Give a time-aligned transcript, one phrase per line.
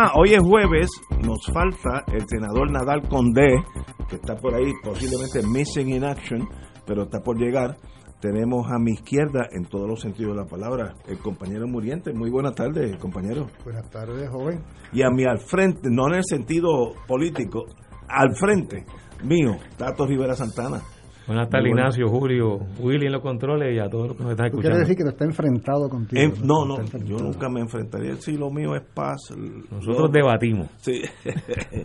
[0.00, 0.88] Ajá, hoy es jueves,
[1.22, 3.62] nos falta el senador Nadal Condé,
[4.08, 6.48] que está por ahí posiblemente missing in action,
[6.86, 7.76] pero está por llegar.
[8.18, 12.14] Tenemos a mi izquierda, en todos los sentidos de la palabra, el compañero Muriente.
[12.14, 13.48] Muy buenas tardes, compañero.
[13.62, 14.62] Buenas tardes, joven.
[14.90, 17.64] Y a mi al frente, no en el sentido político,
[18.08, 18.86] al frente
[19.22, 20.80] mío, Tato Rivera Santana.
[21.26, 24.46] Buenas tardes, Ignacio, Julio, Willy en los controles y a todos los que nos están
[24.46, 24.76] escuchando.
[24.76, 26.22] Quiere decir que no está enfrentado contigo.
[26.22, 28.16] En, no, no, yo nunca me enfrentaría.
[28.16, 29.30] Si lo mío es paz.
[29.36, 30.68] Nosotros yo, debatimos.
[30.78, 31.02] Sí.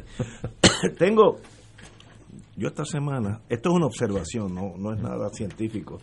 [0.98, 1.38] Tengo.
[2.58, 6.00] Yo esta semana, esto es una observación, no, no es nada científico,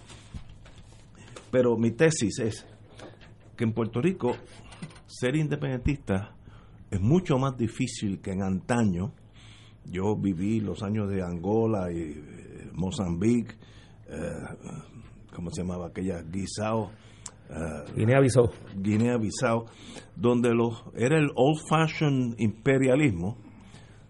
[1.51, 2.67] pero mi tesis es
[3.57, 4.37] que en Puerto Rico
[5.07, 6.35] ser independentista
[6.91, 9.13] es mucho más difícil que en antaño.
[9.87, 12.15] Yo viví los años de Angola y
[12.75, 13.55] Mozambique,
[14.09, 14.79] eh,
[15.35, 16.23] ¿cómo se llamaba aquella?
[16.23, 16.91] Guisao.
[17.51, 18.51] Eh, Guinea-Bissau.
[18.77, 19.67] Guinea-Bissau,
[20.17, 23.37] donde los, era el old-fashioned imperialismo,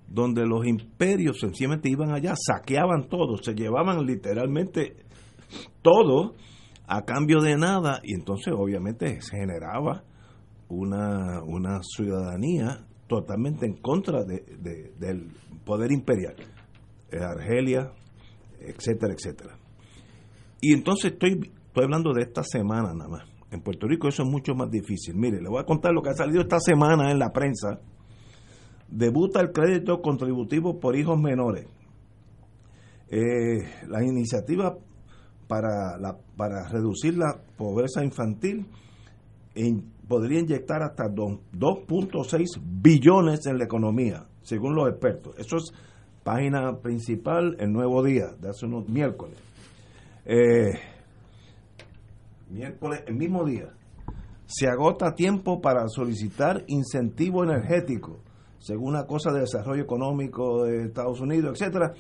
[0.09, 4.97] donde los imperios sencillamente iban allá, saqueaban todo, se llevaban literalmente
[5.81, 6.35] todo
[6.87, 10.05] a cambio de nada, y entonces obviamente se generaba
[10.69, 15.33] una, una ciudadanía totalmente en contra de, de, del
[15.65, 16.37] poder imperial.
[17.13, 17.93] Argelia,
[18.67, 19.59] etcétera, etcétera.
[20.61, 23.29] Y entonces estoy, estoy hablando de esta semana nada más.
[23.51, 25.15] En Puerto Rico eso es mucho más difícil.
[25.15, 27.81] Mire, le voy a contar lo que ha salido esta semana en la prensa.
[28.89, 31.67] Debuta el crédito contributivo por hijos menores.
[33.09, 33.59] Eh,
[33.89, 34.75] la iniciativa
[35.47, 38.67] para, la, para reducir la pobreza infantil
[39.55, 45.35] en, podría inyectar hasta 2.6 billones en la economía, según los expertos.
[45.39, 45.73] Eso es
[46.23, 49.37] página principal, el nuevo día, de hace unos miércoles.
[50.25, 50.73] Eh,
[52.51, 53.73] miércoles, el mismo día.
[54.47, 58.21] Se agota tiempo para solicitar incentivo energético,
[58.59, 61.95] según una cosa de desarrollo económico de Estados Unidos, etcétera.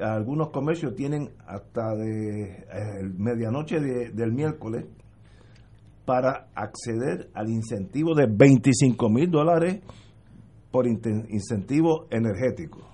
[0.00, 4.84] Algunos comercios tienen hasta de eh, medianoche de, del miércoles
[6.04, 9.80] para acceder al incentivo de 25 mil dólares
[10.70, 12.85] por incentivo energético.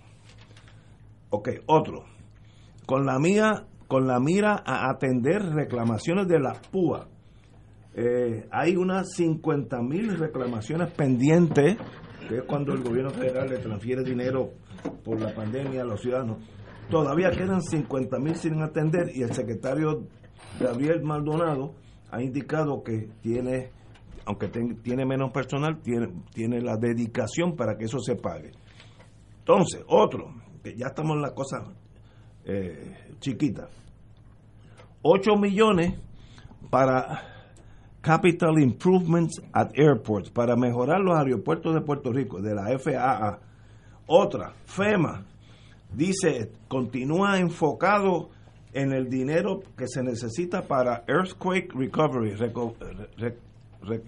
[1.34, 2.04] Ok, otro.
[2.84, 7.08] Con la mía, con la mira a atender reclamaciones de la PUA.
[7.94, 11.78] Eh, hay unas 50 mil reclamaciones pendientes,
[12.28, 14.50] que es cuando el gobierno federal le transfiere dinero
[15.02, 16.36] por la pandemia a los ciudadanos.
[16.90, 20.02] Todavía quedan 50 mil sin atender y el secretario
[20.60, 21.72] Gabriel Maldonado
[22.10, 23.70] ha indicado que tiene,
[24.26, 28.50] aunque tiene menos personal, tiene, tiene la dedicación para que eso se pague.
[29.38, 31.64] Entonces, otro, que ya estamos en la cosa
[32.44, 33.68] eh, chiquita.
[35.02, 35.94] 8 millones
[36.70, 37.32] para
[38.00, 43.38] Capital Improvements at Airports, para mejorar los aeropuertos de Puerto Rico, de la FAA.
[44.06, 45.24] Otra, FEMA,
[45.94, 48.30] dice, continúa enfocado
[48.72, 52.74] en el dinero que se necesita para Earthquake Recovery, reco,
[53.18, 53.36] re,
[53.82, 54.02] re,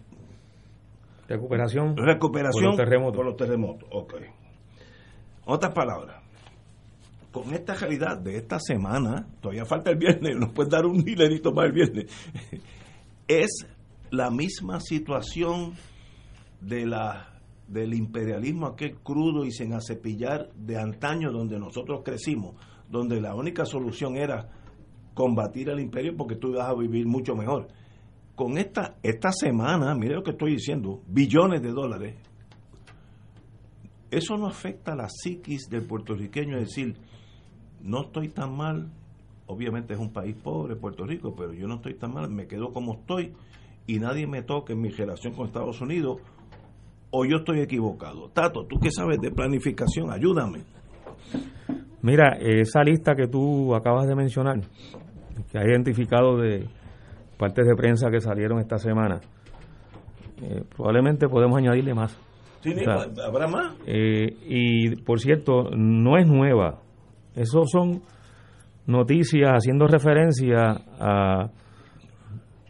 [1.29, 3.17] recuperación, recuperación por los terremotos.
[3.17, 3.89] Por los terremotos.
[3.93, 4.27] Okay.
[5.45, 6.24] Otras palabras,
[7.35, 11.53] con esta realidad de esta semana, todavía falta el viernes, nos puedes dar un dinerito
[11.53, 12.07] más el viernes,
[13.29, 13.67] es
[14.13, 15.73] la misma situación
[16.61, 17.31] de la
[17.67, 22.55] del imperialismo aquel crudo y sin acepillar de antaño donde nosotros crecimos,
[22.89, 24.51] donde la única solución era
[25.15, 27.67] combatir al imperio porque tú ibas a vivir mucho mejor.
[28.37, 32.17] Con esta, esta semana, mire lo que estoy diciendo, billones de dólares,
[34.11, 36.95] eso no afecta a la psiquis del puertorriqueño, es decir,
[37.85, 38.89] no estoy tan mal,
[39.47, 42.73] obviamente es un país pobre, Puerto Rico, pero yo no estoy tan mal, me quedo
[42.73, 43.33] como estoy
[43.87, 46.21] y nadie me toque en mi relación con Estados Unidos
[47.11, 48.31] o yo estoy equivocado.
[48.31, 50.63] Tato, tú qué sabes de planificación, ayúdame.
[52.03, 54.61] Mira, esa lista que tú acabas de mencionar,
[55.53, 56.67] que ha identificado de
[57.39, 59.21] partes de prensa que salieron esta semana,
[60.43, 62.19] eh, probablemente podemos añadirle más.
[62.63, 63.77] Sí, ¿Habrá más?
[63.87, 66.81] Eh, y por cierto, no es nueva.
[67.35, 68.03] Esos son
[68.87, 71.51] noticias haciendo referencia a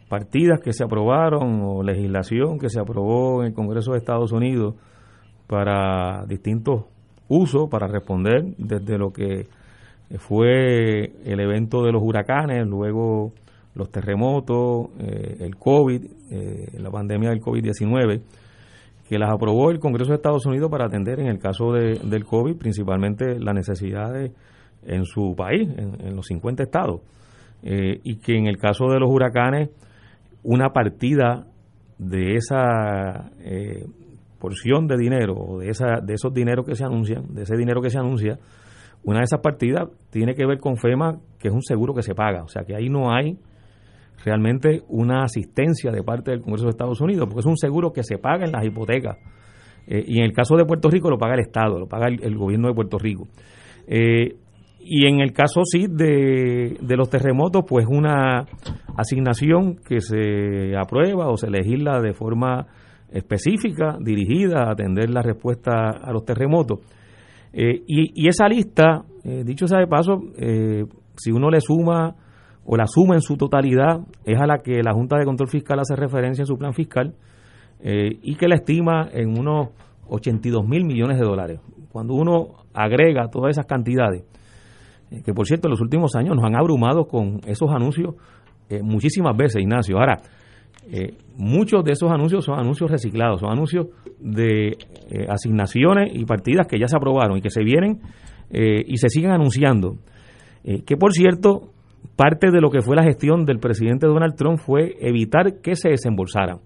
[0.09, 4.75] partidas que se aprobaron o legislación que se aprobó en el Congreso de Estados Unidos
[5.47, 6.85] para distintos
[7.27, 9.47] usos, para responder desde lo que
[10.17, 13.33] fue el evento de los huracanes, luego
[13.73, 18.21] los terremotos, eh, el COVID, eh, la pandemia del COVID-19,
[19.09, 22.25] que las aprobó el Congreso de Estados Unidos para atender en el caso de, del
[22.25, 24.31] COVID principalmente las necesidades
[24.85, 27.01] en su país, en, los 50 estados,
[27.63, 29.69] eh, y que en el caso de los huracanes
[30.43, 31.47] una partida
[31.97, 33.85] de esa eh,
[34.39, 37.81] porción de dinero o de, esa, de esos dineros que se anuncian, de ese dinero
[37.81, 38.37] que se anuncia,
[39.03, 42.15] una de esas partidas tiene que ver con FEMA, que es un seguro que se
[42.15, 42.43] paga.
[42.43, 43.37] O sea que ahí no hay
[44.23, 48.03] realmente una asistencia de parte del Congreso de Estados Unidos, porque es un seguro que
[48.03, 49.17] se paga en las hipotecas.
[49.87, 52.35] Eh, y en el caso de Puerto Rico lo paga el Estado, lo paga el,
[52.35, 53.27] gobierno de Puerto Rico.
[53.87, 54.35] Eh,
[54.85, 58.45] y en el caso sí de, de los terremotos, pues una
[58.95, 62.67] asignación que se aprueba o se legisla de forma
[63.09, 66.79] específica, dirigida a atender la respuesta a los terremotos.
[67.53, 70.83] Eh, y, esa lista, eh, dicho sea de paso, eh,
[71.15, 72.13] si uno le suma
[72.65, 75.79] o la suma en su totalidad, es a la que la Junta de Control Fiscal
[75.79, 77.15] hace referencia en su plan fiscal
[77.87, 79.69] y que la estima en unos
[80.07, 81.59] 82 mil millones de dólares.
[81.91, 84.23] Cuando uno agrega todas esas cantidades,
[85.23, 88.15] que por cierto en los últimos años nos han abrumado con esos anuncios
[88.69, 89.97] eh, muchísimas veces, Ignacio.
[89.97, 90.17] Ahora,
[90.91, 93.87] eh, muchos de esos anuncios son anuncios reciclados, son anuncios
[94.19, 94.77] de
[95.29, 98.01] asignaciones y partidas que ya se aprobaron y que se vienen
[98.49, 99.97] y se siguen anunciando.
[100.63, 101.73] que por cierto,
[102.15, 105.89] parte de lo que fue la gestión del presidente Donald Trump fue evitar que se
[105.89, 106.59] desembolsaran.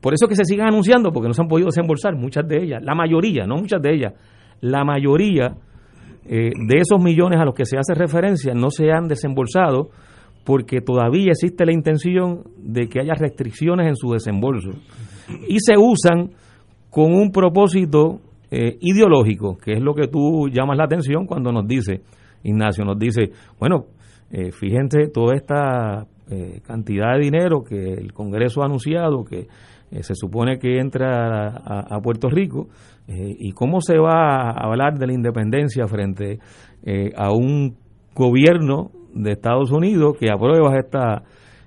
[0.00, 2.82] Por eso que se siguen anunciando, porque no se han podido desembolsar muchas de ellas,
[2.82, 4.12] la mayoría, no muchas de ellas,
[4.60, 5.56] la mayoría
[6.26, 9.90] eh, de esos millones a los que se hace referencia no se han desembolsado
[10.44, 14.70] porque todavía existe la intención de que haya restricciones en su desembolso.
[15.48, 16.30] Y se usan
[16.90, 21.66] con un propósito eh, ideológico, que es lo que tú llamas la atención cuando nos
[21.66, 22.02] dice,
[22.42, 23.86] Ignacio, nos dice, bueno,
[24.30, 26.06] eh, fíjense toda esta
[26.66, 29.46] cantidad de dinero que el Congreso ha anunciado, que
[30.00, 32.68] se supone que entra a Puerto Rico,
[33.06, 36.38] eh, ¿Y cómo se va a hablar de la independencia frente
[36.84, 37.76] eh, a un
[38.14, 41.22] gobierno de Estados Unidos que aprueba estas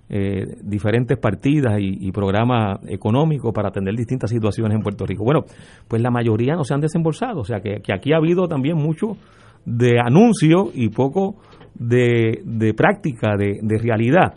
[0.10, 5.24] eh, diferentes partidas y, programas económicos para atender distintas situaciones en Puerto Rico?
[5.24, 5.42] Bueno,
[5.88, 9.18] pues la mayoría no se han desembolsado, o sea que, aquí ha habido también mucho
[9.64, 11.36] de anuncio y poco
[11.76, 14.34] de, de práctica, de, de realidad.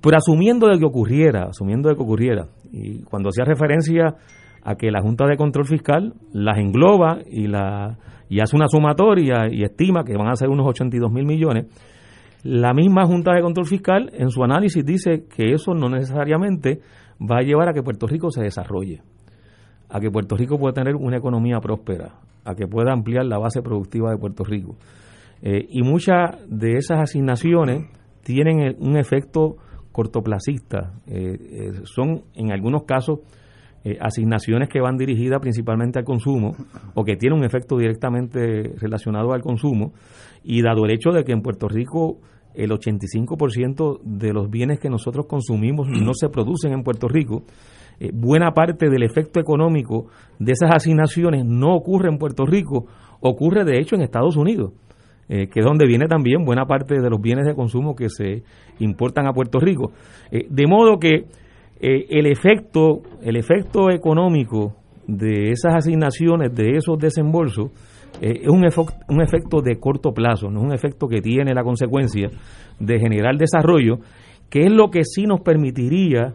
[0.00, 4.16] Pero asumiendo de que ocurriera, asumiendo de que ocurriera, y cuando hacía referencia
[4.64, 7.98] a que la Junta de Control Fiscal las engloba y, la,
[8.28, 11.66] y hace una sumatoria y estima que van a ser unos 82 mil millones.
[12.44, 16.80] La misma Junta de Control Fiscal en su análisis dice que eso no necesariamente
[17.20, 19.02] va a llevar a que Puerto Rico se desarrolle,
[19.88, 22.14] a que Puerto Rico pueda tener una economía próspera,
[22.44, 24.76] a que pueda ampliar la base productiva de Puerto Rico.
[25.40, 27.88] Eh, y muchas de esas asignaciones
[28.22, 29.56] tienen un efecto
[29.90, 33.20] cortoplacista, eh, eh, son en algunos casos
[33.84, 36.54] eh, asignaciones que van dirigidas principalmente al consumo
[36.94, 39.92] o que tienen un efecto directamente relacionado al consumo
[40.44, 42.18] y dado el hecho de que en Puerto Rico
[42.54, 47.42] el 85% de los bienes que nosotros consumimos no se producen en Puerto Rico,
[47.98, 50.06] eh, buena parte del efecto económico
[50.38, 52.86] de esas asignaciones no ocurre en Puerto Rico,
[53.20, 54.74] ocurre de hecho en Estados Unidos.
[55.28, 58.42] Eh, que es donde viene también buena parte de los bienes de consumo que se
[58.80, 59.92] importan a Puerto Rico.
[60.30, 61.26] de modo que
[61.82, 67.70] eh, el efecto el efecto económico de esas asignaciones de esos desembolsos
[68.20, 68.64] eh, es un,
[69.08, 72.30] un efecto de corto plazo no es un efecto que tiene la consecuencia
[72.78, 73.98] de generar desarrollo
[74.48, 76.34] que es lo que sí nos permitiría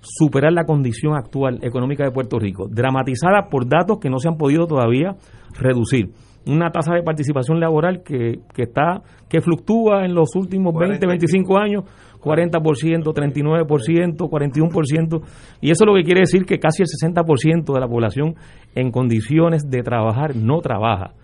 [0.00, 4.36] superar la condición actual económica de Puerto Rico, dramatizada por datos que no se han
[4.36, 5.14] podido todavía
[5.58, 6.10] reducir.
[6.46, 11.58] Una tasa de participación laboral que, que está que fluctúa en los últimos 20, 25
[11.58, 11.84] años
[12.20, 15.22] 40%, 39%, 41%,
[15.60, 18.34] y eso lo que quiere decir que casi el 60% de la población
[18.74, 21.14] en condiciones de trabajar no trabaja.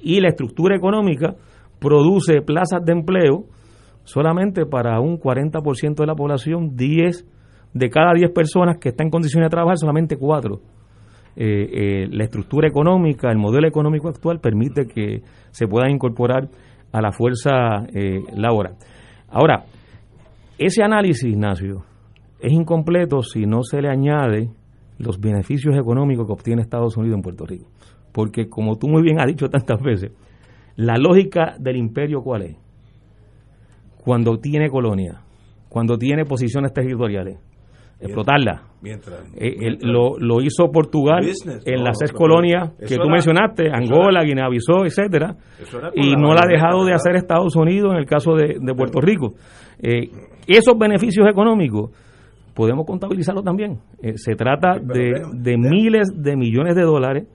[0.00, 1.34] Y la estructura económica
[1.78, 3.44] produce plazas de empleo
[4.04, 7.26] solamente para un 40% de la población, 10
[7.74, 10.60] de cada 10 personas que están en condiciones de trabajar, solamente 4.
[11.38, 15.20] Eh, eh, la estructura económica, el modelo económico actual permite que
[15.50, 16.48] se puedan incorporar
[16.92, 18.76] a la fuerza eh, laboral.
[19.28, 19.64] Ahora,
[20.58, 21.84] ese análisis, Ignacio,
[22.40, 24.50] es incompleto si no se le añade
[24.98, 27.66] los beneficios económicos que obtiene Estados Unidos en Puerto Rico.
[28.12, 30.12] Porque como tú muy bien has dicho tantas veces,
[30.76, 32.56] la lógica del imperio cuál es?
[34.02, 35.20] Cuando tiene colonia,
[35.68, 37.38] cuando tiene posiciones territoriales,
[38.00, 38.62] explotarla.
[39.34, 41.26] Eh, lo, lo, hizo Portugal
[41.64, 45.36] en las seis colonias que tú mencionaste, Angola, Guinea-Bissau, etcétera,
[45.94, 49.34] y no la ha dejado de hacer Estados Unidos en el caso de, Puerto Rico.
[49.82, 50.10] Eh,
[50.46, 51.90] esos beneficios económicos
[52.54, 53.78] podemos contabilizarlo también.
[54.02, 57.28] Eh, se trata de, miles de millones de dólares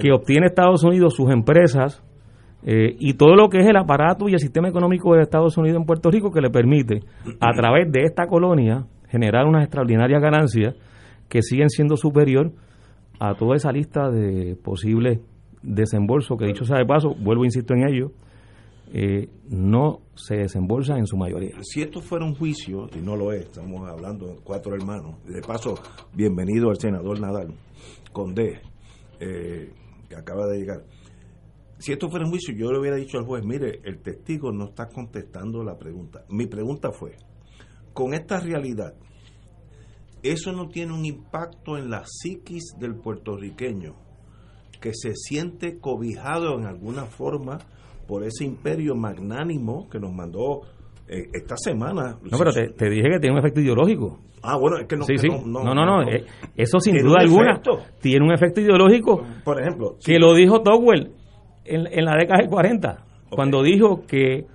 [0.00, 2.02] que obtiene Estados Unidos, sus empresas,
[2.64, 5.78] eh, y todo lo que es el aparato y el sistema económico de Estados Unidos
[5.78, 7.00] en Puerto Rico que le permite,
[7.40, 10.74] a través de esta colonia, generar unas extraordinarias ganancias
[11.28, 12.52] que siguen siendo superior
[13.20, 15.20] a toda esa lista de posibles
[15.62, 18.10] desembolsos que dicho sea de paso, vuelvo e insisto en ello,
[18.92, 21.56] eh, no se desembolsa en su mayoría.
[21.62, 25.40] Si esto fuera un juicio, y no lo es, estamos hablando de cuatro hermanos, de
[25.42, 25.74] paso,
[26.14, 27.54] bienvenido al senador Nadal,
[28.12, 28.60] Condé,
[29.20, 29.72] eh,
[30.08, 30.84] que acaba de llegar.
[31.78, 34.66] Si esto fuera un juicio, yo le hubiera dicho al juez, mire, el testigo no
[34.66, 36.24] está contestando la pregunta.
[36.30, 37.16] Mi pregunta fue,
[37.92, 38.94] con esta realidad,
[40.22, 43.94] ¿eso no tiene un impacto en la psiquis del puertorriqueño
[44.80, 47.58] que se siente cobijado en alguna forma
[48.06, 50.62] por ese imperio magnánimo que nos mandó
[51.08, 52.18] eh, esta semana.
[52.22, 54.18] No, pero te, dije que tiene un efecto ideológico.
[54.42, 55.04] Ah, bueno, es que no.
[55.04, 55.28] Sí, sí.
[55.28, 56.24] No, no, no, eh,
[56.56, 57.60] eso sin duda alguna
[58.00, 59.22] tiene un efecto ideológico.
[59.44, 59.96] Por ejemplo.
[60.04, 61.12] Que lo dijo Towell
[61.64, 64.46] en, en, la década de 40, cuando dijo que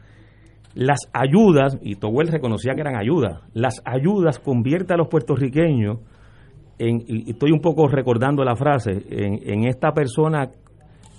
[0.74, 6.00] las ayudas, y Towell reconocía que eran ayudas, las ayudas convierte a los puertorriqueños
[6.80, 10.50] en, y estoy un poco recordando la frase, en, en esta persona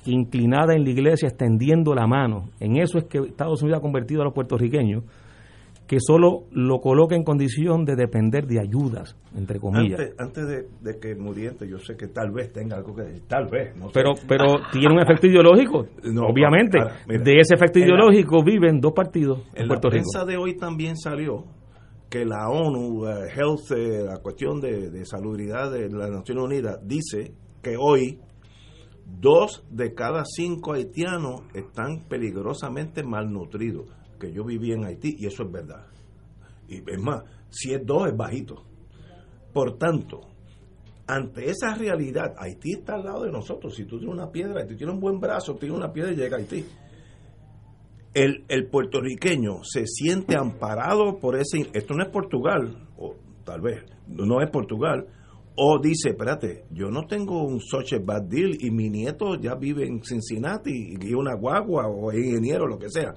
[0.05, 2.51] inclinada en la iglesia, extendiendo la mano.
[2.61, 5.05] En eso es que Estados Unidos ha convertido a los puertorriqueños,
[5.87, 10.01] que solo lo coloca en condición de depender de ayudas, entre comillas.
[10.19, 13.77] Antes, de, que muriente, yo sé que tal vez tenga algo que decir, tal vez.
[13.77, 15.87] No Pero, pero tiene un efecto ideológico,
[16.27, 16.79] obviamente.
[17.07, 20.05] de ese efecto ideológico viven dos partidos en, Puerto Rico.
[20.13, 21.45] la prensa de hoy también salió
[22.09, 26.79] que la ONU, eh, Health, eh, la cuestión de, de salubridad de las Naciones Unidas,
[26.87, 27.33] dice
[27.63, 28.19] que hoy
[29.21, 33.87] dos de cada cinco haitianos están peligrosamente malnutridos.
[34.19, 35.87] Que yo viví en Haití y eso es verdad.
[36.69, 38.65] Y es más, si es dos es bajito.
[39.53, 40.21] Por tanto,
[41.07, 43.75] ante esa realidad, Haití está al lado de nosotros.
[43.75, 46.37] Si tú tienes una piedra, si tienes un buen brazo, tienes una piedra y llega
[46.37, 46.65] a Haití.
[48.15, 51.69] El, el puertorriqueño se siente amparado por ese...
[51.73, 55.07] Esto no es Portugal, o tal vez, no es Portugal,
[55.57, 59.87] o dice, espérate, yo no tengo un such bad deal y mi nieto ya vive
[59.87, 63.15] en Cincinnati y una guagua o ingeniero, lo que sea.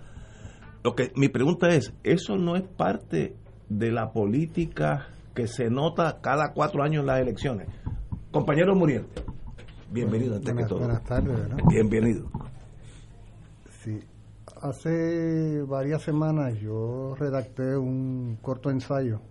[0.83, 3.35] Lo que mi pregunta es, ¿eso no es parte
[3.69, 7.67] de la política que se nota cada cuatro años en las elecciones?
[8.31, 9.23] Compañero Muriente,
[9.91, 10.79] bienvenido antes que todo.
[10.79, 11.39] Buenas tardes,
[11.69, 12.29] Bienvenido.
[13.81, 13.99] Sí,
[14.61, 19.21] hace varias semanas yo redacté un corto ensayo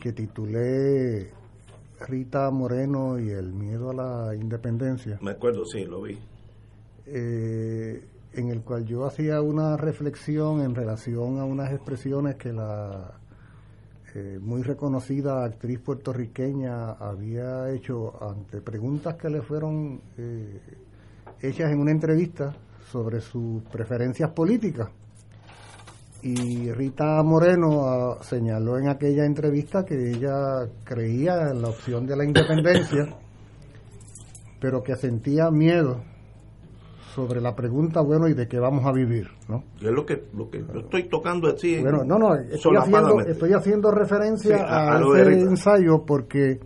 [0.00, 1.30] que titulé
[2.06, 5.18] Rita Moreno y el miedo a la independencia.
[5.20, 6.18] Me acuerdo, sí, lo vi.
[7.06, 13.12] Eh, en el cual yo hacía una reflexión en relación a unas expresiones que la
[14.14, 20.60] eh, muy reconocida actriz puertorriqueña había hecho ante preguntas que le fueron eh,
[21.40, 22.54] hechas en una entrevista
[22.90, 24.88] sobre sus preferencias políticas
[26.24, 32.16] y Rita Moreno ah, señaló en aquella entrevista que ella creía en la opción de
[32.16, 33.14] la independencia,
[34.60, 36.00] pero que sentía miedo
[37.14, 39.28] sobre la pregunta, bueno, ¿y de qué vamos a vivir?
[39.48, 39.64] ¿no?
[39.76, 41.78] Es lo que, lo que yo estoy tocando así.
[41.80, 46.58] Bueno, no, no, estoy haciendo, estoy haciendo referencia a, ese ensayo porque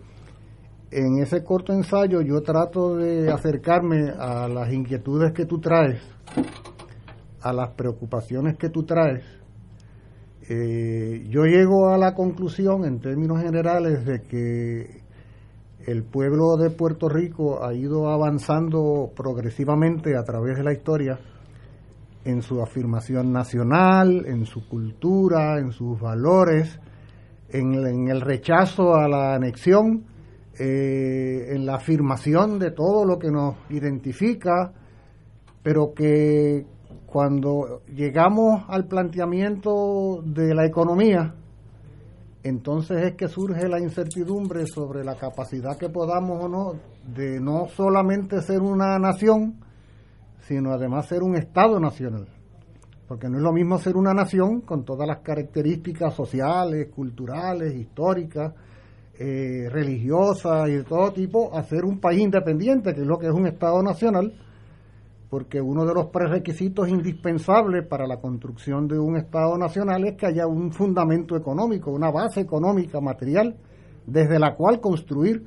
[0.89, 6.01] en ese corto ensayo yo trato de acercarme a las inquietudes que tú traes,
[7.41, 9.38] a las preocupaciones que tú traes,
[10.51, 15.01] eh, yo llego a la conclusión, en términos generales, de que
[15.85, 21.19] el pueblo de Puerto Rico ha ido avanzando progresivamente a través de la historia
[22.25, 26.79] en su afirmación nacional, en su cultura, en sus valores,
[27.49, 30.03] en, el rechazo a la anexión,
[30.57, 34.73] eh, en la afirmación de todo lo que nos identifica,
[35.61, 36.65] pero que
[37.09, 41.33] cuando llegamos al planteamiento de la economía,
[42.43, 46.73] entonces es que surge la incertidumbre sobre la capacidad que podamos o no
[47.15, 49.55] de no solamente ser una nación,
[50.41, 52.27] sino además ser un Estado nacional.
[53.07, 58.53] Porque no es lo mismo ser una nación con todas las características sociales, culturales, históricas,
[59.17, 63.27] eh, religiosas y de todo tipo, a ser un país independiente, que es lo que
[63.27, 64.31] es un Estado nacional,
[65.29, 70.25] porque uno de los prerequisitos indispensables para la construcción de un Estado nacional es que
[70.25, 73.55] haya un fundamento económico, una base económica, material,
[74.07, 75.45] desde la cual construir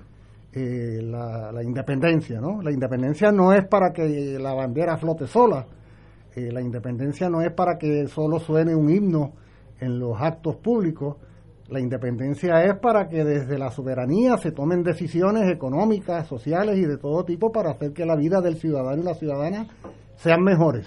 [0.53, 2.41] eh, la, independencia.
[2.41, 2.63] ¿no?
[2.63, 5.67] La independencia no es para que la bandera flote sola,
[6.37, 9.33] eh, la independencia no es para que solo suene un himno
[9.81, 11.17] en los actos públicos,
[11.73, 16.99] la independencia es para que desde la soberanía se tomen decisiones económicas, sociales y de
[16.99, 19.67] todo tipo para hacer que la vida del ciudadano y la ciudadana
[20.17, 20.87] sean mejores.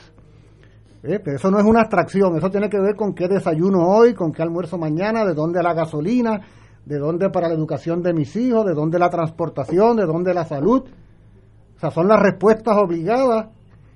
[1.03, 1.21] ¿Eh?
[1.25, 4.43] Eso no es una abstracción, eso tiene que ver con qué desayuno hoy, con qué
[4.43, 6.41] almuerzo mañana, de dónde la gasolina,
[6.85, 10.45] de dónde para la educación de mis hijos, de dónde la transportación, de dónde la
[10.45, 10.83] salud.
[11.75, 13.49] O sea, son las respuestas obligadas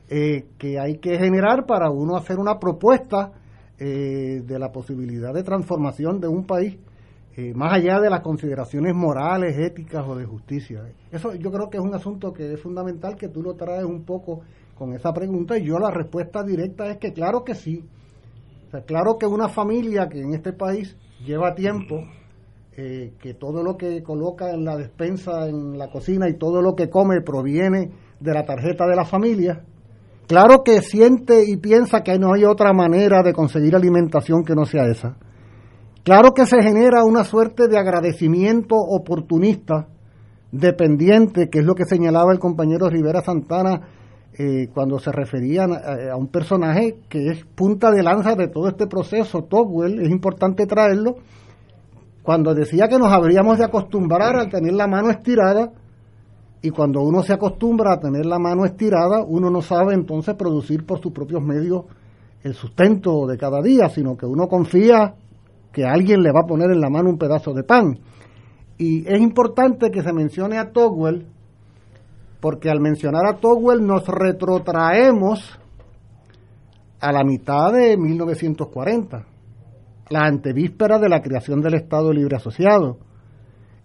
[0.10, 3.31] eh, que hay que generar para uno hacer una propuesta
[3.79, 6.77] eh, de la posibilidad de transformación de un país
[7.38, 10.83] eh, más allá de las consideraciones morales, éticas o de justicia.
[11.09, 14.03] Eso yo creo que es un asunto que es fundamental que tú lo traes un
[14.03, 14.41] poco
[14.75, 17.86] con esa pregunta y yo la respuesta directa es que claro que sí.
[18.67, 22.03] O sea, claro que una familia que en este país lleva tiempo,
[22.75, 26.75] eh, que todo lo que coloca en la despensa, en la cocina y todo lo
[26.75, 29.63] que come proviene de la tarjeta de la familia,
[30.29, 34.63] Claro que siente y piensa que no hay otra manera de conseguir alimentación que no
[34.63, 35.17] sea esa.
[36.03, 39.88] Claro que se genera una suerte de agradecimiento oportunista,
[40.51, 43.81] dependiente, que es lo que señalaba el compañero Rivera Santana
[44.38, 48.86] eh, cuando se referían a, un personaje que es punta de lanza de todo este
[48.86, 51.15] proceso, Topwell, es importante traerlo,
[52.21, 55.72] cuando decía que nos habríamos de acostumbrar a tener la mano estirada
[56.61, 60.85] y cuando uno se acostumbra a tener la mano estirada, uno no sabe entonces producir
[60.85, 61.85] por sus propios medios
[62.43, 65.15] el sustento de cada día, sino que uno confía
[65.72, 68.00] que alguien le va a poner en la mano un pedazo de pan.
[68.77, 71.27] Y es importante que se mencione a Togwell,
[72.41, 75.59] porque al mencionar a Togwell nos retrotraemos
[77.00, 79.25] a la mitad de 1940,
[80.09, 82.98] la antevíspera de la creación del Estado Libre Asociado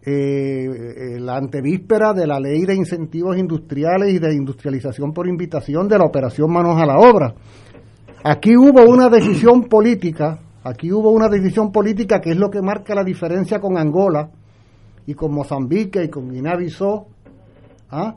[0.07, 5.99] eh, la antevíspera de la ley de incentivos industriales y de industrialización por invitación de
[5.99, 7.35] la operación Manos a la Obra.
[8.23, 12.95] Aquí hubo una decisión política, aquí hubo una decisión política que es lo que marca
[12.95, 14.31] la diferencia con Angola
[15.07, 17.07] y con Mozambique y con Guinea-Bissau,
[17.91, 18.17] ¿ah?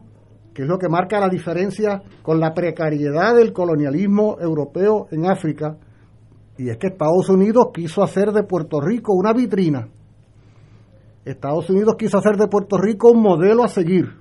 [0.54, 5.78] que es lo que marca la diferencia con la precariedad del colonialismo europeo en África,
[6.58, 9.88] y es que Estados Unidos quiso hacer de Puerto Rico una vitrina
[11.32, 14.14] Estados Unidos quiso hacer de Puerto Rico un modelo a seguir.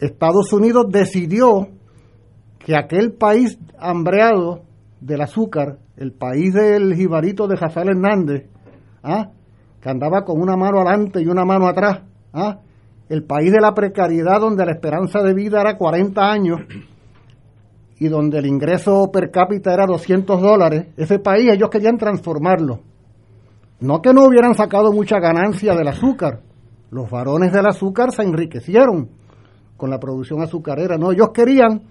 [0.00, 1.68] Estados Unidos decidió
[2.58, 4.62] que aquel país hambreado
[5.00, 8.46] del azúcar, el país del jibarito de Rafael Hernández,
[9.02, 9.30] ¿ah?
[9.80, 12.58] que andaba con una mano adelante y una mano atrás, ¿ah?
[13.08, 16.60] el país de la precariedad donde la esperanza de vida era 40 años
[18.00, 22.80] y donde el ingreso per cápita era 200 dólares, ese país ellos querían transformarlo.
[23.80, 26.40] No que no hubieran sacado mucha ganancia del azúcar.
[26.90, 29.08] Los varones del azúcar se enriquecieron
[29.76, 30.98] con la producción azucarera.
[30.98, 31.82] No, ellos querían,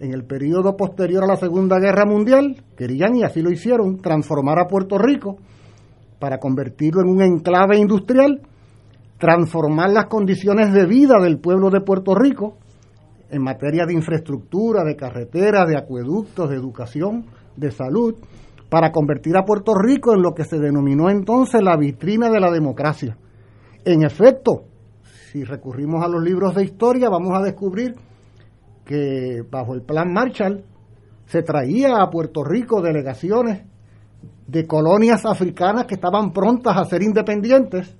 [0.00, 4.58] en el periodo posterior a la Segunda Guerra Mundial, querían, y así lo hicieron, transformar
[4.58, 5.36] a Puerto Rico
[6.18, 8.40] para convertirlo en un enclave industrial,
[9.18, 12.56] transformar las condiciones de vida del pueblo de Puerto Rico
[13.30, 18.14] en materia de infraestructura, de carreteras, de acueductos, de educación, de salud,
[18.76, 22.50] para convertir a Puerto Rico en lo que se denominó entonces la vitrina de la
[22.50, 23.16] democracia.
[23.86, 24.64] En efecto,
[25.32, 27.94] si recurrimos a los libros de historia, vamos a descubrir
[28.84, 30.62] que bajo el plan Marshall
[31.24, 33.64] se traía a Puerto Rico delegaciones
[34.46, 37.96] de colonias africanas que estaban prontas a ser independientes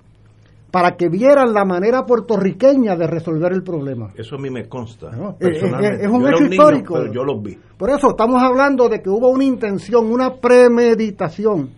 [0.76, 4.10] para que vieran la manera puertorriqueña de resolver el problema.
[4.14, 5.08] Eso a mí me consta.
[5.40, 7.10] Es, un hecho histórico.
[7.10, 7.56] yo lo vi.
[7.78, 11.70] Por eso estamos hablando de que hubo una intención, una premeditación.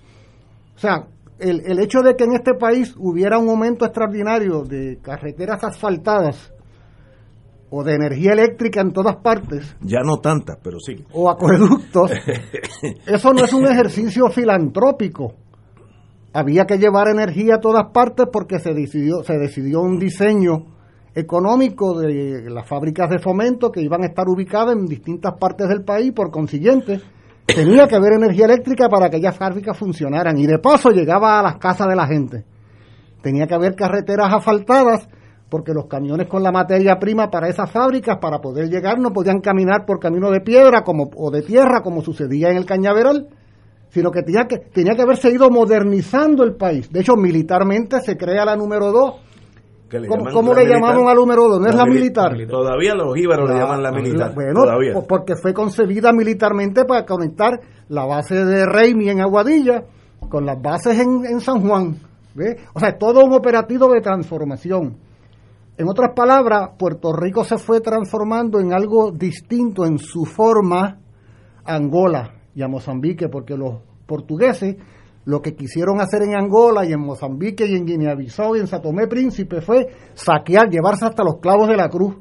[0.74, 1.06] O sea,
[1.38, 6.52] el, el hecho de que en este país hubiera un aumento extraordinario de carreteras asfaltadas
[7.70, 9.76] o de energía eléctrica en todas partes.
[9.80, 11.04] Ya no tantas, pero sí.
[11.12, 12.10] O acueductos.
[13.06, 15.34] eso no es un ejercicio filantrópico
[16.32, 20.66] había que llevar energía a todas partes porque se decidió, se decidió un diseño
[21.14, 25.82] económico de las fábricas de fomento que iban a estar ubicadas en distintas partes del
[25.82, 27.00] país, por consiguiente,
[27.46, 30.38] tenía que haber energía eléctrica para que aquellas fábricas funcionaran.
[30.38, 32.44] Y de paso llegaba a las casas de la gente.
[33.22, 35.08] Tenía que haber carreteras asfaltadas
[35.48, 39.40] porque los camiones con la materia prima para esas fábricas, para poder llegar, no podían
[39.40, 43.28] caminar por camino de piedra como, o de tierra, como sucedía en el Cañaveral,
[43.90, 46.90] sino que tenía que, tenía que haberse ido modernizando el país.
[46.92, 49.14] De hecho, militarmente se crea la número 2.
[50.34, 51.60] ¿Cómo, le llamamos a la número 2?
[51.60, 52.36] No es la militar.
[52.46, 54.34] Todavía los íbaros le ah, llaman la militar.
[54.34, 54.60] Bueno,
[55.08, 59.84] porque fue concebida militarmente para conectar la base de Reimi en Aguadilla
[60.28, 61.96] con las bases en, en San Juan.
[62.74, 64.98] O sea, todo un operativo de transformación.
[65.78, 70.98] En otras palabras, Puerto Rico se fue transformando en algo distinto en su forma
[71.64, 74.74] Angola y a Mozambique, porque los portugueses
[75.26, 79.06] lo que quisieron hacer en Angola y en Mozambique y en Guinea-Bissau y en Satomé
[79.06, 82.16] Príncipe fue saquear, llevarse hasta los clavos de la cruz.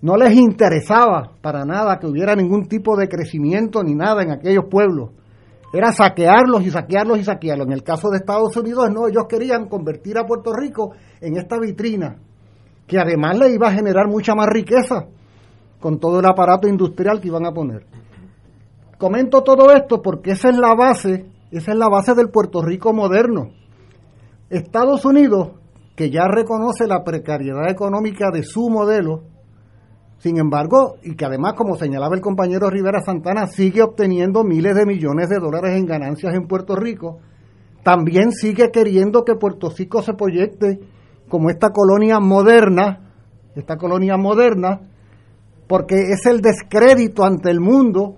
[0.00, 4.64] No les interesaba para nada que hubiera ningún tipo de crecimiento ni nada en aquellos
[4.68, 5.10] pueblos.
[5.72, 7.68] Era saquearlos y saquearlos y saquearlos.
[7.68, 11.60] En el caso de Estados Unidos, no, ellos querían convertir a Puerto Rico en esta
[11.60, 12.16] vitrina
[12.88, 15.06] que además le iba a generar mucha más riqueza
[15.78, 17.86] con todo el aparato industrial que iban a poner.
[18.98, 22.92] Comento todo esto porque esa es la base, esa es la base del Puerto Rico
[22.92, 23.50] moderno.
[24.50, 25.52] Estados Unidos,
[25.96, 29.22] que ya reconoce la precariedad económica de su modelo,
[30.18, 34.86] sin embargo, y que además, como señalaba el compañero Rivera Santana, sigue obteniendo miles de
[34.86, 37.18] millones de dólares en ganancias en Puerto Rico,
[37.82, 40.80] también sigue queriendo que Puerto Rico se proyecte
[41.28, 43.12] como esta colonia moderna,
[43.54, 44.80] esta colonia moderna,
[45.66, 48.16] porque es el descrédito ante el mundo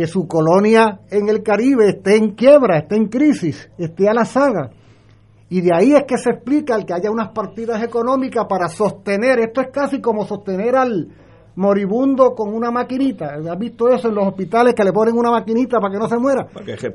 [0.00, 4.24] que su colonia en el Caribe esté en quiebra, esté en crisis, esté a la
[4.24, 4.70] saga.
[5.50, 9.40] Y de ahí es que se explica el que haya unas partidas económicas para sostener,
[9.40, 11.08] esto es casi como sostener al
[11.56, 13.34] moribundo con una maquinita.
[13.46, 16.16] ¿Has visto eso en los hospitales que le ponen una maquinita para que no se
[16.16, 16.46] muera?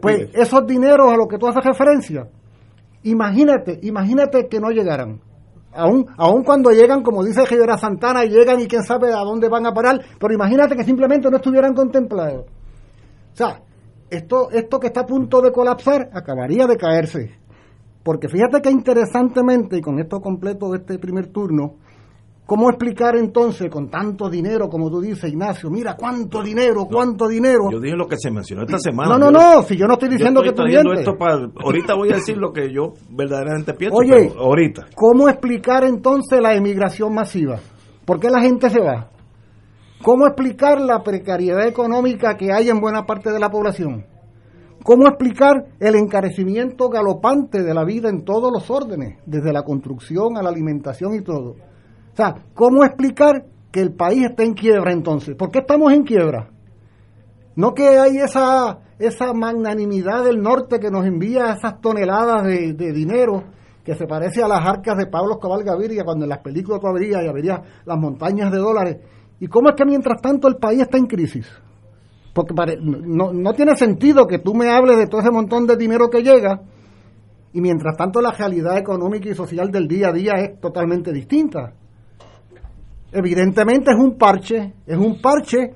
[0.02, 2.28] Pues esos dineros a los que tú haces referencia,
[3.04, 5.22] Imagínate, imagínate que no llegaran.
[5.76, 9.68] Aún, aún cuando llegan, como dice Rivera Santana, llegan y quién sabe a dónde van
[9.68, 12.46] a parar, pero imagínate que simplemente no estuvieran contemplados.
[13.36, 13.62] O sea,
[14.10, 17.38] esto, esto que está a punto de colapsar acabaría de caerse.
[18.02, 21.76] Porque fíjate que interesantemente, y con esto completo de este primer turno,
[22.46, 25.72] ¿Cómo explicar entonces con tanto dinero, como tú dices, Ignacio?
[25.72, 27.72] Mira, cuánto dinero, cuánto dinero.
[27.72, 29.18] Yo dije lo que se mencionó esta semana.
[29.18, 32.18] No, no, no, si yo no estoy diciendo que tú esto para, Ahorita voy a
[32.18, 34.86] decir lo que yo verdaderamente pienso, Oye, ahorita.
[34.96, 37.58] ¿Cómo explicar entonces la emigración masiva?
[38.06, 39.10] ¿Por qué la gente se va?
[40.06, 44.06] ¿Cómo explicar la precariedad económica que hay en buena parte de la población?
[44.84, 50.38] ¿Cómo explicar el encarecimiento galopante de la vida en todos los órdenes, desde la construcción
[50.38, 51.56] a la alimentación y todo?
[52.14, 55.36] O sea, ¿cómo explicar que el país está en quiebra entonces?
[55.36, 56.52] ¿Por qué estamos en quiebra?
[57.56, 63.46] No que hay esa, esa magnanimidad del norte que nos envía esas toneladas de, dinero
[63.84, 66.96] que se parece a las arcas de Pablo Escobar Gaviria cuando en las películas tú
[66.96, 68.98] y habría las montañas de dólares.
[69.40, 71.48] ¿Y cómo es que mientras tanto el país está en crisis?
[72.34, 76.10] Porque no, no tiene sentido que tú me hables de todo ese montón de dinero
[76.10, 76.62] que llega
[77.54, 81.74] y mientras tanto la realidad económica y social del día a día es totalmente distinta
[83.16, 85.72] evidentemente es un parche, es un parche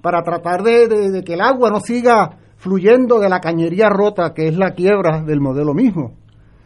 [0.00, 4.56] para tratar de, que el agua no siga fluyendo de la cañería rota que es
[4.56, 6.14] la quiebra del modelo mismo.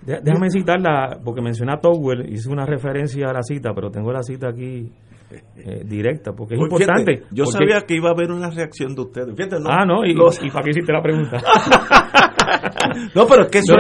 [0.02, 4.22] Déjame citarla, porque menciona a Towell, hice una referencia a la cita, pero tengo la
[4.22, 4.92] cita aquí
[5.30, 7.24] eh, directa, porque es importante.
[7.32, 9.34] yo sabía que iba a haber una reacción de ustedes.
[9.66, 11.42] ah, no, y, para qué hiciste la pregunta.
[13.14, 13.74] no, pero es que eso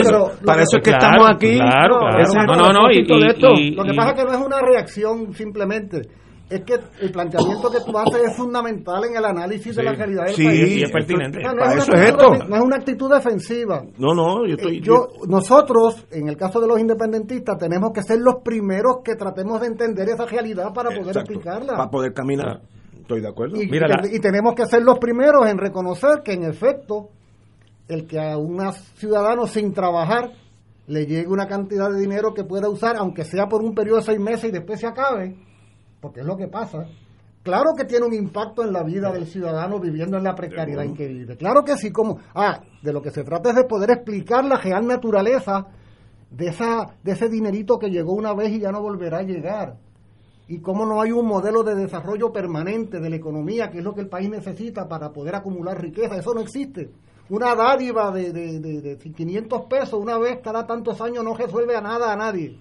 [0.44, 1.54] para eso es que estamos aquí.
[1.56, 2.46] Claro, claro.
[2.46, 2.88] No, no, no.
[2.88, 6.02] lo que pasa es que no es una reacción simplemente
[6.48, 10.26] es que el planteamiento que tú haces es fundamental en el análisis de la realidad
[10.26, 10.68] del sí, país.
[10.68, 11.40] Sí, es pertinente.
[11.42, 12.34] No, es, esto.
[12.48, 13.82] no es una actitud defensiva.
[13.98, 14.80] No, no, yo estoy...
[14.80, 19.60] yo, nosotros, en el caso de los independentistas, tenemos que ser los primeros que tratemos
[19.60, 21.76] de entender esa realidad para poder explicarla.
[21.76, 22.60] Para poder caminar.
[23.00, 23.56] Estoy de acuerdo.
[23.60, 27.08] Y, y, tenemos que ser los primeros en reconocer que, en efecto,
[27.88, 28.60] el que a un
[28.94, 30.32] ciudadano sin trabajar
[30.86, 34.02] le llegue una cantidad de dinero que pueda usar, aunque sea por un periodo de
[34.02, 35.36] seis meses y después se acabe,
[36.00, 36.86] porque es lo que pasa.
[37.46, 40.94] Claro que tiene un impacto en la vida del ciudadano viviendo en la precariedad en
[40.94, 41.36] que vive.
[41.36, 44.56] Claro que sí, como, ah, de lo que se trata es de poder explicar la
[44.56, 45.68] real naturaleza
[46.28, 49.76] de, esa, de ese dinerito que llegó una vez y ya no volverá a llegar.
[50.48, 53.94] Y cómo no hay un modelo de desarrollo permanente de la economía, que es lo
[53.94, 56.16] que el país necesita para poder acumular riqueza.
[56.16, 56.90] Eso no existe.
[57.28, 61.76] Una dádiva de, de, de, de 500 pesos una vez cada tantos años no resuelve
[61.76, 62.58] a nada a nadie.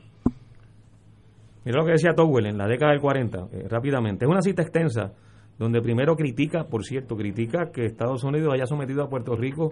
[1.66, 4.26] Mira lo que decía Towell en la década del 40, eh, rápidamente.
[4.26, 5.14] Es una cita extensa
[5.58, 9.72] donde primero critica, por cierto, critica que Estados Unidos haya sometido a Puerto Rico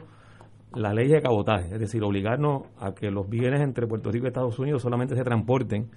[0.74, 4.30] la ley de cabotaje, es decir, obligarnos a que los bienes entre Puerto Rico y
[4.30, 5.92] Estados Unidos solamente se transporten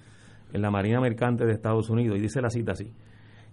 [0.53, 2.19] en la Marina Mercante de Estados Unidos.
[2.19, 2.93] Y dice la cita así.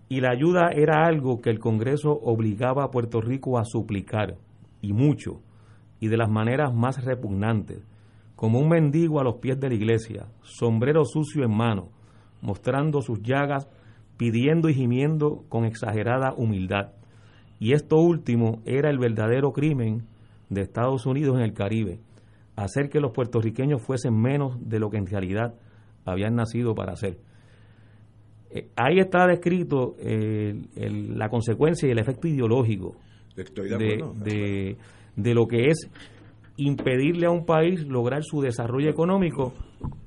[0.10, 4.36] Y la ayuda era algo que el Congreso obligaba a Puerto Rico a suplicar,
[4.82, 5.40] y mucho,
[6.02, 7.88] y de las maneras más repugnantes,
[8.36, 11.90] como un mendigo a los pies de la iglesia, sombrero sucio en mano,
[12.44, 13.68] mostrando sus llagas,
[14.18, 16.92] pidiendo y gimiendo con exagerada humildad.
[17.60, 20.04] Y esto último era el verdadero crimen
[20.50, 22.00] de Estados Unidos en el Caribe,
[22.56, 25.56] hacer que los puertorriqueños fuesen menos de lo que en realidad
[26.06, 27.18] habían nacido para ser.
[28.52, 32.96] Eh, ahí está descrito la consecuencia y el efecto ideológico
[33.36, 34.78] de,
[35.16, 35.90] de, lo que es
[36.58, 39.54] impedirle a un país lograr su desarrollo económico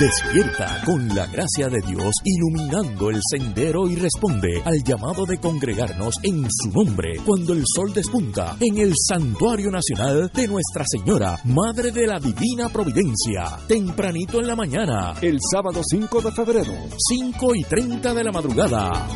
[0.00, 6.14] Despierta con la gracia de Dios iluminando el sendero y responde al llamado de congregarnos
[6.22, 11.92] en su nombre cuando el sol despunta en el Santuario Nacional de Nuestra Señora, Madre
[11.92, 17.64] de la Divina Providencia, tempranito en la mañana, el sábado 5 de febrero, 5 y
[17.64, 19.06] 30 de la madrugada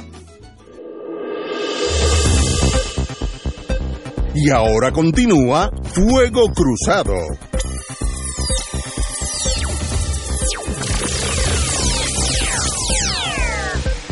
[4.34, 7.14] Y ahora continúa Fuego Cruzado.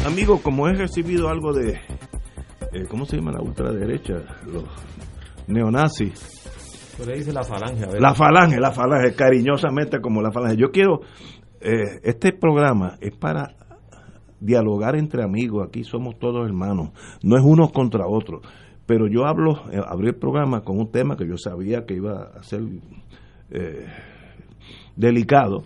[0.05, 1.79] Amigo, como he recibido algo de,
[2.71, 4.13] eh, ¿cómo se llama la ultraderecha?
[4.45, 4.63] Los
[5.47, 6.95] neonazis.
[6.97, 7.99] Pero dice la falange.
[7.99, 10.57] La falange, la falange, cariñosamente como la falange.
[10.57, 11.01] Yo quiero,
[11.61, 13.55] eh, este programa es para
[14.39, 16.91] dialogar entre amigos, aquí somos todos hermanos,
[17.23, 18.41] no es uno contra otro.
[18.85, 22.31] Pero yo hablo, eh, abrí el programa con un tema que yo sabía que iba
[22.35, 22.61] a ser
[24.95, 25.63] delicado,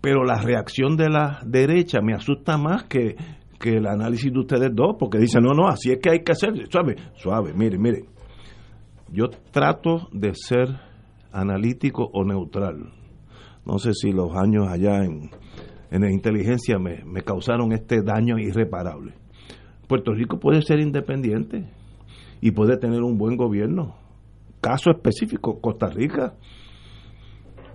[0.00, 3.16] pero la reacción de la derecha me asusta más que,
[3.64, 6.52] el análisis de ustedes dos, porque dicen, no, no, así es que hay que hacer,
[6.70, 8.04] suave, suave, mire, mire,
[9.10, 10.68] yo trato de ser
[11.32, 12.92] analítico o neutral.
[13.64, 15.30] No sé si los años allá en,
[15.90, 19.14] en inteligencia me, me causaron este daño irreparable.
[19.86, 21.70] Puerto Rico puede ser independiente
[22.40, 23.96] y puede tener un buen gobierno.
[24.60, 26.34] Caso específico, Costa Rica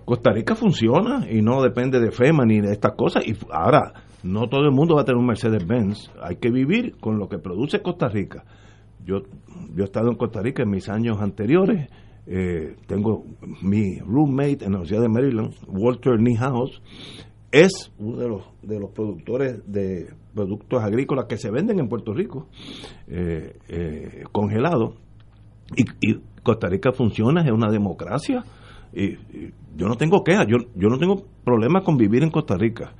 [0.04, 3.26] Costa Rica funciona y no depende de FEMA ni de estas cosas.
[3.26, 6.10] Y ahora, no todo el mundo va a tener un Mercedes-Benz.
[6.20, 8.44] Hay que vivir con lo que produce Costa Rica.
[9.04, 9.22] Yo,
[9.74, 11.88] yo he estado en Costa Rica en mis años anteriores.
[12.26, 13.26] Eh, tengo
[13.60, 16.80] mi roommate en la Universidad de Maryland, Walter Niehaus,
[17.52, 22.14] es uno de los, de los productores de productos agrícolas que se venden en Puerto
[22.14, 22.48] Rico,
[23.06, 24.94] eh, eh, congelados.
[25.76, 25.84] Y,
[26.42, 28.44] Costa Rica funciona, es una democracia
[28.92, 29.16] y,
[29.76, 32.92] yo no tengo quejas, yo, yo no tengo problema con vivir en Costa Rica.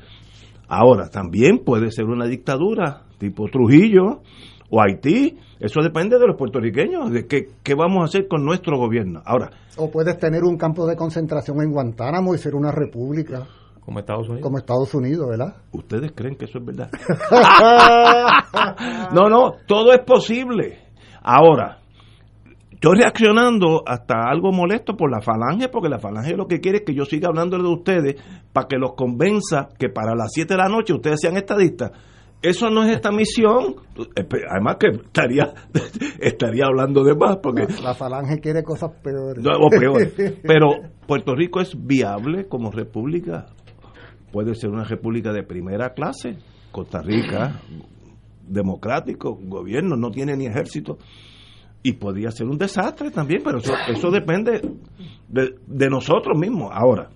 [0.76, 4.22] Ahora, también puede ser una dictadura tipo Trujillo
[4.70, 8.76] o Haití, eso depende de los puertorriqueños, de qué, qué vamos a hacer con nuestro
[8.76, 9.22] gobierno.
[9.24, 13.46] Ahora, o puedes tener un campo de concentración en Guantánamo y ser una república.
[13.84, 14.42] Como Estados Unidos.
[14.42, 15.56] Como Estados Unidos, ¿verdad?
[15.72, 16.90] ¿Ustedes creen que eso es verdad?
[19.14, 20.78] no, no, todo es posible.
[21.22, 21.83] Ahora,
[22.84, 26.84] Estoy reaccionando hasta algo molesto por la falange, porque la falange lo que quiere es
[26.84, 28.16] que yo siga hablando de ustedes
[28.52, 31.92] para que los convenza que para las 7 de la noche ustedes sean estadistas.
[32.42, 33.76] Eso no es esta misión.
[34.50, 35.54] Además que estaría
[36.20, 39.42] estaría hablando de más porque la falange quiere cosas peores.
[39.42, 40.12] o peores.
[40.42, 40.72] Pero
[41.06, 43.46] Puerto Rico es viable como república.
[44.30, 46.36] Puede ser una república de primera clase.
[46.70, 47.62] Costa Rica
[48.46, 50.98] democrático, gobierno no tiene ni ejército
[51.86, 54.62] y podría ser un desastre también, pero eso, eso depende
[55.28, 56.70] de, nosotros mismos.
[56.72, 57.10] Ahora,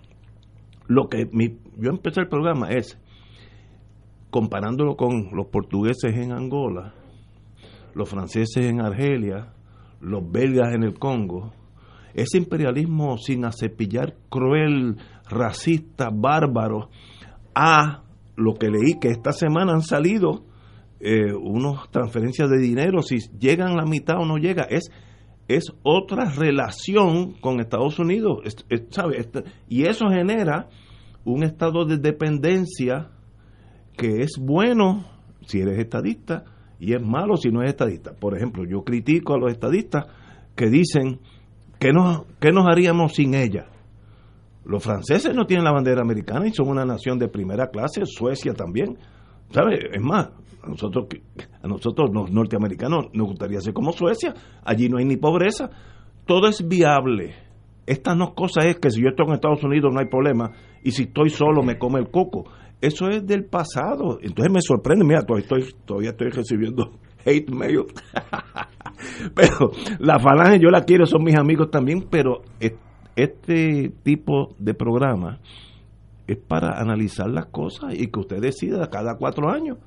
[0.87, 2.99] lo que mi, yo empecé el programa es
[4.31, 6.93] comparándolo con los portugueses en Angola,
[7.95, 9.55] los franceses en Argelia,
[10.03, 11.55] los belgas en el Congo,
[12.13, 14.99] ese imperialismo sin acepillar, cruel,
[15.31, 16.91] racista, bárbaro,
[17.55, 18.03] a
[18.37, 20.45] lo que leí que esta semana han salido
[21.01, 24.91] eh, unas transferencias de dinero, si llegan la mitad o no llega, es,
[25.47, 28.41] es otra relación con Estados Unidos.
[28.45, 30.69] Este, y eso genera
[31.25, 33.11] un estado de dependencia
[33.97, 35.05] que es bueno
[35.47, 36.45] si eres estadista
[36.79, 38.13] y es malo si no es estadista.
[38.13, 40.07] Por ejemplo, yo critico a los estadistas
[40.55, 41.21] que dicen
[41.79, 43.67] que nos, que nos haríamos sin ella.
[44.65, 48.53] Los franceses no tienen la bandera americana y son una nación de primera clase, Suecia
[48.53, 48.99] también.
[49.51, 49.91] ¿Sabe?
[49.93, 50.31] Es más,
[50.63, 51.07] a nosotros,
[51.63, 54.35] a nosotros los norteamericanos nos gustaría ser como Suecia.
[54.65, 55.71] Allí no hay ni pobreza.
[56.27, 57.35] Todo es viable.
[57.87, 60.53] Esta no cosa es que si yo estoy en Estados Unidos no hay problema
[60.85, 62.45] y si estoy solo me come el coco.
[62.81, 64.19] Eso es del pasado.
[64.21, 65.05] Entonces me sorprende.
[65.05, 66.93] Mira, todavía estoy, todavía estoy recibiendo
[67.25, 67.87] hate mail.
[69.35, 72.43] pero la falange yo la quiero, son mis amigos también, pero
[73.17, 75.41] este tipo de programa
[76.29, 79.79] es para analizar las cosas y que usted decida cada cuatro años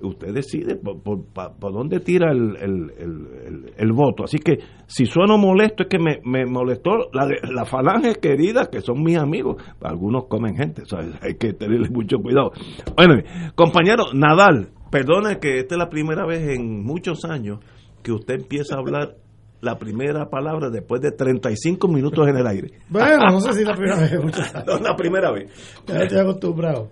[0.00, 4.24] usted decide por, por, dónde tira el, el, el, voto.
[4.24, 8.80] Así que si sueno molesto es que me, me molestó la, la falange querida, que
[8.80, 9.62] son mis amigos.
[9.80, 10.82] Algunos comen gente,
[11.22, 12.52] hay que tenerle mucho cuidado.
[12.96, 13.14] Bueno,
[13.54, 17.60] compañero Nadal, perdone que esta es la primera vez en muchos años
[18.02, 19.16] que usted empieza a hablar
[19.64, 22.72] la primera palabra después de 35 minutos en el aire.
[22.88, 24.12] Bueno, no sé si la primera vez.
[24.66, 25.50] no, la primera vez.
[25.86, 26.90] Ya estoy acostumbrado.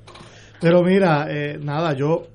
[0.60, 2.26] Pero mira, eh, nada, yo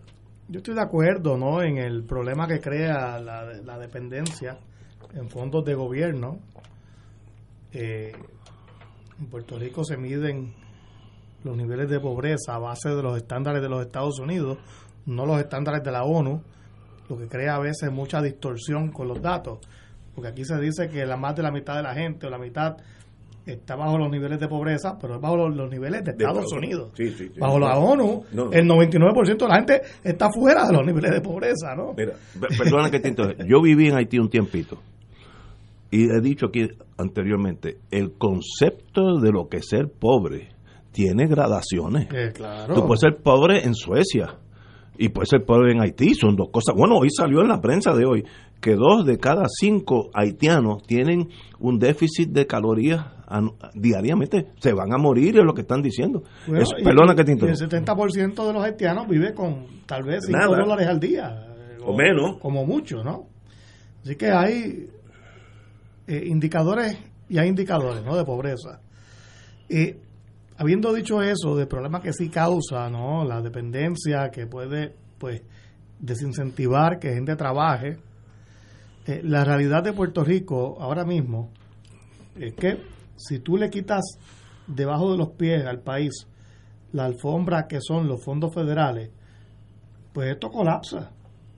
[0.50, 1.62] yo estoy de acuerdo ¿no?
[1.62, 4.58] en el problema que crea la, dependencia
[5.14, 6.40] en fondos de gobierno.
[7.74, 8.14] Eh,
[9.20, 10.54] en Puerto Rico se miden
[11.44, 14.58] los niveles de pobreza a base de los estándares de los Estados Unidos,
[15.06, 16.42] no los estándares de la ONU.
[17.10, 19.60] lo que crea a veces mucha distorsión con los datos,
[20.18, 22.40] porque aquí se dice que la más de la mitad de la gente o la
[22.40, 22.76] mitad
[23.46, 26.92] está bajo los niveles de pobreza, pero es bajo los, niveles de Estados Unidos.
[27.40, 31.76] bajo la ONU, el 99% de la gente está fuera de los niveles de pobreza,
[31.76, 31.94] ¿no?
[31.96, 32.14] Mira,
[32.58, 33.14] perdona que te
[33.48, 34.80] Yo viví en Haití un tiempito
[35.92, 40.50] y he dicho aquí anteriormente, el concepto de lo que es ser pobre
[40.92, 42.08] tiene gradaciones.
[42.12, 42.74] Eh, claro.
[42.74, 44.40] Tú puedes ser pobre en Suecia
[44.98, 46.74] y puedes ser pobre en Haití, son dos cosas.
[46.76, 48.26] Bueno, hoy salió en la prensa de hoy
[48.62, 51.30] que dos de cada cinco haitianos tienen
[51.60, 53.06] un déficit de calorías
[53.74, 54.48] diariamente.
[54.60, 56.24] Se van a morir, es lo que están diciendo.
[56.84, 61.00] perdona que te El 70% de los haitianos vive con tal vez 5 dólares al
[61.00, 61.44] día.
[61.84, 62.38] O, menos.
[62.40, 63.28] Como mucho, ¿no?
[64.04, 64.90] Así que hay
[66.08, 66.98] eh, indicadores
[67.30, 68.16] y hay indicadores ¿no?
[68.16, 68.82] de pobreza.
[69.70, 69.96] Y
[70.58, 73.26] habiendo dicho eso, de problemas que sí causa, ¿no?
[73.26, 75.42] La dependencia que puede, pues,
[76.00, 77.98] desincentivar que gente trabaje.
[79.08, 81.50] Eh, la realidad de Puerto Rico ahora mismo
[82.36, 82.78] es que
[83.16, 84.04] si tú le quitas
[84.68, 86.28] debajo de los pies al país
[86.92, 89.10] la alfombra que son los fondos federales,
[90.14, 91.12] pues esto colapsa.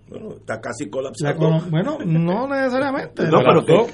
[0.10, 1.60] Bueno, está casi colapsado.
[1.70, 3.24] bueno, no necesariamente.
[3.28, 3.86] No, pero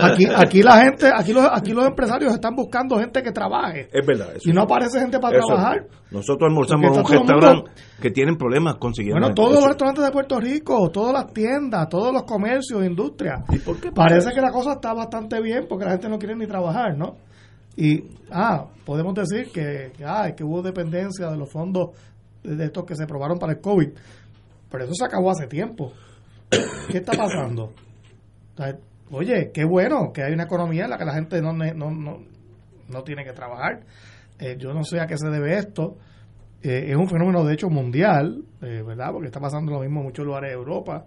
[0.00, 3.90] aquí, aquí, la gente, aquí los, aquí los empresarios están buscando gente que trabaje.
[3.92, 4.28] Es verdad.
[4.42, 5.86] y no aparece gente para trabajar.
[6.10, 7.70] Nosotros almorzamos en un restaurante
[8.00, 9.20] que tienen problemas consiguiendo.
[9.20, 13.42] Bueno, todos los restaurantes de Puerto Rico, todas las tiendas, todos los comercios, industrias.
[13.50, 16.34] ¿Y por qué Parece que la cosa está bastante bien porque la gente no quiere
[16.34, 17.16] ni trabajar, ¿no?
[17.76, 21.90] Y, ah, podemos decir que, ah, que hubo dependencia de los fondos
[22.42, 23.88] de estos que se aprobaron para el COVID
[24.70, 25.92] pero eso se acabó hace tiempo.
[26.90, 27.72] ¿Qué está pasando?
[29.10, 32.18] oye, qué bueno que hay una economía en la que la gente no, no, no,
[32.88, 33.84] no tiene que trabajar.
[34.38, 35.96] Eh, yo no sé a qué se debe esto.
[36.62, 39.12] Eh, es un fenómeno, de hecho, mundial, eh, ¿verdad?
[39.12, 41.06] Porque está pasando lo mismo en muchos lugares de Europa,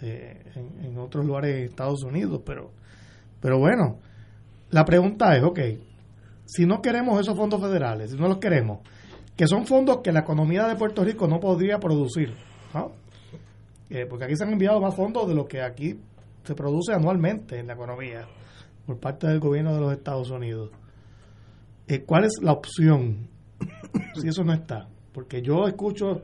[0.00, 2.42] en, otros lugares de Estados Unidos.
[2.44, 2.70] Pero,
[3.40, 3.98] pero bueno,
[4.70, 5.60] la pregunta es, ok,
[6.44, 8.80] si no queremos esos fondos federales, si no los queremos,
[9.36, 12.34] que son fondos que la economía de Puerto Rico no podría producir,
[13.90, 15.98] eh, porque aquí se han enviado más fondos de lo que aquí
[16.44, 18.26] se produce anualmente en la economía
[18.86, 20.70] por parte del gobierno de los Estados Unidos.
[21.88, 23.28] Eh, ¿Cuál es la opción
[24.14, 24.88] si eso no está?
[25.12, 26.22] Porque yo escucho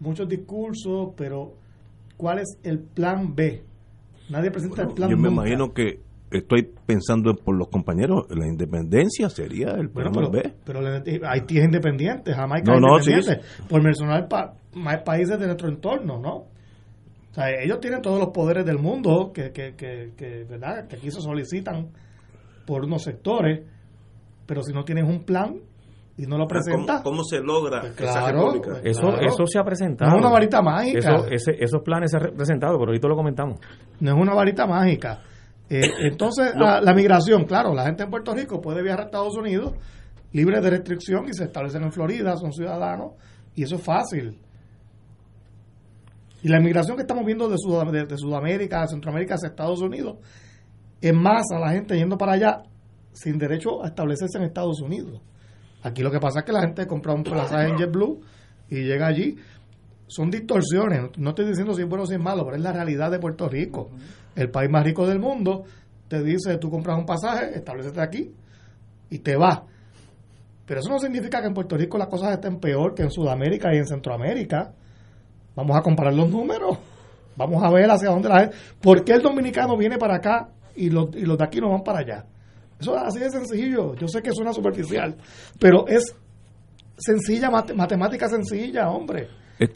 [0.00, 1.54] muchos discursos, pero
[2.16, 3.62] ¿cuál es el plan B?
[4.30, 6.00] Nadie presenta el plan Yo me imagino que
[6.30, 10.54] estoy pensando por los compañeros, la independencia sería el plan B.
[10.64, 10.80] Pero
[11.28, 14.28] Haití es independiente, Jamaica no, es independiente, por mencionar
[14.74, 16.34] más países de nuestro entorno, ¿no?
[17.30, 20.88] O sea, ellos tienen todos los poderes del mundo que, que, que, ¿verdad?
[20.88, 21.88] que aquí se solicitan
[22.66, 23.64] por unos sectores,
[24.46, 25.60] pero si no tienes un plan
[26.16, 27.02] y no lo presentas.
[27.02, 28.52] ¿Cómo, se logra pues claro,
[28.82, 30.10] Eso, eso se ha presentado.
[30.10, 31.24] No es una varita mágica.
[31.30, 33.60] esos planes se han presentado, pero ahorita lo comentamos.
[34.00, 35.20] No es una varita mágica.
[35.70, 39.36] Eh, entonces, la, la, migración, claro, la gente en Puerto Rico puede viajar a Estados
[39.36, 39.74] Unidos
[40.32, 43.12] libre de restricción y se establecen en Florida, son ciudadanos,
[43.54, 44.38] y eso es fácil.
[46.42, 47.56] Y la inmigración que estamos viendo de,
[48.06, 50.18] de, Sudamérica, de Centroamérica hacia Estados Unidos,
[51.00, 52.62] es más a la gente yendo para allá
[53.12, 55.20] sin derecho a establecerse en Estados Unidos.
[55.82, 58.20] Aquí lo que pasa es que la gente compra un pasaje en JetBlue
[58.68, 59.36] y llega allí.
[60.06, 61.16] Son distorsiones.
[61.16, 63.18] No estoy diciendo si es bueno o si es malo, pero es la realidad de
[63.18, 63.90] Puerto Rico.
[64.40, 65.64] El país más rico del mundo
[66.08, 68.34] te dice, tú compras un pasaje, establecete aquí
[69.10, 69.60] y te vas.
[70.66, 73.74] Pero eso no significa que en Puerto Rico las cosas estén peor que en Sudamérica
[73.74, 74.72] y en Centroamérica.
[75.54, 76.78] Vamos a comparar los números.
[77.36, 78.56] Vamos a ver hacia dónde la gente.
[78.80, 81.82] ¿Por qué el dominicano viene para acá y los, y los de aquí no van
[81.82, 82.24] para allá?
[82.78, 83.94] Eso es así de sencillo.
[83.94, 85.16] Yo sé que suena superficial,
[85.58, 86.14] pero es
[86.96, 89.39] sencilla, matemática sencilla, hombre.
[89.60, 89.72] Es,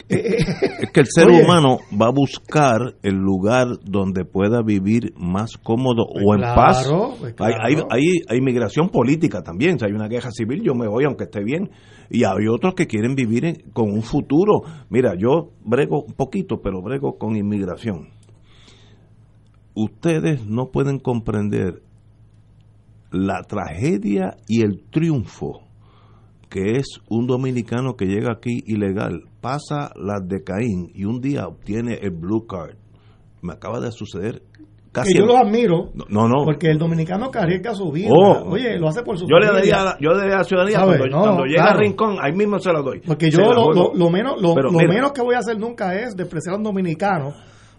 [0.92, 6.34] que el ser humano va a buscar el lugar donde pueda vivir más cómodo o
[6.34, 6.90] en paz.
[7.20, 9.78] Pues hay, hay, hay, migración política también.
[9.78, 11.70] Si hay una queja civil, yo me voy aunque esté bien.
[12.08, 14.62] Y hay otros que quieren vivir con un futuro.
[14.88, 18.08] Mira, yo brego un poquito, pero brego con inmigración.
[19.74, 21.82] Ustedes no pueden comprender
[23.10, 25.60] la tragedia y el triunfo
[26.54, 31.48] que es un dominicano que llega aquí ilegal, pasa las de Caín y un día
[31.48, 32.76] obtiene el blue card.
[33.42, 34.40] Me acaba de suceder
[34.92, 35.90] Casi yo lo admiro.
[36.08, 36.44] No, no.
[36.44, 38.08] Porque el dominicano que arriesga su vida.
[38.12, 38.50] Oh.
[38.52, 40.78] oye, lo hace por su Yo le daría, yo le daría la ciudadanía
[41.10, 43.00] cuando, llega a Rincón, ahí mismo se la doy.
[43.04, 46.58] Porque yo lo, lo, menos, lo, menos que voy a hacer nunca es despreciar a
[46.58, 47.32] un dominicano.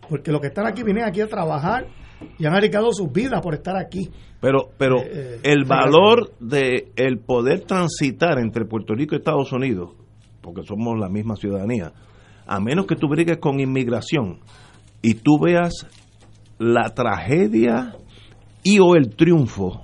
[0.09, 1.87] Porque los que están aquí vienen aquí a trabajar
[2.37, 4.09] y han arriesgado sus vidas por estar aquí.
[4.41, 9.51] Pero, pero eh, eh, el valor de el poder transitar entre Puerto Rico y Estados
[9.51, 9.91] Unidos,
[10.41, 11.93] porque somos la misma ciudadanía,
[12.45, 14.39] a menos que tú brigues con inmigración
[15.01, 15.87] y tú veas
[16.57, 17.95] la tragedia
[18.63, 19.83] y o el triunfo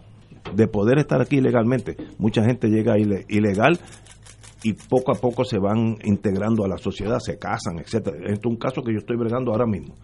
[0.55, 1.95] de poder estar aquí ilegalmente.
[2.17, 3.79] Mucha gente llega ilegal
[4.63, 8.17] y poco a poco se van integrando a la sociedad, se casan, etcétera.
[8.17, 9.95] Este es un caso que yo estoy bregando ahora mismo.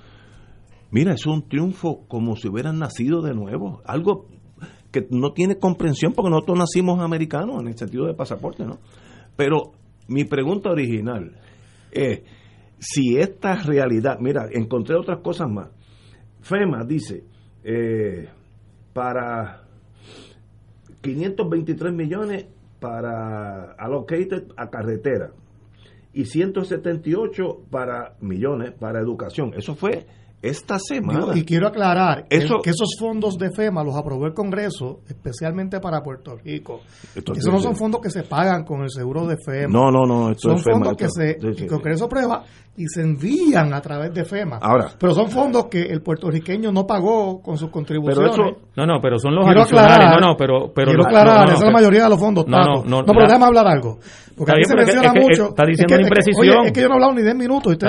[0.92, 4.28] Mira, es un triunfo como si hubieran nacido de nuevo, algo
[4.92, 8.80] que no tiene comprensión porque nosotros nacimos americanos en el sentido de pasaporte, ¿no?
[9.36, 9.74] Pero
[10.08, 11.36] mi pregunta original
[11.92, 12.22] es
[12.80, 15.70] si esta realidad, mira, encontré otras cosas más.
[16.42, 17.24] FEMA dice,
[17.64, 18.30] eh,
[18.94, 19.64] para
[21.02, 22.46] 523 millones
[22.80, 25.32] para allocated a carretera
[26.14, 29.54] y 178 para millones para educación.
[29.56, 30.06] Eso fue
[30.42, 31.36] esta semana.
[31.36, 36.36] y quiero aclarar que esos fondos de FEMA los aprobó el Congreso especialmente para Puerto
[36.38, 36.82] Rico.
[37.16, 39.68] Esos no son fondos que se pagan con el seguro de FEMA.
[39.68, 40.34] No, no, no.
[40.38, 42.44] son fondos que se, el Congreso aprueba
[42.78, 44.60] y se envían a través de FEMA.
[44.62, 48.38] Ahora, pero son fondos que el puertorriqueño no pagó con sus contribuciones.
[48.76, 51.64] no, no, pero son los quiero Aclarar, no, no, pero, pero quiero aclarar, esa es
[51.64, 52.46] la mayoría de los fondos.
[52.48, 53.98] No, no, no, no, pero déjame hablar algo.
[54.38, 55.50] Porque aquí se menciona mucho.
[55.50, 56.66] Está diciendo la imprecisión.
[56.66, 57.74] es que yo no he hablado ni 10 minutos.
[57.74, 57.88] Y usted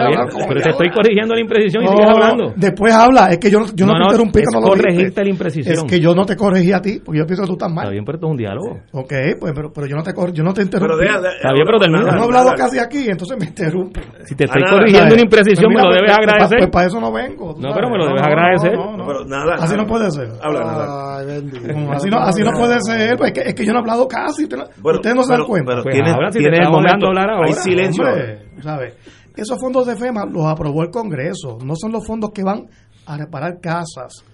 [0.49, 2.38] pero te estoy corrigiendo la imprecisión y sigues hablando.
[2.57, 3.27] Después habla.
[3.27, 5.75] Es que yo, yo no, te interrumpí cuando lo corregiste la imprecisión.
[5.75, 7.85] Es que yo no te corregí a ti, porque yo pienso que tú estás mal.
[7.85, 8.81] Está bien, pero esto es un diálogo.
[8.93, 11.05] Ok, pues, pero, pero yo no te, yo no te interrumpí.
[11.05, 12.13] Está bien, pero termina.
[12.13, 14.01] No he hablado casi aquí, entonces me interrumpe.
[14.25, 16.59] Si te estoy corrigiendo una imprecisión me lo debes pues, agradecer.
[16.59, 17.55] Pues, para eso no vengo.
[17.59, 18.75] No, pero me lo debes agradecer.
[19.59, 20.29] así no puede ser.
[21.93, 23.17] así, no, así no puede ser.
[23.17, 24.45] Pues, es, que, es que yo no he hablado casi.
[24.45, 25.73] Ustedes no se dan cuenta.
[25.83, 27.47] Pero tiene, pues tiene el momento de hablar ahora.
[27.49, 28.05] Hay silencio.
[28.63, 28.95] ¿sabes?
[29.39, 31.59] Esos fondos de FEMA los aprobó el Congreso.
[31.65, 32.69] No son los fondos que van
[33.07, 34.25] a reparar casas,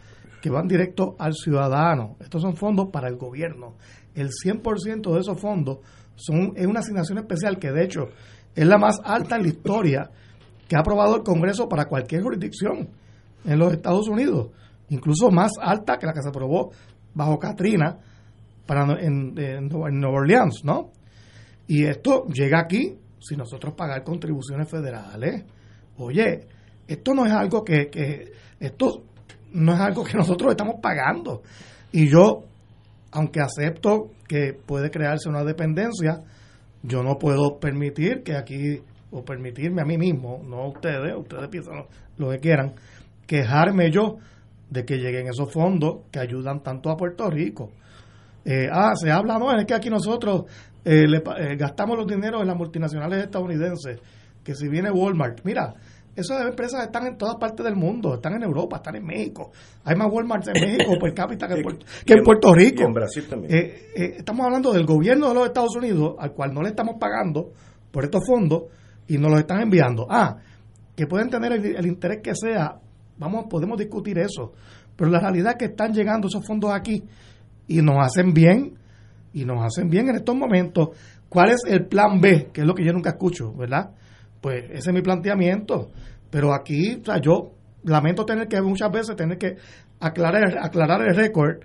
[0.40, 2.16] que van directo al ciudadano.
[2.20, 3.74] Estos son fondos para el gobierno.
[4.14, 5.80] El 100% de esos fondos
[6.14, 8.09] son, es una asignación especial que, de hecho,
[8.55, 10.11] es la más alta en la historia
[10.66, 12.88] que ha aprobado el Congreso para cualquier jurisdicción
[13.44, 14.52] en los Estados Unidos,
[14.88, 16.70] incluso más alta que la que se aprobó
[17.12, 17.98] bajo Katrina
[18.64, 20.92] para en, en, Nueva Orleans, ¿no?
[21.66, 25.45] Y esto llega aquí sin nosotros pagar contribuciones federales.
[25.97, 26.47] Oye,
[26.87, 29.03] esto no es algo que, que esto
[29.53, 31.43] no es algo que nosotros estamos pagando.
[31.93, 32.45] Y yo,
[33.12, 36.22] aunque acepto que puede crearse una dependencia,
[36.83, 41.49] yo no puedo permitir que aquí o permitirme a mí mismo, no a ustedes, ustedes
[41.49, 41.85] piensan
[42.18, 42.75] lo que quieran,
[43.27, 44.16] quejarme yo
[44.70, 47.70] de que lleguen esos fondos que ayudan tanto a Puerto Rico.
[48.45, 50.45] Eh, ah, se habla, no, es que aquí nosotros
[50.85, 54.01] eh, le, eh, gastamos los dineros en las multinacionales estadounidenses,
[54.43, 55.74] que si viene Walmart, mira,
[56.14, 59.51] esas empresas están en todas partes del mundo, están en Europa, están en México.
[59.85, 62.85] Hay más Walmart en México per cápita que, en Puerto, Rico.
[62.85, 63.72] en Brasil también.
[63.95, 67.51] estamos hablando del gobierno de los Estados Unidos, al cual no le estamos pagando
[67.91, 68.64] por estos fondos,
[69.07, 70.07] y nos lo están enviando.
[70.09, 70.37] Ah,
[70.97, 72.76] que pueden tener el, interés que sea,
[73.18, 74.53] vamos, podemos discutir eso,
[74.97, 77.03] pero la realidad es que están llegando esos fondos aquí
[77.66, 78.78] y nos hacen bien,
[79.35, 80.91] y nos hacen bien en estos momentos.
[81.28, 82.51] ¿Cuál es el plan B?
[82.53, 83.91] Que es lo que yo nunca escucho, ¿verdad?
[84.41, 85.91] Pues ese es mi planteamiento.
[86.30, 89.57] Pero aquí, o sea, yo lamento tener que muchas veces tener que
[90.01, 91.57] aclarar, aclarar el récord.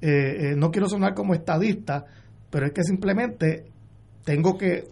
[0.00, 0.06] Eh,
[0.50, 2.04] eh, no quiero sonar como estadista,
[2.50, 3.64] pero es que simplemente
[4.24, 4.84] tengo que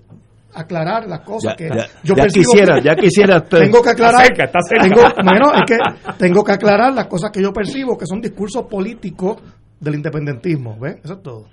[0.54, 1.68] aclarar las cosas que
[2.02, 5.78] yo ya quisiera, ya quisiera tengo que aclarar Tengo, bueno, es que
[6.18, 9.38] tengo que aclarar las cosas que yo percibo que son discursos políticos
[9.80, 10.96] del independentismo, ¿ves?
[11.02, 11.46] Eso es todo.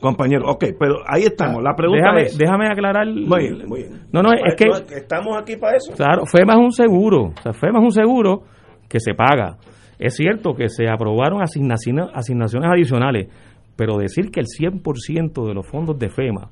[0.00, 1.62] Compañero, ok, pero ahí estamos.
[1.62, 2.38] La pregunta déjame, es.
[2.38, 3.06] Déjame aclarar.
[3.06, 4.00] Muy bien, muy bien.
[4.12, 4.68] No, no, es que.
[4.94, 5.92] Estamos aquí para eso.
[5.94, 7.32] Claro, FEMA es un seguro.
[7.36, 8.42] O sea, FEMA es un seguro
[8.88, 9.56] que se paga.
[9.98, 13.28] Es cierto que se aprobaron asignaciones, asignaciones adicionales,
[13.76, 16.50] pero decir que el 100% de los fondos de FEMA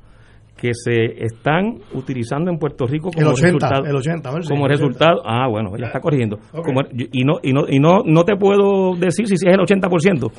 [0.56, 5.20] que se están utilizando en Puerto Rico como el 80, resultado el 80, como resultado
[5.24, 6.38] ah bueno ya está corrigiendo
[7.12, 10.30] y no y no y no no te puedo decir si es el 80%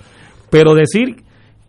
[0.50, 1.18] pero decir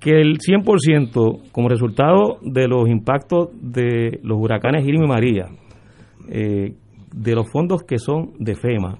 [0.00, 5.46] que el 100% como resultado de los impactos de los huracanes Irma y María
[6.28, 6.74] eh,
[7.12, 8.98] de los fondos que son de FEMA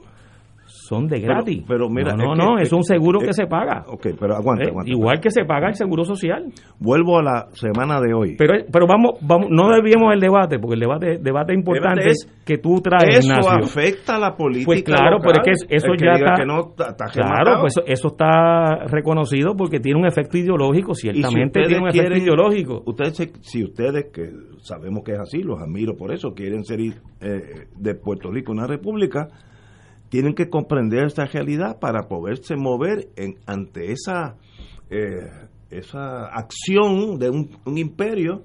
[0.76, 1.64] son de gratis.
[1.66, 3.84] Pero, mira, no, no, es, un seguro que se paga.
[3.88, 4.90] Ok, pero aguanta, eh, aguanta.
[4.90, 6.46] Igual que se paga el seguro social.
[6.78, 8.36] Vuelvo a la semana de hoy.
[8.38, 12.58] Pero, pero vamos, vamos, no desviemos el debate, porque el debate, debate importante es que
[12.58, 13.18] tú traes.
[13.18, 14.66] Eso afecta a la política.
[14.66, 17.06] Pues claro, pero es que eso ya está.
[17.12, 22.82] claro, pues eso, está reconocido porque tiene un efecto ideológico, ciertamente tiene un efecto ideológico.
[22.86, 27.68] Ustedes, si ustedes, que sabemos que es así, los admiro por eso, quieren ser eh,
[27.76, 29.28] de Puerto Rico una república
[30.08, 34.36] tienen que comprender esta realidad para poderse mover en, ante esa,
[34.90, 35.28] eh,
[35.70, 38.42] esa acción de un, imperio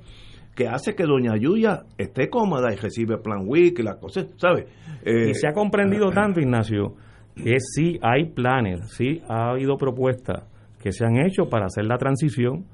[0.56, 4.66] que hace que Doña Yuya esté cómoda y recibe Plan Week y las cosas, ¿sabes?
[5.06, 6.96] y se ha comprendido eh, tanto, Ignacio,
[7.36, 10.44] que sí hay planes, sí ha habido propuestas
[10.82, 12.66] que se han hecho para hacer la transición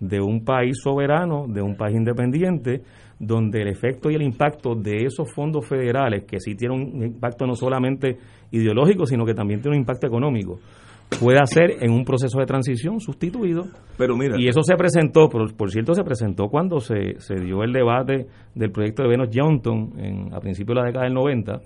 [0.00, 2.82] de un país soberano, de un país independiente,
[3.18, 7.46] donde el efecto y el impacto de esos fondos federales, que sí tienen un impacto
[7.46, 8.18] no solamente
[8.50, 10.58] ideológico, sino que también tiene un impacto económico,
[11.20, 13.64] pueda ser en un proceso de transición sustituido.
[13.96, 17.62] Pero mira, y eso se presentó, por, por cierto, se presentó cuando se, se dio
[17.62, 21.60] el debate del proyecto de Venus Johnson en, a principios de la década del 90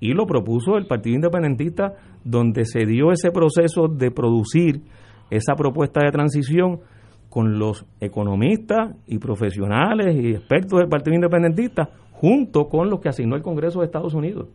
[0.00, 1.92] y lo propuso el Partido Independentista
[2.24, 4.82] donde se dio ese proceso de producir
[5.30, 6.80] esa propuesta de transición
[7.28, 13.36] con los economistas y profesionales y expertos del Partido Independentista junto con los que asignó
[13.36, 14.48] el Congreso de Estados Unidos.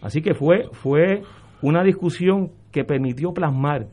[0.00, 1.22] Así que fue, fue
[1.60, 3.86] una discusión que permitió plasmar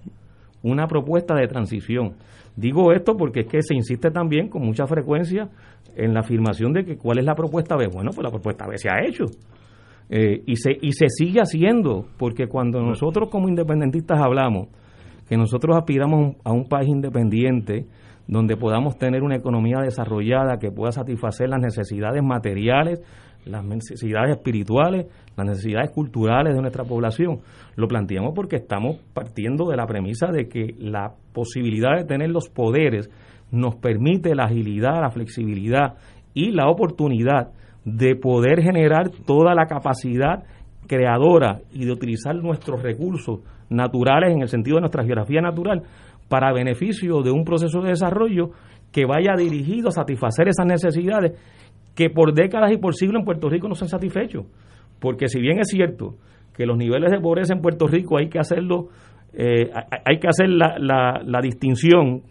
[0.64, 2.16] una propuesta de transición.
[2.56, 5.50] Digo esto porque es que se insiste también con mucha frecuencia
[5.96, 7.88] en la afirmación de que cuál es la propuesta B.
[7.88, 9.26] Bueno, pues la propuesta B se ha hecho.
[10.10, 14.70] Eh, y, se, y se sigue haciendo, porque cuando nosotros como independentistas hablamos
[15.30, 17.86] que nosotros aspiramos a un país independiente,
[18.28, 23.02] donde podamos tener una economía desarrollada que pueda satisfacer las necesidades materiales,
[23.46, 25.06] las necesidades espirituales,
[25.38, 27.42] las necesidades culturales de nuestra población.
[27.76, 32.50] Lo planteamos porque estamos partiendo de la premisa de que la posibilidad de tener los
[32.50, 33.10] poderes
[33.52, 35.96] nos permite la agilidad, la flexibilidad
[36.34, 37.52] y la oportunidad
[37.86, 40.44] de poder generar toda la capacidad
[40.88, 45.84] creadora y de utilizar nuestros recursos naturales en el sentido de nuestra geografía natural
[46.28, 48.52] para beneficio de un proceso de desarrollo
[48.92, 51.40] que vaya dirigido a satisfacer esas necesidades
[51.96, 54.46] que por décadas y por siglos en Puerto Rico no se han satisfecho.
[55.00, 56.16] Porque si bien es cierto
[56.56, 58.88] que los niveles de pobreza en Puerto Rico hay que hacerlo,
[59.34, 59.70] eh,
[60.06, 62.22] hay que hacer la, la, distinción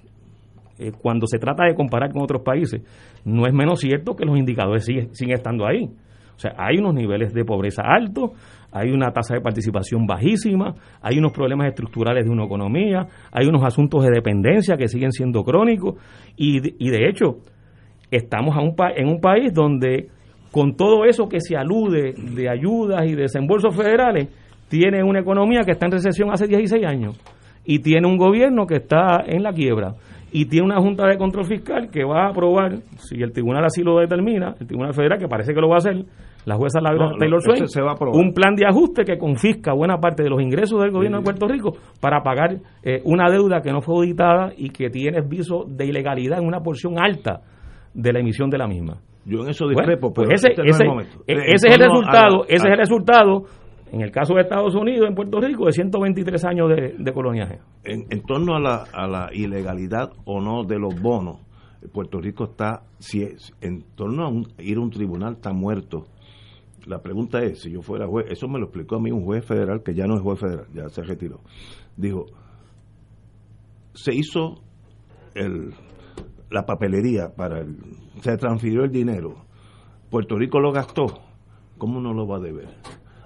[0.79, 2.83] eh, cuando se trata de comparar con otros países,
[3.25, 5.85] no es menos cierto que los indicadores siguen, siguen estando ahí.
[5.85, 8.31] O sea, hay unos niveles de pobreza altos,
[8.73, 13.65] hay una tasa de participación bajísima, hay unos problemas estructurales de una economía, hay unos
[13.65, 15.95] asuntos de dependencia que siguen siendo crónicos
[16.37, 17.39] y, y de hecho
[18.11, 18.57] estamos
[18.97, 20.09] en un país donde
[20.51, 24.29] con todo eso que se alude de ayudas y desembolsos federales,
[24.69, 27.21] tiene una economía que está en recesión hace 16 años
[27.65, 29.95] y tiene un gobierno que está en la quiebra
[30.31, 33.83] y tiene una Junta de Control Fiscal que va a aprobar, si el tribunal así
[33.83, 36.05] lo determina, el Tribunal Federal, que parece que lo va a hacer,
[36.49, 37.65] la jueza Taylor Swain,
[38.15, 41.47] un plan de ajuste que confisca buena parte de los ingresos del gobierno de Puerto
[41.47, 45.85] Rico para pagar eh, una deuda que no fue auditada y que tiene viso de
[45.85, 47.43] ilegalidad en una porción alta
[47.93, 48.97] de la emisión de la misma.
[49.27, 50.85] Yo en eso discrepo, pues ese, este ese,
[51.27, 53.45] e, ese es el resultado, ese es el resultado
[53.93, 57.59] en el caso de Estados Unidos, en Puerto Rico, de 123 años de, coloniaje.
[57.85, 61.41] En, torno a la, a la ilegalidad o no de los bonos,
[61.93, 66.07] Puerto Rico está, si es, en torno a ir a un tribunal está muerto.
[66.89, 69.45] La pregunta es, si yo fuera juez, eso me lo explicó a mí un juez
[69.45, 71.41] federal que ya no es juez federal, ya se retiró.
[71.97, 72.27] Dijo,
[73.95, 74.63] se hizo
[76.51, 77.77] la papelería para el,
[78.23, 79.45] se transfirió el dinero,
[80.11, 81.21] Puerto Rico lo gastó,
[81.77, 82.69] ¿cómo no lo va a deber?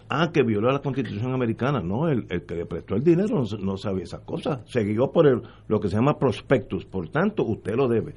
[0.08, 1.80] Ah, que violó la constitución americana.
[1.80, 4.60] No, el, que le prestó el dinero no, sabía esas cosas.
[4.70, 6.84] Se guió por el, lo que se llama prospectus.
[6.84, 8.14] Por tanto, usted lo debe.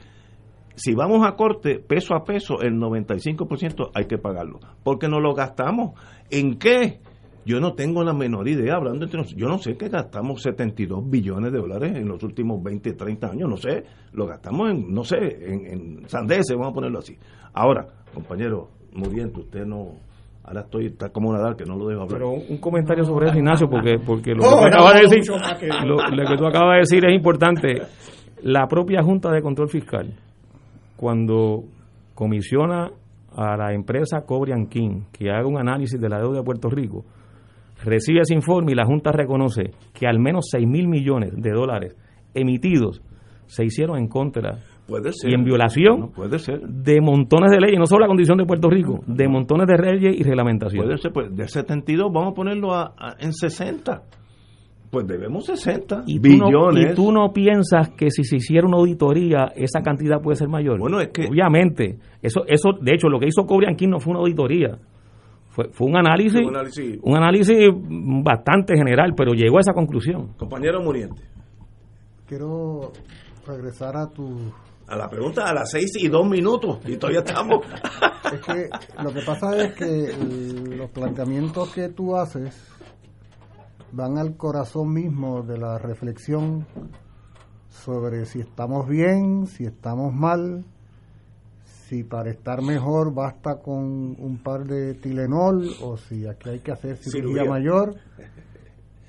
[0.76, 4.60] Si vamos a corte, peso a peso, el 95% hay que pagarlo.
[4.84, 6.00] Porque no lo gastamos.
[6.30, 7.00] ¿En qué?
[7.46, 9.40] Yo no tengo la menor idea, hablando entre nosotros.
[9.40, 13.50] Yo no sé que gastamos 72 billones de dólares en los últimos 20, 30 años.
[13.50, 17.16] No sé, lo gastamos en, no sé, en, en sandeces, vamos a ponerlo así.
[17.54, 19.94] Ahora, compañero Muriente, usted no.
[20.44, 22.20] Ahora estoy está como nadar que no lo dejo hablar.
[22.20, 25.34] Pero un comentario sobre eso, Ignacio, porque, porque lo, que tú acabas de decir,
[25.86, 27.82] lo, que tú acabas de decir es importante.
[28.44, 30.14] La propia Junta de Control Fiscal,
[30.96, 31.64] cuando
[32.14, 32.92] comisiona
[33.36, 37.04] a la empresa Cobrian King que haga un análisis de la deuda de Puerto Rico,
[37.84, 41.96] recibe ese informe y la Junta reconoce que al menos 6 mil millones de dólares
[42.34, 43.02] emitidos
[43.48, 46.62] se hicieron en contra y en violación puede ser.
[46.62, 50.16] de montones de leyes, no solo la condición de Puerto Rico, de montones de leyes
[50.20, 50.86] y reglamentaciones.
[50.86, 54.04] Puede ser, pues de 72 vamos a ponerlo a, en 60.
[54.96, 56.94] Pues debemos 60 ¿Y billones.
[56.94, 60.80] y tú no piensas que si se hiciera una auditoría esa cantidad puede ser mayor.
[60.80, 64.12] Bueno, es que obviamente, eso eso de hecho lo que hizo Cobrian King no fue
[64.12, 64.78] una auditoría.
[65.50, 67.58] Fue, fue un análisis, un análisis, un análisis
[68.24, 70.30] bastante general, pero llegó a esa conclusión.
[70.38, 71.24] Compañero Muriente.
[72.26, 72.94] Quiero
[73.46, 74.54] regresar a tu
[74.88, 77.66] a la pregunta a las seis y dos minutos y todavía estamos.
[78.34, 78.70] es que
[79.04, 82.75] lo que pasa es que los planteamientos que tú haces
[83.92, 86.66] van al corazón mismo de la reflexión
[87.70, 90.66] sobre si estamos bien, si estamos mal,
[91.64, 96.72] si para estar mejor basta con un par de Tilenol o si aquí hay que
[96.72, 97.96] hacer cirugía, mayor.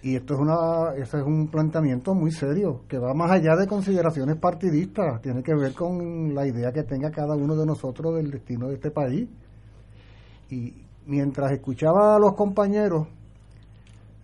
[0.03, 3.67] Y esto es una, ese es un planteamiento muy serio, que va más allá de
[3.67, 8.31] consideraciones partidistas, tiene que ver con la idea que tenga cada uno de nosotros del
[8.31, 9.29] destino de este país.
[10.49, 10.75] Y
[11.07, 13.09] mientras escuchaba a los compañeros,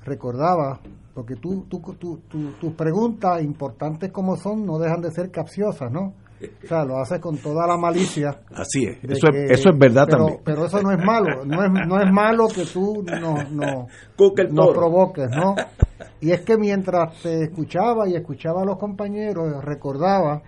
[0.04, 0.80] recordaba,
[1.14, 2.20] porque tú, tú, tú,
[2.60, 6.14] tus preguntas, importantes como son, no dejan de ser capciosas, ¿no?
[6.64, 8.40] O sea, lo hace con toda la malicia.
[8.52, 10.40] Así es, eso, es eso es verdad también.
[10.44, 13.86] Pero eso no es malo, no es, no es malo que tú nos no,
[14.50, 15.54] no provoques, ¿no?
[16.20, 20.42] Y es que mientras te escuchaba y escuchaba a los compañeros, recordaba,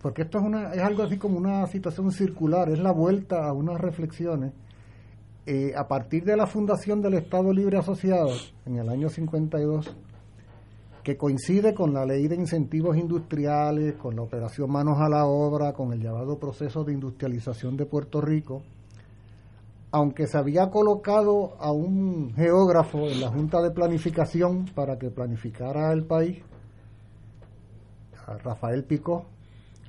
[0.00, 3.52] porque esto es, una, es algo así como una situación circular, es la vuelta a
[3.52, 4.52] unas reflexiones.
[5.50, 8.28] Eh, a partir de la fundación del Estado Libre Asociado,
[8.66, 9.96] en el año 52,
[11.02, 15.72] que coincide con la ley de incentivos industriales, con la operación manos a la obra,
[15.72, 18.60] con el llamado proceso de industrialización de Puerto Rico,
[19.90, 25.90] aunque se había colocado a un geógrafo en la Junta de Planificación para que planificara
[25.94, 26.42] el país,
[28.44, 29.24] Rafael Picó,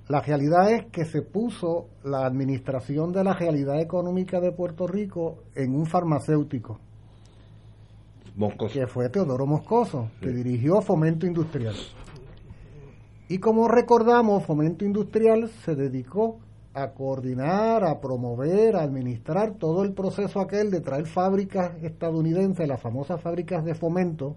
[0.10, 5.44] la realidad es que se puso la administración de la realidad económica de Puerto Rico
[5.54, 6.80] en un farmacéutico.
[8.74, 11.76] Que fue Teodoro Moscoso, que dirigió Fomento Industrial.
[13.28, 16.40] Y como recordamos, Fomento Industrial se dedicó
[16.74, 22.82] a coordinar, a promover, a administrar todo el proceso aquel de traer fábricas estadounidenses, las
[22.82, 24.36] famosas fábricas de fomento,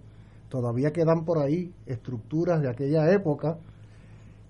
[0.51, 3.57] todavía quedan por ahí estructuras de aquella época,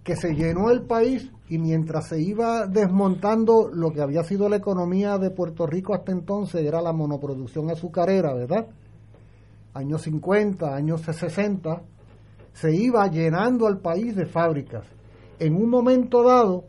[0.04, 4.56] que se llenó el país y mientras se iba desmontando lo que había sido la
[4.56, 8.66] economía de Puerto Rico hasta entonces, era la monoproducción azucarera, ¿verdad?
[9.74, 11.82] años 50, años 60,
[12.52, 14.84] se iba llenando al país de fábricas.
[15.38, 16.64] En un momento dado,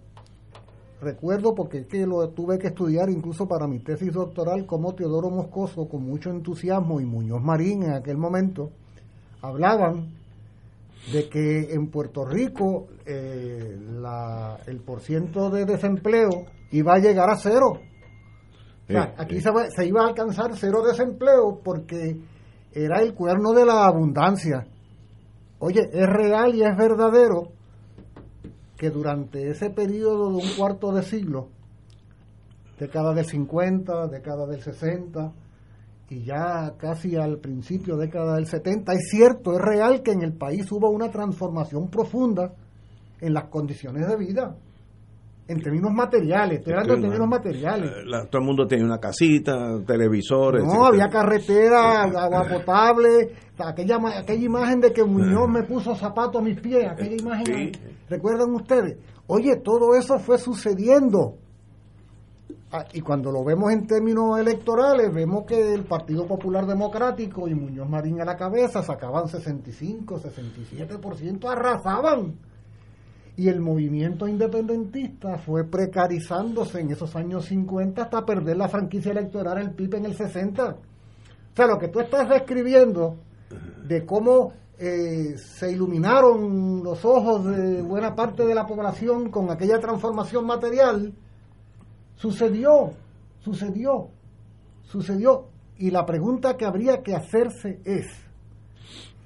[1.01, 5.87] recuerdo porque que lo tuve que estudiar incluso para mi tesis doctoral, como Teodoro Moscoso,
[5.87, 8.71] con mucho entusiasmo, y Muñoz Marín en aquel momento,
[9.41, 10.22] hablaban
[11.11, 13.77] de que en Puerto Rico eh,
[14.67, 17.81] el porciento de desempleo iba a llegar a cero.
[19.17, 22.17] aquí se, se, iba a alcanzar cero desempleo porque
[22.71, 24.65] era el cuerno de la abundancia.
[25.59, 27.51] Oye, es real y es verdadero
[28.77, 31.49] que durante ese periodo de un cuarto de siglo,
[32.79, 35.31] década del 50, década del 60
[36.13, 40.33] y ya casi al principio década del 70, es cierto, es real que en el
[40.33, 42.53] país hubo una transformación profunda
[43.19, 44.55] en las condiciones de vida
[45.47, 47.91] en términos materiales, estoy hablando en términos materiales.
[47.91, 49.53] Eh, todo el mundo tenía una casita,
[49.85, 50.63] televisores.
[50.63, 56.45] No, había carretera, agua potable, aquella, aquella imagen de que Muñoz me puso zapatos a
[56.45, 57.71] mis pies, aquella imagen,
[58.09, 58.97] ¿recuerdan ustedes?
[59.27, 61.35] Oye, todo eso fue sucediendo.
[62.75, 67.53] Ah, y cuando lo vemos en términos electorales, vemos que el Partido Popular Democrático y
[67.53, 72.33] Muñoz Marín a la cabeza sacaban 65, 67%, arrasaban
[73.37, 79.59] y el movimiento independentista fue precarizándose en esos años 50 hasta perder la franquicia electoral
[79.59, 80.65] el PIB en el 60.
[80.65, 80.75] O
[81.55, 83.17] sea, lo que tú estás describiendo
[83.87, 89.79] de cómo eh, se iluminaron los ojos de buena parte de la población con aquella
[89.79, 91.13] transformación material,
[92.15, 92.91] sucedió,
[93.39, 94.09] sucedió,
[94.83, 95.47] sucedió.
[95.77, 98.07] Y la pregunta que habría que hacerse es,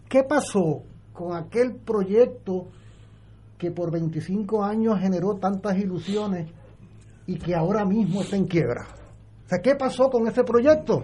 [0.09, 0.83] ¿qué pasó
[1.13, 2.67] con aquel proyecto
[3.57, 6.49] que por 25 años generó tantas ilusiones
[7.25, 8.87] y que ahora mismo está en quiebra.
[9.45, 11.03] O sea, ¿qué pasó con ese proyecto?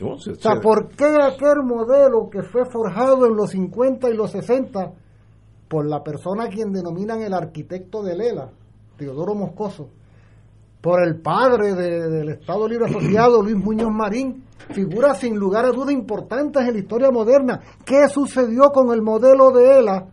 [0.00, 4.92] o sea, ¿por qué aquel modelo que fue forjado en los 50 y los 60
[5.68, 8.50] por la persona a quien denominan el arquitecto de Lela,
[8.98, 9.88] Teodoro Moscoso,
[10.84, 15.90] por el padre del Estado Libre Asociado, Luis Muñoz Marín, figura sin lugar a duda
[15.90, 17.58] importantes en la historia moderna.
[17.86, 20.08] ¿Qué sucedió con el modelo de ELA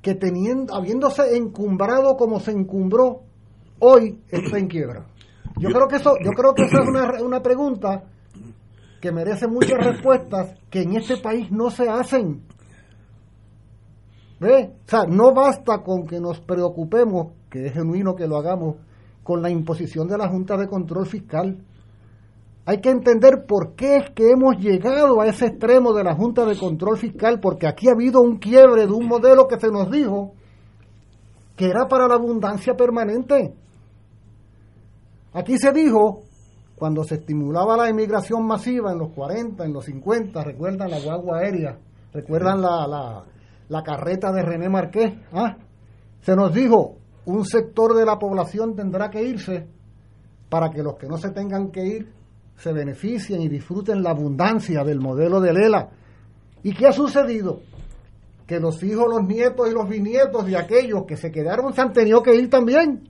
[0.00, 3.22] que teniendo, habiéndose encumbrado como se encumbró,
[3.80, 5.04] hoy está en quiebra.
[5.58, 8.04] Yo, creo que eso, yo creo que eso es una, una pregunta
[9.00, 12.44] que merece muchas respuestas que en este país no se hacen.
[14.38, 14.76] ¿Ve?
[14.86, 18.76] O sea, no basta con que nos preocupemos, que es genuino que lo hagamos,
[19.26, 21.58] con la imposición de la Junta de Control Fiscal.
[22.64, 26.44] Hay que entender por qué es que hemos llegado a ese extremo de la Junta
[26.44, 29.90] de Control Fiscal, porque aquí ha habido un quiebre de un modelo que se nos
[29.90, 30.34] dijo
[31.56, 33.52] que era para la abundancia permanente.
[35.32, 36.22] Aquí se dijo,
[36.76, 41.38] cuando se estimulaba la inmigración masiva en los 40, en los 50, recuerdan la guagua
[41.38, 41.78] aérea,
[42.12, 43.24] recuerdan la,
[43.68, 45.56] la, carreta de René Marqués, ¿ah?
[46.20, 49.66] se nos dijo, un sector de la población tendrá que irse
[50.48, 52.12] para que los que no se tengan que ir
[52.56, 55.90] se beneficien y disfruten la abundancia del modelo de Lela.
[56.62, 57.60] ¿Y qué ha sucedido?
[58.46, 61.92] Que los hijos, los nietos y los bisnietos de aquellos que se quedaron se han
[61.92, 63.08] tenido que ir también.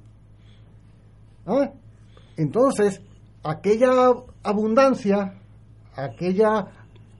[1.46, 1.70] ¿Ah?
[2.36, 3.02] Entonces,
[3.44, 4.12] aquella
[4.42, 5.34] abundancia,
[5.94, 6.66] aquella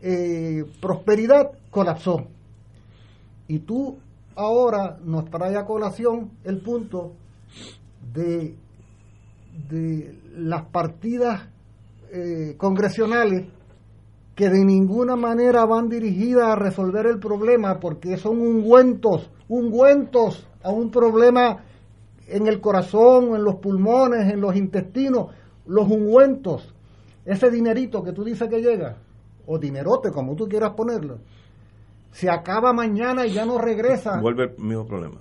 [0.01, 2.27] eh, prosperidad colapsó.
[3.49, 3.99] Y tú
[4.37, 7.15] ahora nos trae a colación el punto
[8.13, 8.55] de,
[9.69, 11.49] de las partidas
[12.13, 13.47] eh, congresionales
[14.35, 20.71] que de ninguna manera van dirigidas a resolver el problema porque son ungüentos, ungüentos a
[20.71, 21.65] un problema
[22.29, 25.29] en el corazón, en los pulmones, en los intestinos,
[25.65, 26.75] los ungüentos,
[27.25, 28.99] ese dinerito que tú dices que llega,
[29.47, 31.19] o dinerote, como tú quieras ponerlo,
[32.17, 34.19] se acaba mañana y ya no regresa.
[34.19, 35.17] Vuelve el mismo problema.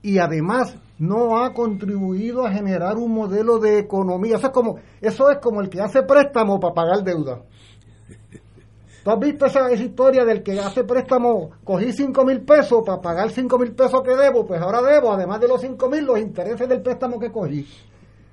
[0.00, 4.36] Y además no ha contribuido a generar un modelo de economía.
[4.36, 7.42] Eso es como, eso es como el que hace préstamo para pagar deuda.
[9.04, 11.50] ¿Tú has visto esa, esa historia del que hace préstamo?
[11.64, 15.40] Cogí 5 mil pesos para pagar 5 mil pesos que debo, pues ahora debo, además
[15.40, 17.66] de los 5 mil, los intereses del préstamo que cogí.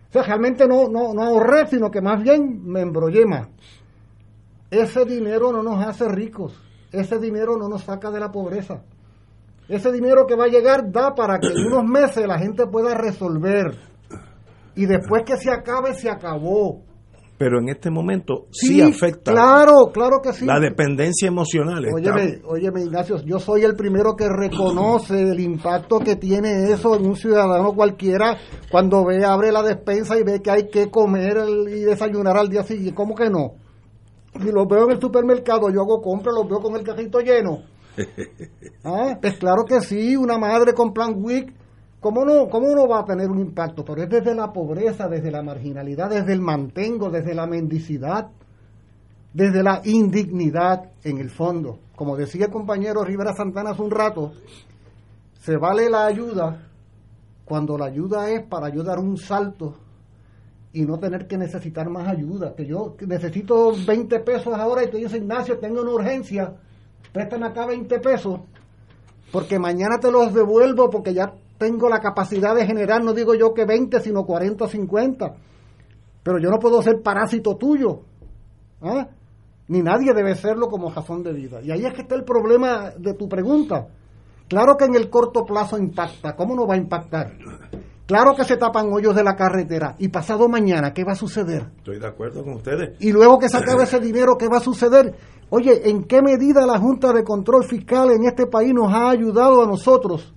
[0.10, 3.50] O sea, realmente no, no, no ahorré, sino que más bien me embrollé más.
[4.72, 6.62] Ese dinero no nos hace ricos,
[7.00, 8.84] ese dinero no nos saca de la pobreza.
[9.68, 12.94] Ese dinero que va a llegar da para que en unos meses la gente pueda
[12.94, 13.76] resolver.
[14.76, 16.84] Y después que se acabe, se acabó.
[17.38, 19.32] Pero en este momento sí, afecta.
[19.34, 20.46] Claro, claro que sí.
[20.46, 21.86] La dependencia emocional.
[21.94, 27.06] Óyeme, óyeme, Ignacio, yo soy el primero que reconoce el impacto que tiene eso en
[27.06, 28.38] un ciudadano cualquiera
[28.72, 31.38] cuando ve, abre la despensa y ve que hay que comer
[31.68, 32.96] y desayunar al día siguiente.
[32.96, 33.65] ¿Cómo que no?
[34.42, 37.64] Si los veo en el supermercado, yo hago compra, los veo con el carrito lleno.
[38.84, 41.52] Ah, pues claro que sí, una madre con plan WIC,
[42.00, 43.84] ¿cómo no, ¿cómo no va a tener un impacto?
[43.84, 48.30] Pero es desde la pobreza, desde la marginalidad, desde el mantengo, desde la mendicidad,
[49.34, 51.80] desde la indignidad en el fondo.
[51.96, 54.34] Como decía el compañero Rivera Santana hace un rato,
[55.40, 56.70] se vale la ayuda
[57.44, 59.76] cuando la ayuda es para ayudar un salto
[60.76, 62.54] y no tener que necesitar más ayuda.
[62.54, 66.54] Que yo necesito 20 pesos ahora y te dice Ignacio, tengo una urgencia,
[67.14, 68.42] préstame acá 20 pesos,
[69.32, 73.54] porque mañana te los devuelvo porque ya tengo la capacidad de generar, no digo yo
[73.54, 75.36] que 20, sino 40 o 50.
[76.22, 78.02] Pero yo no puedo ser parásito tuyo.
[78.82, 79.08] ¿ah?
[79.70, 81.62] Ni nadie debe serlo como razón de vida.
[81.62, 83.88] Y ahí es que está el problema de tu pregunta.
[84.50, 86.36] Claro que en el corto plazo impacta.
[86.36, 87.32] ¿Cómo no va a impactar?
[88.06, 89.96] Claro que se tapan hoyos de la carretera.
[89.98, 91.64] ¿Y pasado mañana qué va a suceder?
[91.78, 92.96] Estoy de acuerdo con ustedes.
[93.00, 95.16] Y luego que se acabe ese dinero, ¿qué va a suceder?
[95.50, 99.64] Oye, ¿en qué medida la Junta de Control Fiscal en este país nos ha ayudado
[99.64, 100.34] a nosotros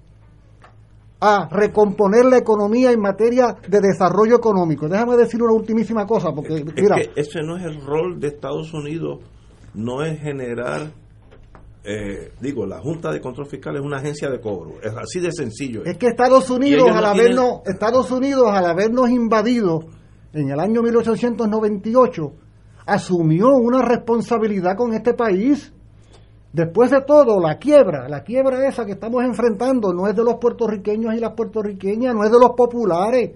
[1.21, 4.89] a recomponer la economía en materia de desarrollo económico?
[4.89, 9.21] Déjame decir una ultimísima cosa, porque mira, ese no es el rol de Estados Unidos,
[9.75, 10.91] no es generar
[11.91, 15.33] eh, digo, la Junta de Control Fiscal es una agencia de cobro, es así de
[15.33, 15.87] sencillo.
[15.87, 19.87] Es que Estados Unidos, al habernos, Estados Unidos, al habernos invadido
[20.35, 22.33] en el año 1898,
[22.85, 25.73] asumió una responsabilidad con este país.
[26.53, 30.35] Después de todo, la quiebra, la quiebra esa que estamos enfrentando no es de los
[30.35, 33.31] puertorriqueños y las puertorriqueñas, no es de los populares,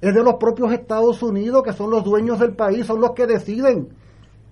[0.00, 3.26] es de los propios Estados Unidos que son los dueños del país, son los que
[3.26, 3.88] deciden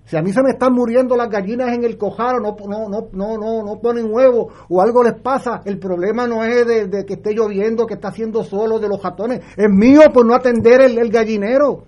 [0.07, 2.87] si a mí se me están muriendo las gallinas en el cojar o no, no,
[2.87, 7.05] no, no, no, no ponen huevo o algo les pasa, el problema no es de,
[7.05, 10.81] que esté lloviendo, que está haciendo solo, de los ratones, es mío por no atender
[10.81, 11.83] el, el gallinero.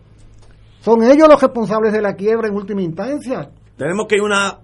[0.82, 3.52] Son ellos los responsables de la quiebra en última instancia.
[3.78, 4.60] Tenemos que ir una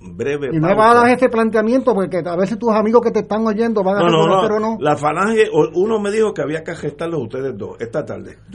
[0.00, 0.50] breve.
[0.52, 3.46] Y no va a dar ese planteamiento porque a veces tus amigos que te están
[3.46, 4.76] oyendo van a no, no, pero no.
[4.80, 5.44] La falange,
[5.74, 8.38] uno me dijo que había que gestarlos ustedes dos esta tarde.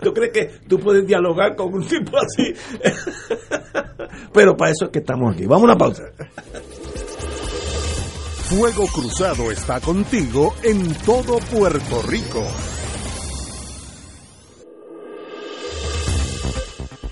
[0.00, 2.54] ¿Tú crees, que tú puedes dialogar con un tipo así?
[4.32, 5.46] pero para eso es que estamos aquí.
[5.46, 6.04] Vamos a una pausa.
[8.48, 12.42] Fuego Cruzado está contigo en todo Puerto Rico.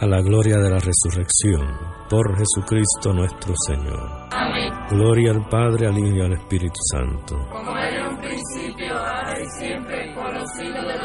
[0.00, 1.66] a la gloria de la resurrección,
[2.08, 4.28] por Jesucristo nuestro Señor.
[4.30, 4.72] Amén.
[4.90, 7.36] Gloria al Padre, al Hijo y al Espíritu Santo.
[7.50, 10.97] Como era en un principio, ahora y siempre, por los siglos de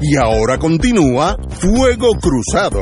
[0.03, 2.81] Y ahora continúa Fuego Cruzado.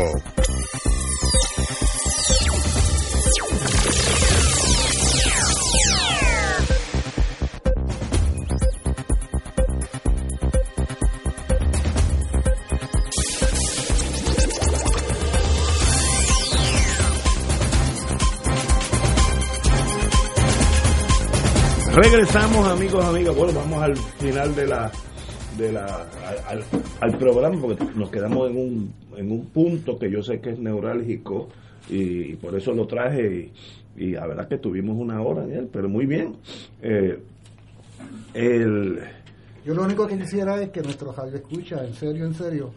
[22.02, 23.36] Regresamos, amigos, amigas.
[23.36, 24.90] Bueno, vamos al final de la,
[25.58, 26.08] de la
[27.02, 30.60] al, programa porque nos quedamos en un, en un punto que yo sé que es
[30.60, 31.50] neurálgico
[31.90, 33.52] y, por eso lo traje
[33.98, 36.38] y, la verdad que tuvimos una hora en él, pero muy bien.
[36.82, 37.22] Eh,
[38.34, 39.00] el,
[39.66, 42.72] yo lo único que quisiera es que nuestros escucha, en serio, en serio,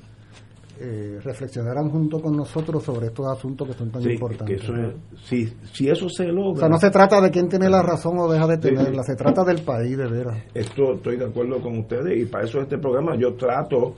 [0.82, 4.60] eh, reflexionaran junto con nosotros sobre estos asuntos que son tan sí, importantes.
[4.60, 6.52] Que eso es, si, si eso se logra.
[6.52, 9.14] O sea, no se trata de quién tiene la razón o deja de tenerla, se
[9.14, 10.38] trata del país, de veras.
[10.52, 13.94] Esto estoy de acuerdo con ustedes y para eso este programa yo trato.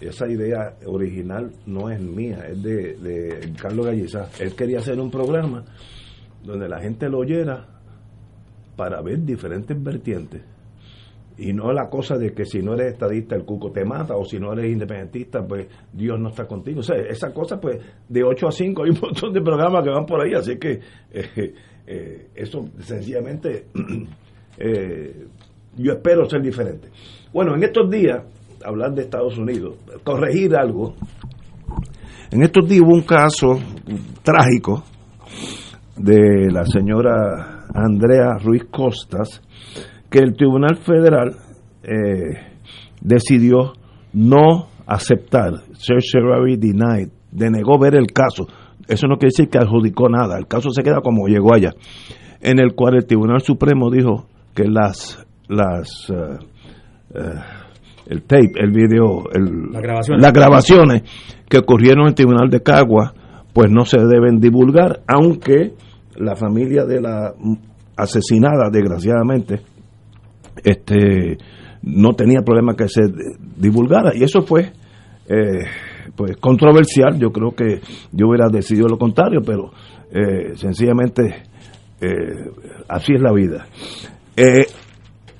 [0.00, 4.28] Esa idea original no es mía, es de, de Carlos Gallizá.
[4.40, 5.64] Él quería hacer un programa
[6.42, 7.66] donde la gente lo oyera
[8.76, 10.42] para ver diferentes vertientes
[11.36, 14.24] y no la cosa de que si no eres estadista el cuco te mata o
[14.24, 16.80] si no eres independentista pues Dios no está contigo.
[16.80, 19.90] O sea esa cosa pues de 8 a 5 hay un montón de programas que
[19.90, 20.80] van por ahí así que
[21.12, 21.54] eh,
[21.86, 23.66] eh, eso sencillamente
[24.58, 25.26] eh,
[25.76, 26.88] yo espero ser diferente.
[27.32, 28.22] Bueno en estos días
[28.64, 30.94] hablar de Estados Unidos corregir algo
[32.30, 33.58] en estos días hubo un caso
[34.22, 34.84] trágico
[35.96, 39.42] de la señora Andrea Ruiz Costas
[40.14, 41.34] que el Tribunal Federal
[41.82, 42.38] eh,
[43.00, 43.72] decidió
[44.12, 48.46] no aceptar, certiorari denied, denegó ver el caso.
[48.86, 51.70] Eso no quiere decir que adjudicó nada, el caso se queda como llegó allá,
[52.40, 56.38] en el cual el Tribunal Supremo dijo que las, las uh,
[57.18, 57.40] uh,
[58.06, 59.72] el tape, el video, el,
[60.20, 61.02] las grabaciones
[61.48, 63.14] que ocurrieron en el Tribunal de Cagua,
[63.52, 65.72] pues no se deben divulgar, aunque
[66.14, 67.32] la familia de la
[67.96, 69.73] asesinada, desgraciadamente,
[70.62, 71.38] este
[71.82, 73.02] no tenía problema que se
[73.56, 74.72] divulgara y eso fue
[75.28, 75.64] eh,
[76.16, 77.18] pues controversial.
[77.18, 77.80] Yo creo que
[78.12, 79.72] yo hubiera decidido lo contrario, pero
[80.10, 81.42] eh, sencillamente
[82.00, 82.50] eh,
[82.88, 83.66] así es la vida.
[84.36, 84.66] Eh,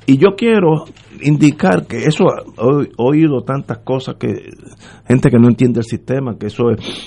[0.07, 0.85] y yo quiero
[1.23, 4.51] indicar que eso, he oído tantas cosas que
[5.07, 6.65] gente que no entiende el sistema, que eso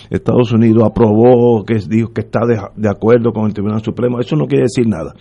[0.10, 2.40] Estados Unidos aprobó, que dijo que está
[2.76, 5.14] de, acuerdo con el Tribunal Supremo, eso no quiere decir nada.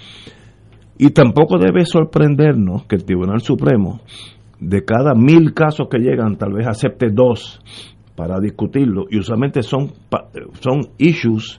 [0.99, 4.01] Y tampoco debe sorprendernos que el Tribunal Supremo,
[4.59, 7.61] de cada mil casos que llegan, tal vez acepte dos
[8.15, 9.93] para discutirlo, y usualmente son,
[10.61, 11.59] son issues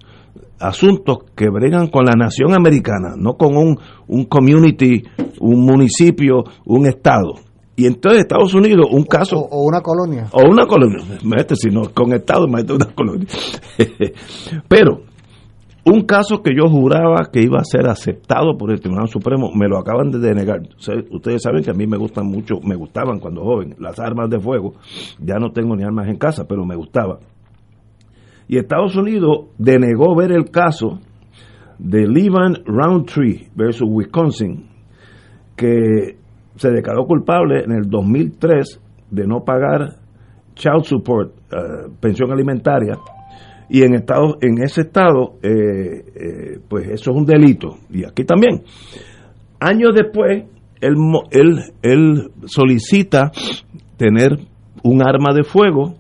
[0.60, 3.78] asuntos que bregan con la nación americana, no con un,
[4.08, 5.04] un community,
[5.40, 7.36] un municipio, un estado.
[7.76, 9.38] Y entonces Estados Unidos, un caso...
[9.38, 10.28] O, una colonia.
[10.32, 10.98] O una colonia,
[11.54, 12.64] sino con estado, una
[12.96, 13.28] colonia.
[14.68, 15.02] Pero,
[15.92, 19.68] un caso que yo juraba que iba a ser aceptado por el Tribunal Supremo, me
[19.68, 20.62] lo acaban de denegar.
[21.12, 24.40] Ustedes saben que a mí me gustan mucho, me gustaban cuando joven, las armas de
[24.40, 24.74] fuego.
[25.20, 27.20] Ya no tengo ni armas en casa, pero me gustaba
[28.48, 31.00] y Estados Unidos denegó ver el caso
[31.78, 34.68] de Levan Roundtree versus Wisconsin,
[35.56, 36.18] que
[36.56, 38.82] se declaró culpable en el 2003
[39.12, 39.98] de no pagar
[40.56, 42.96] child support, eh, pensión alimentaria,
[43.70, 48.24] y en estado, en ese estado, eh, eh, pues eso es un delito, y aquí
[48.24, 48.64] también.
[49.60, 50.46] Años después,
[50.82, 50.96] él,
[51.32, 53.32] él, él solicita
[53.98, 54.38] tener
[54.84, 55.96] un arma de fuego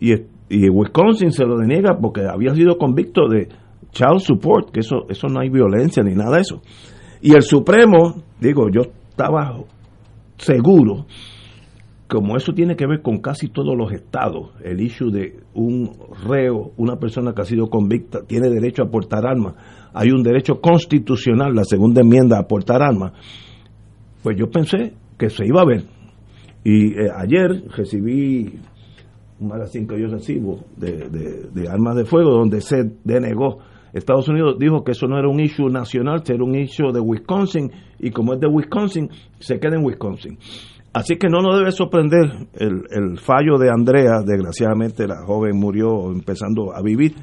[0.00, 0.14] y
[0.48, 3.48] y Wisconsin se lo deniega porque había sido convicto de
[3.90, 6.60] child support, que eso, eso no hay violencia ni nada de eso.
[7.22, 9.56] Y el Supremo, digo, yo estaba
[10.36, 11.06] seguro,
[12.08, 15.90] como eso tiene que ver con casi todos los estados, el issue de un
[16.26, 19.54] reo, una persona que ha sido convicta, tiene derecho a portar armas,
[19.94, 23.12] hay un derecho constitucional, la segunda enmienda, a portar armas,
[24.22, 25.84] pues yo pensé que se iba a ver.
[26.62, 28.58] Y eh, ayer recibí
[29.38, 31.08] un magazine que yo recibo de,
[31.52, 33.58] de, armas de fuego, donde se denegó.
[33.92, 37.70] Estados Unidos dijo que eso no era un issue nacional, era un issue de Wisconsin,
[37.98, 40.38] y como es de Wisconsin, se queda en Wisconsin.
[40.94, 46.12] Así que no nos debe sorprender el, el fallo de Andrea, desgraciadamente la joven murió
[46.12, 47.16] empezando a vivir,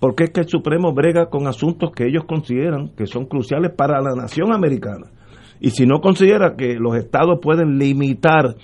[0.00, 4.00] porque es que el Supremo brega con asuntos que ellos consideran que son cruciales para
[4.00, 5.08] la nación americana.
[5.60, 8.56] Y si no considera que los estados pueden limitar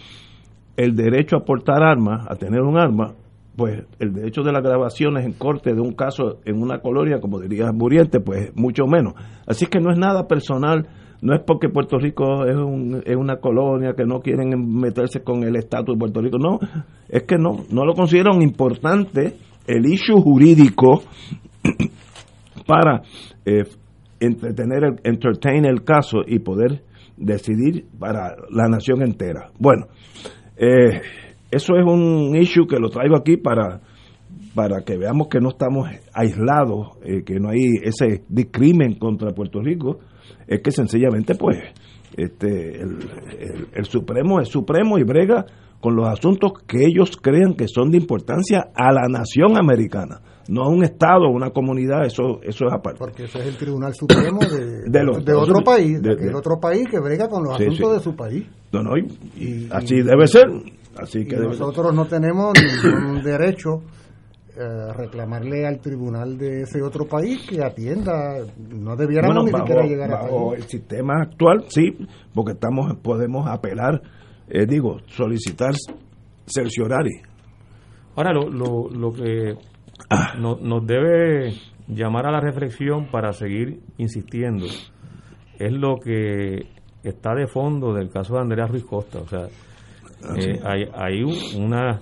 [0.78, 3.14] el derecho a portar armas, a tener un arma,
[3.56, 7.38] pues el derecho de las grabaciones en corte de un caso en una colonia, como
[7.38, 9.12] diría Muriente, pues mucho menos.
[9.46, 10.88] Así que no es nada personal,
[11.24, 15.42] no es porque Puerto Rico es, un, es una colonia que no quieren meterse con
[15.42, 16.58] el estatus de Puerto Rico, no,
[17.08, 19.34] es que no, no lo consideran importante
[19.66, 21.02] el issue jurídico
[22.66, 23.00] para
[23.46, 23.64] eh,
[24.20, 26.82] entretener, el, entertain el caso y poder
[27.16, 29.50] decidir para la nación entera.
[29.58, 29.86] Bueno,
[30.58, 31.00] eh,
[31.50, 33.80] eso es un issue que lo traigo aquí para,
[34.54, 39.62] para que veamos que no estamos aislados, eh, que no hay ese discrimen contra Puerto
[39.62, 40.00] Rico,
[40.46, 41.58] es que sencillamente pues
[42.16, 42.98] este el,
[43.72, 45.46] el, Supremo es Supremo y brega
[45.80, 50.62] con los asuntos que ellos crean que son de importancia a la nación americana, no
[50.62, 52.98] a un Estado, una comunidad, eso eso es aparte.
[52.98, 54.88] Porque ese es el Tribunal Supremo de,
[55.22, 58.46] de, otro país, de, otro país que brega con los asuntos de su país.
[58.72, 60.46] No, y, así debe ser.
[60.96, 63.82] Así que nosotros no tenemos ningún derecho
[64.60, 68.38] a reclamarle al tribunal de ese otro país que atienda.
[68.56, 71.96] No debiéramos ni siquiera llegar a el sistema actual, sí,
[72.32, 74.00] porque estamos podemos apelar,
[74.48, 75.74] eh, digo, solicitar
[76.46, 77.20] cerciorari.
[78.16, 79.56] Ahora, lo, lo, lo que
[80.10, 80.34] ah.
[80.38, 81.52] nos debe
[81.88, 84.66] llamar a la reflexión para seguir insistiendo
[85.58, 86.66] es lo que
[87.02, 89.18] está de fondo del caso de Andrea Ruiz Costa.
[89.18, 89.46] O sea,
[90.22, 91.22] ah, eh, hay, hay
[91.58, 92.00] una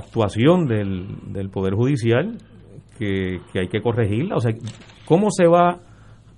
[0.00, 2.36] actuación del, del Poder Judicial
[2.98, 4.36] que, hay que corregirla.
[4.36, 4.52] O sea,
[5.06, 5.78] ¿cómo se va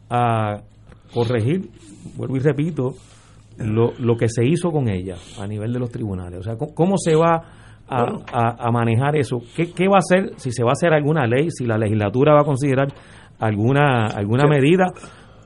[0.09, 0.61] a
[1.13, 1.71] corregir,
[2.17, 2.95] vuelvo y repito,
[3.59, 6.41] lo, lo que se hizo con ella a nivel de los tribunales?
[6.41, 7.43] O sea, ¿cómo, se va
[7.89, 9.41] a, a, manejar eso?
[9.57, 10.33] ¿Qué, ¿Qué va a hacer?
[10.37, 12.89] Si se va a hacer alguna ley, si la legislatura va a considerar
[13.39, 14.87] alguna, alguna medida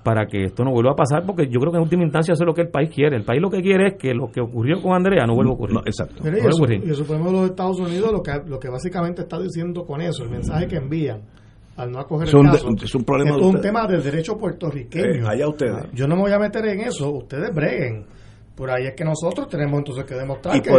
[0.07, 2.45] para que esto no vuelva a pasar, porque yo creo que en última instancia eso
[2.45, 3.17] es lo que el país quiere.
[3.17, 5.55] El país lo que quiere es que lo que ocurrió con Andrea no vuelva a
[5.55, 5.79] ocurrir.
[5.85, 6.23] exacto.
[6.23, 10.01] y, el, Supremo de los Estados Unidos lo que, lo que básicamente está diciendo con
[10.01, 11.23] eso, el mensaje que envían
[11.77, 15.25] al no acoger el caso, es un, problema es un tema del derecho puertorriqueño.
[15.25, 15.91] Eh, allá ustedes.
[15.93, 18.07] Yo no me voy a meter en eso, ustedes breguen
[18.57, 20.71] por ahí es que nosotros tenemos entonces que demostrar que,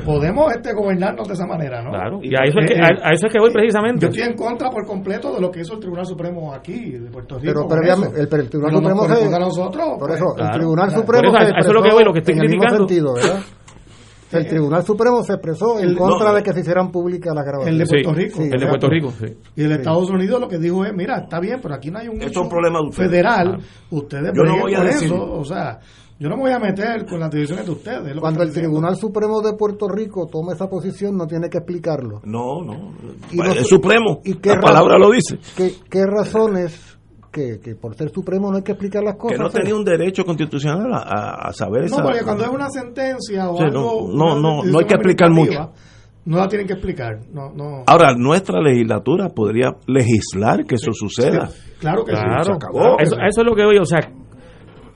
[0.00, 1.90] podemos, este, gobernarnos de esa manera, ¿no?
[1.90, 4.06] Claro, y, a eso, es que, a, eso es que voy precisamente.
[4.06, 7.10] Yo estoy en contra por completo de lo que hizo el Tribunal Supremo aquí, de
[7.10, 7.68] Puerto Rico.
[7.68, 9.34] Pero, el, el, Tribunal Supremo se...
[9.34, 9.88] a nosotros.
[10.00, 12.88] Por eso, el Tribunal Supremo eso, eso, es lo que voy, lo que estoy criticando.
[12.88, 13.14] Sentido,
[14.32, 17.80] El Tribunal Supremo se expresó en contra de que se hicieran públicas las grabaciones.
[17.80, 18.42] El de Puerto Rico.
[18.42, 19.12] el de Puerto Rico,
[19.54, 22.08] Y el Estados Unidos lo que dijo es, mira, está bien, pero aquí no hay
[22.08, 23.58] un hecho problema federal.
[23.90, 25.12] Ustedes yo no voy a decir.
[25.12, 25.78] eso, o sea,
[26.22, 28.16] yo no me voy a meter con las decisiones de ustedes.
[28.20, 32.20] Cuando el Tribunal Supremo de Puerto Rico toma esa posición, no tiene que explicarlo.
[32.22, 32.92] No, no.
[33.32, 35.40] el Supremo, ¿y qué la palabra lo dice.
[35.56, 36.96] ¿Qué, qué razones
[37.32, 39.36] que, que, por ser supremo no hay que explicar las cosas.
[39.36, 43.50] Que no tenía un derecho constitucional a, a saber No, porque cuando es una sentencia
[43.50, 44.08] o algo.
[44.14, 45.72] No, no, no, hay que explicar mucho.
[46.24, 47.18] No la tienen que explicar.
[47.32, 47.82] No, no.
[47.88, 51.50] Ahora, nuestra legislatura podría legislar que eso suceda.
[51.80, 52.52] claro que claro, sí.
[52.52, 53.00] Acabó.
[53.00, 54.08] Eso, eso, es lo que voy, o sea,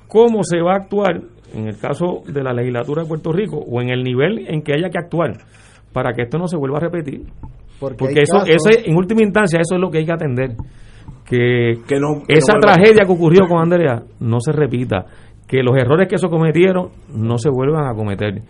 [0.09, 1.21] cómo se va a actuar
[1.55, 4.73] en el caso de la legislatura de Puerto Rico o en el nivel en que
[4.75, 5.39] haya que actuar
[5.93, 7.23] para que esto no se vuelva a repetir.
[7.79, 10.51] Porque, eso, en última instancia, eso es lo que hay que atender.
[11.25, 11.73] Que,
[12.29, 15.07] esa tragedia que ocurrió con Andrea no se repita.
[15.47, 18.43] Que los errores que se cometieron no se vuelvan a cometer.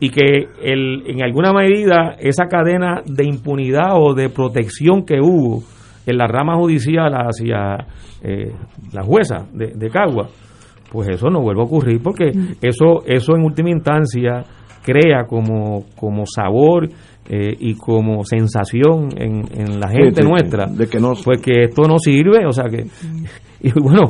[0.00, 5.62] Y que el, en alguna medida esa cadena de impunidad o de protección que hubo
[6.04, 7.86] en la rama judicial hacia
[8.22, 8.52] eh,
[8.92, 10.28] la jueza de, de Cagua,
[10.92, 12.56] pues eso no vuelve a ocurrir porque mm.
[12.60, 14.44] eso eso en última instancia
[14.84, 16.88] crea como como sabor
[17.28, 21.82] eh, y como sensación en, en la gente nuestra de que no pues que esto
[21.88, 22.84] no sirve o sea que
[23.62, 24.02] y bueno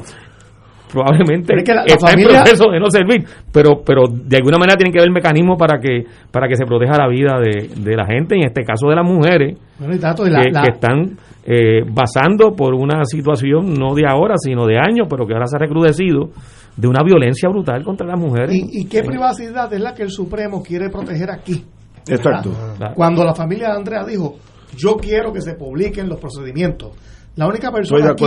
[0.91, 2.39] probablemente es que la, está familia...
[2.39, 5.79] en proceso de no servir pero pero de alguna manera tiene que haber mecanismo para
[5.79, 8.97] que para que se proteja la vida de, de la gente en este caso de
[8.97, 15.07] las mujeres que, están eh, basando por una situación no de ahora sino de años
[15.09, 16.31] pero que ahora se ha recrudecido
[16.77, 18.51] de una violencia brutal contra las mujeres.
[18.55, 21.65] ¿Y, qué privacidad es la que el Supremo quiere proteger aquí?
[22.07, 22.51] Exacto.
[22.95, 24.37] Cuando la familia de Andrea dijo,
[24.77, 26.93] yo quiero que se publiquen los procedimientos.
[27.37, 28.25] La única persona aquí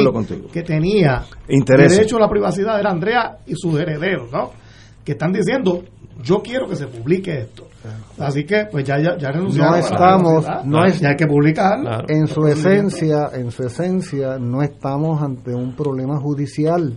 [0.51, 4.51] que tenía derecho a la privacidad era Andrea y sus herederos, ¿no?
[5.03, 5.83] Que están diciendo,
[6.23, 7.67] yo quiero que se publique esto.
[8.17, 9.73] Así que, pues ya, ya, renunciaron.
[9.73, 12.03] No estamos, no es, ya hay que publicarlo.
[12.07, 16.95] En su esencia, en su esencia, no estamos ante un problema judicial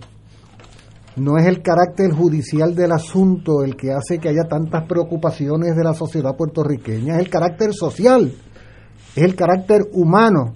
[1.19, 5.85] no es el carácter judicial del asunto el que hace que haya tantas preocupaciones de
[5.85, 8.33] la sociedad puertorriqueña, es el carácter social,
[9.15, 10.55] es el carácter humano,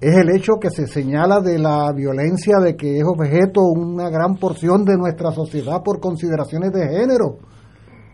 [0.00, 4.36] es el hecho que se señala de la violencia de que es objeto una gran
[4.36, 7.38] porción de nuestra sociedad por consideraciones de género.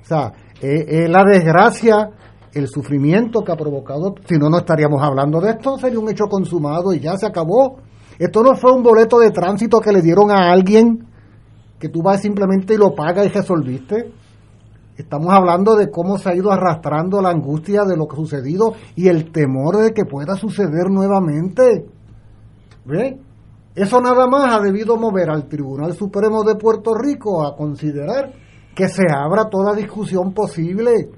[0.03, 2.11] O sea, es, la desgracia,
[2.53, 6.27] el sufrimiento que ha provocado, si no, no estaríamos hablando de esto, sería un hecho
[6.27, 7.79] consumado y ya se acabó.
[8.19, 11.08] Esto no fue un boleto de tránsito que le dieron a alguien
[11.79, 14.13] que tú vas simplemente y lo pagas y resolviste.
[14.97, 18.75] Estamos hablando de cómo se ha ido arrastrando la angustia de lo que ha sucedido
[18.97, 21.87] y el temor de que pueda suceder nuevamente.
[22.85, 23.21] ¿Ve?
[23.77, 28.33] Eso nada más ha debido mover al Tribunal Supremo de Puerto Rico a considerar
[28.75, 31.11] que se abra toda discusión posible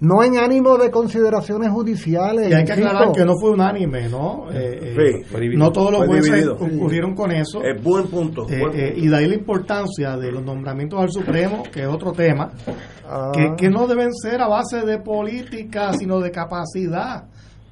[0.00, 2.50] no en ánimo de consideraciones judiciales.
[2.50, 4.50] Y hay que aclarar que no fue unánime, ¿no?
[4.52, 7.62] Eh, eh, no todos los jueces concurrieron con eso.
[7.62, 8.46] Es buen punto.
[8.48, 12.52] Eh, y de ahí la importancia de los nombramientos al Supremo, que es otro tema,
[13.06, 13.32] ah.
[13.56, 17.24] que, no deben ser a base de política, sino de capacidad.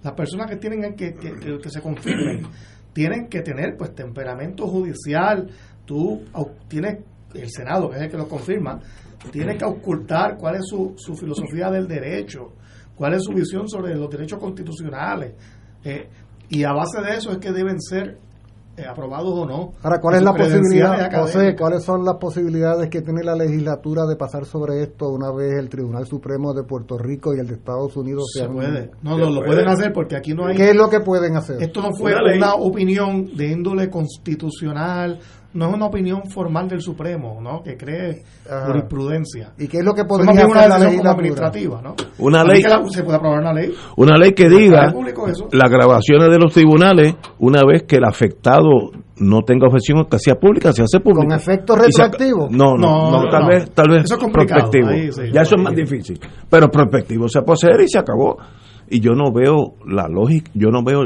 [0.03, 2.47] Las personas que tienen que, que, que se confirmen
[2.93, 5.49] tienen que tener pues temperamento judicial.
[5.85, 6.23] Tú
[6.69, 6.99] tienes
[7.35, 8.81] el Senado, que es el que lo confirma,
[9.31, 12.53] tiene que ocultar cuál es su, su filosofía del derecho,
[12.95, 15.35] cuál es su visión sobre los derechos constitucionales.
[15.85, 16.09] Eh,
[16.49, 18.19] y a base de eso es que deben ser
[18.79, 19.73] eh, aprobados o no.
[19.83, 24.17] Ahora, ¿cuál es la posibilidad, José, cuáles son las posibilidades que tiene la legislatura de
[24.17, 27.97] pasar sobre esto una vez el Tribunal Supremo de Puerto Rico y el de Estados
[27.97, 28.91] Unidos se puede.
[29.03, 30.57] No, no, lo pueden hacer porque aquí no hay.
[30.57, 31.63] ¿Qué es lo que pueden hacer?
[31.63, 35.21] Esto no fue una opinión de índole constitucional
[35.57, 37.63] no es una opinión formal del Supremo, ¿no?
[37.63, 38.23] Que cree
[38.67, 39.53] jurisprudencia.
[39.59, 41.95] ¿Y qué es lo que podría hacer una la ley administrativa, ¿no?
[42.19, 43.73] Una ley se puede aprobar una ley.
[43.97, 44.93] Una ley que diga
[45.53, 50.35] las grabaciones de los tribunales una vez que el afectado no tenga objeción que sea
[50.35, 51.27] pública, se hace pública.
[51.27, 52.49] ¿Con efecto retroactivo?
[52.51, 54.91] No, no, no, tal vez tal vez eso es prospectivo.
[55.33, 56.21] ya eso es más difícil.
[56.51, 58.37] Pero prospectivo se puede hacer y se acabó.
[58.89, 61.01] Y yo no veo la lógica, yo no veo,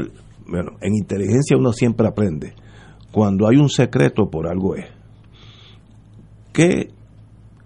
[0.46, 2.52] bueno, en inteligencia uno siempre aprende
[3.12, 4.86] cuando hay un secreto por algo es.
[6.52, 6.88] ¿Qué,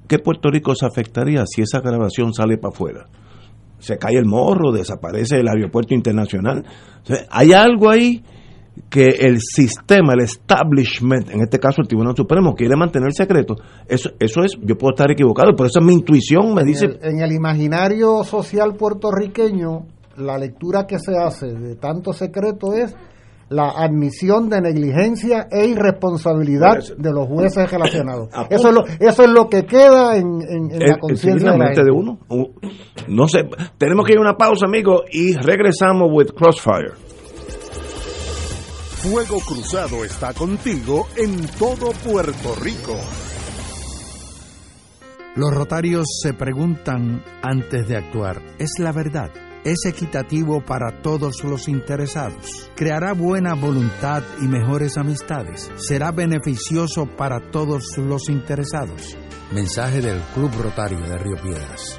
[0.07, 3.07] ¿Qué Puerto Rico se afectaría si esa grabación sale para afuera?
[3.79, 6.65] Se cae el morro, desaparece el aeropuerto internacional.
[7.31, 8.23] hay algo ahí
[8.91, 13.57] que el sistema, el establishment, en este caso el Tribunal Supremo, quiere mantener secreto.
[13.87, 16.99] Eso, eso es, yo puedo estar equivocado, pero esa es mi intuición, me dice...
[17.03, 22.95] en el imaginario social puertorriqueño, la lectura que se hace de tanto secreto es
[23.55, 28.29] la admisión de negligencia e irresponsabilidad de los jueces relacionados.
[28.51, 30.41] Eso es lo, eso es lo que queda en,
[30.71, 32.19] la conciencia de, la de uno.
[33.09, 33.41] No sé,
[33.79, 36.93] tenemos que ir a una pausa, amigos, y regresamos with Crossfire.
[39.03, 42.97] Fuego Cruzado está contigo en todo Puerto Rico.
[45.37, 49.31] Los rotarios se preguntan antes de actuar, ¿es la verdad?
[49.65, 52.71] ¿Es equitativo para todos los interesados?
[52.77, 55.73] ¿Creará buena voluntad y mejores amistades?
[55.77, 59.17] ¿Será beneficioso para todos los interesados?
[59.55, 61.99] Mensaje del Club Rotario de Río Piedras.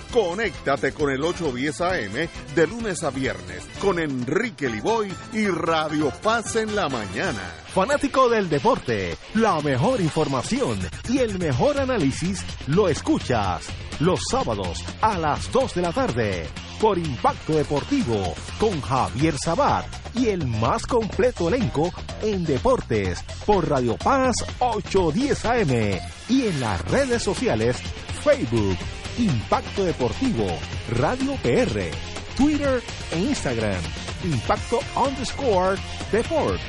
[0.11, 6.57] Conéctate con el 810 AM de lunes a viernes con Enrique Liboy y Radio Paz
[6.57, 7.39] en la mañana.
[7.73, 13.65] Fanático del deporte, la mejor información y el mejor análisis lo escuchas
[14.01, 16.47] los sábados a las 2 de la tarde
[16.81, 23.95] por Impacto Deportivo con Javier Sabat y el más completo elenco en deportes por Radio
[23.95, 27.77] Paz 810 AM y en las redes sociales
[28.23, 28.77] Facebook
[29.17, 30.45] Impacto Deportivo,
[30.89, 31.91] Radio PR,
[32.35, 32.81] Twitter
[33.11, 33.81] e Instagram.
[34.23, 35.77] Impacto underscore
[36.11, 36.59] Deport.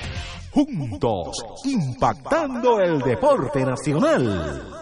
[0.51, 4.82] Juntos, impactando el deporte nacional.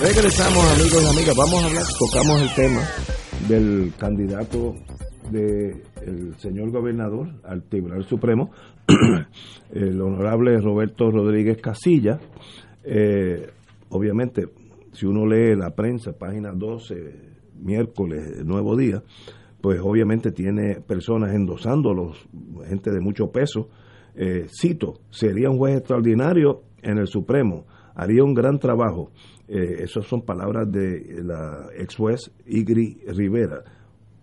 [0.00, 2.80] Regresamos amigos y amigas, vamos a hablar, tocamos el tema
[3.48, 4.76] del candidato
[5.32, 8.52] del señor gobernador al Tribunal Supremo,
[9.72, 12.20] el honorable Roberto Rodríguez Casilla.
[12.84, 13.50] Eh,
[13.88, 14.48] obviamente,
[14.92, 16.94] si uno lee la prensa, página 12,
[17.60, 19.02] miércoles, nuevo día,
[19.60, 22.24] pues obviamente tiene personas endosándolos,
[22.68, 23.68] gente de mucho peso.
[24.14, 27.66] Eh, cito, sería un juez extraordinario en el Supremo,
[27.96, 29.10] haría un gran trabajo
[29.48, 33.64] eh, esas son palabras de la ex juez Igri Rivera.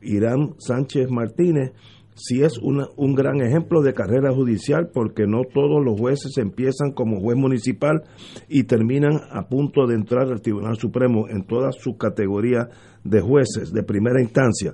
[0.01, 1.71] Irán Sánchez Martínez
[2.15, 7.19] sí es un gran ejemplo de carrera judicial porque no todos los jueces empiezan como
[7.19, 8.03] juez municipal
[8.47, 12.67] y terminan a punto de entrar al Tribunal Supremo en todas sus categorías
[13.03, 14.73] de jueces de primera instancia.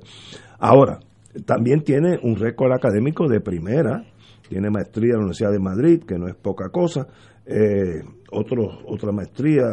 [0.59, 0.99] Ahora,
[1.45, 4.05] también tiene un récord académico de primera,
[4.47, 7.07] tiene maestría en la Universidad de Madrid, que no es poca cosa,
[7.45, 9.63] eh, otro, otra maestría,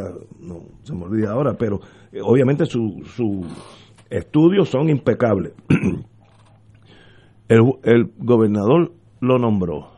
[0.41, 1.81] no se me olvida ahora, pero
[2.13, 3.45] eh, obviamente sus su
[4.11, 5.53] estudios son impecables.
[7.49, 9.89] el, el gobernador lo nombró.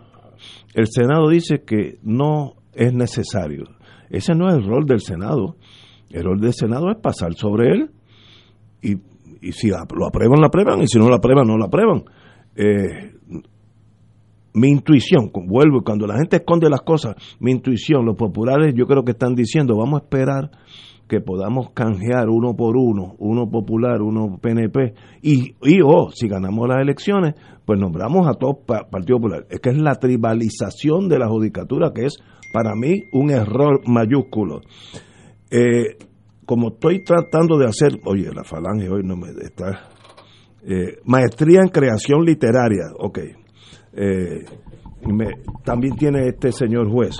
[0.74, 3.64] El Senado dice que no es necesario.
[4.08, 5.56] Ese no es el rol del Senado.
[6.10, 7.90] El rol del Senado es pasar sobre él
[8.82, 8.96] y,
[9.40, 12.04] y si lo aprueban, lo aprueban y si no lo aprueban, no lo aprueban.
[12.56, 13.14] Eh,
[14.54, 19.04] mi intuición, vuelvo, cuando la gente esconde las cosas, mi intuición, los populares yo creo
[19.04, 20.50] que están diciendo, vamos a esperar
[21.10, 26.68] que podamos canjear uno por uno, uno popular, uno PNP, y, y oh, si ganamos
[26.68, 27.34] las elecciones,
[27.66, 29.46] pues nombramos a todos Partido Popular.
[29.50, 32.16] Es que es la tribalización de la judicatura, que es
[32.52, 34.60] para mí un error mayúsculo.
[35.50, 35.98] Eh,
[36.46, 39.88] como estoy tratando de hacer, oye, la falange hoy no me está...
[40.62, 43.18] Eh, maestría en creación literaria, ok,
[43.92, 44.44] eh,
[45.64, 47.16] también tiene este señor juez.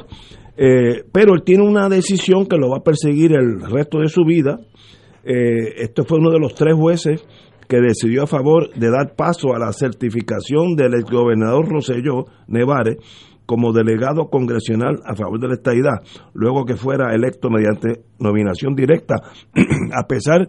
[0.56, 4.24] Eh, pero él tiene una decisión que lo va a perseguir el resto de su
[4.24, 4.60] vida.
[5.24, 7.24] Eh, este fue uno de los tres jueces
[7.68, 12.97] que decidió a favor de dar paso a la certificación del exgobernador Roselló Nevares
[13.47, 16.02] como delegado congresional a favor de la estadidad,
[16.34, 19.16] luego que fuera electo mediante nominación directa,
[19.92, 20.47] a pesar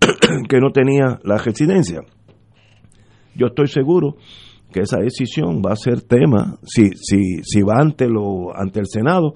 [0.48, 2.00] que no tenía la residencia.
[3.34, 4.16] Yo estoy seguro
[4.72, 8.86] que esa decisión va a ser tema, si, si, si va ante, lo, ante el
[8.86, 9.34] Senado,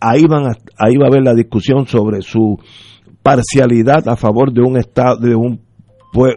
[0.00, 0.44] ahí, van
[0.78, 2.58] ahí va a haber la discusión sobre su
[3.22, 5.60] parcialidad a favor de un estado de un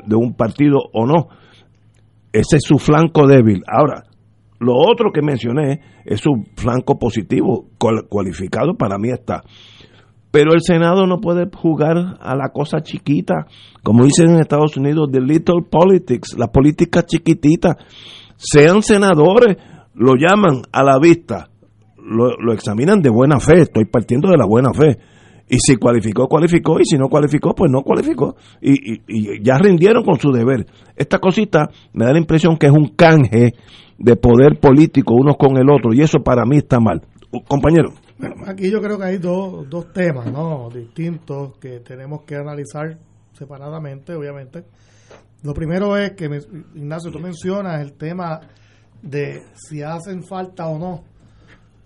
[0.08, 1.28] de un partido o no
[2.32, 4.06] ese es su flanco débil ahora
[4.60, 7.68] lo otro que mencioné es su flanco positivo,
[8.10, 9.44] cualificado, para mí está.
[10.32, 13.48] Pero el Senado no puede jugar a la cosa chiquita,
[13.84, 17.78] como dicen en Estados Unidos, the little politics, la política chiquitita.
[18.38, 19.58] Sean senadores,
[19.94, 21.50] lo llaman a la vista,
[21.98, 24.98] lo, lo examinan de buena fe, estoy partiendo de la buena fe.
[25.48, 28.36] Y si cualificó, cualificó, y si no cualificó, pues no cualificó.
[28.62, 30.66] Y, y, ya rindieron con su deber.
[30.96, 33.54] Esta cosita me da la impresión que es un canje
[33.98, 37.02] de poder político unos con el otro y eso para mí está mal.
[37.48, 37.90] Compañero.
[38.48, 40.70] aquí yo creo que hay dos, dos temas ¿no?
[40.74, 42.98] distintos que tenemos que analizar
[43.38, 44.64] separadamente, obviamente.
[45.44, 46.26] Lo primero es que,
[46.74, 48.42] Ignacio, tú mencionas el tema
[49.02, 51.04] de si hacen falta o no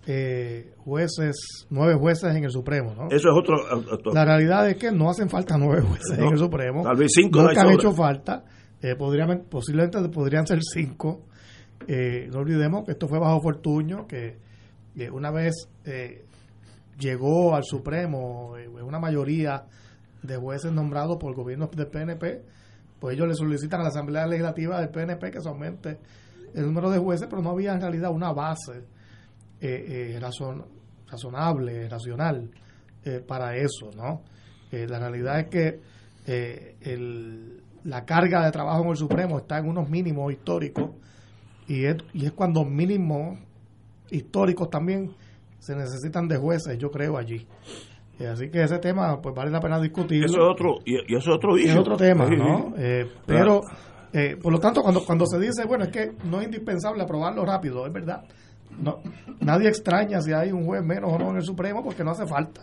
[0.06, 2.94] eh, jueces, nueve jueces en el Supremo.
[2.94, 3.08] ¿no?
[3.10, 6.82] Eso es otro, La realidad es que no hacen falta nueve jueces en el Supremo.
[6.82, 7.42] Tal vez cinco.
[7.42, 8.44] Nunca han hecho falta.
[8.82, 11.26] Eh, podrían, posiblemente podrían ser cinco.
[11.86, 14.38] Eh, no olvidemos que esto fue bajo Fortuño, que
[15.12, 16.24] una vez eh,
[16.98, 19.64] llegó al Supremo una mayoría
[20.22, 22.42] de jueces nombrados por gobiernos del PNP,
[22.98, 25.98] pues ellos le solicitan a la Asamblea Legislativa del PNP que se aumente
[26.54, 28.84] el número de jueces, pero no había en realidad una base
[30.20, 30.64] razon,
[31.10, 32.50] razonable, racional
[33.26, 34.22] para eso, ¿no?
[34.70, 35.80] la realidad es que
[36.82, 40.90] el, la carga de trabajo en el Supremo está en unos mínimos históricos
[41.66, 43.38] y es, y es cuando mínimos
[44.10, 45.14] históricos también
[45.58, 47.46] se necesitan de jueces, yo creo, allí.
[48.20, 50.26] Eh, así que ese tema, pues vale la pena discutirlo.
[50.26, 52.74] Eso es otro, y, eso es otro Es otro tema, ¿no?
[52.76, 53.62] Eh, pero,
[54.12, 57.44] eh, por lo tanto, cuando, cuando se dice, bueno, es que no es indispensable aprobarlo
[57.44, 58.22] rápido, es verdad.
[58.78, 59.00] No,
[59.40, 62.26] nadie extraña si hay un juez menos o no en el Supremo porque no hace
[62.26, 62.62] falta.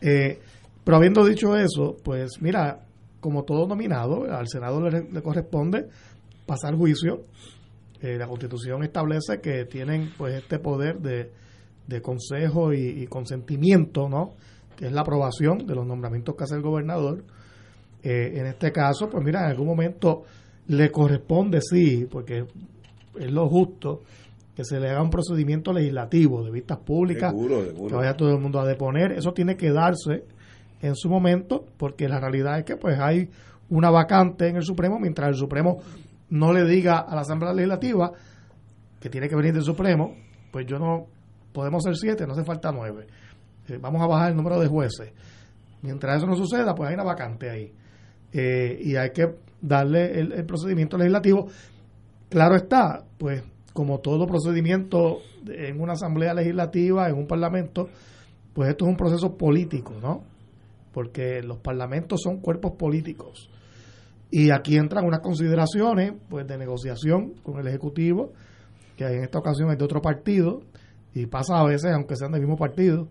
[0.00, 2.80] pero habiendo dicho eso, pues mira,
[3.20, 5.88] como todo nominado, al Senado le, le corresponde
[6.46, 7.22] pasar juicio
[8.04, 11.32] eh, la Constitución establece que tienen pues este poder de,
[12.02, 14.34] consejo y, consentimiento, ¿no?
[14.76, 17.24] Que es la aprobación de los nombramientos que hace el gobernador.
[18.02, 20.22] Eh, en este caso, pues mira, en algún momento
[20.68, 22.46] le corresponde, sí, porque
[23.18, 24.02] es lo justo
[24.54, 28.60] que se le haga un procedimiento legislativo de vistas públicas, que vaya todo el mundo
[28.60, 29.12] a deponer.
[29.12, 30.24] Eso tiene que darse
[30.80, 33.28] en su momento, porque la realidad es que pues hay
[33.70, 35.78] una vacante en el Supremo, mientras el Supremo
[36.30, 38.12] no le diga a la Asamblea Legislativa
[39.00, 40.14] que tiene que venir del Supremo,
[40.50, 41.06] pues yo no,
[41.54, 43.06] podemos ser siete, no hace falta nueve.
[43.68, 45.12] Eh, vamos a bajar el número de jueces.
[45.80, 47.72] Mientras eso no suceda, pues hay una vacante ahí.
[48.32, 51.46] Eh, y hay que darle el, procedimiento legislativo.
[52.28, 57.88] Claro está, pues como todo procedimiento en una asamblea legislativa, en un parlamento,
[58.52, 60.24] pues esto es un proceso político, ¿no?
[60.92, 63.48] Porque los parlamentos son cuerpos políticos.
[64.30, 68.32] Y aquí entran unas consideraciones pues de negociación con el Ejecutivo,
[68.96, 70.62] que en esta ocasión es de otro partido,
[71.14, 73.08] y pasa a veces, aunque sean del mismo partido.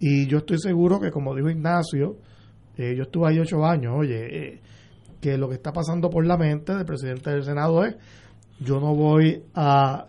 [0.00, 2.16] Y yo estoy seguro que, como dijo Ignacio,
[2.76, 4.60] eh, yo estuve ahí ocho años, oye, eh,
[5.20, 7.96] que lo que está pasando por la mente del presidente del Senado es,
[8.60, 10.06] yo no voy a,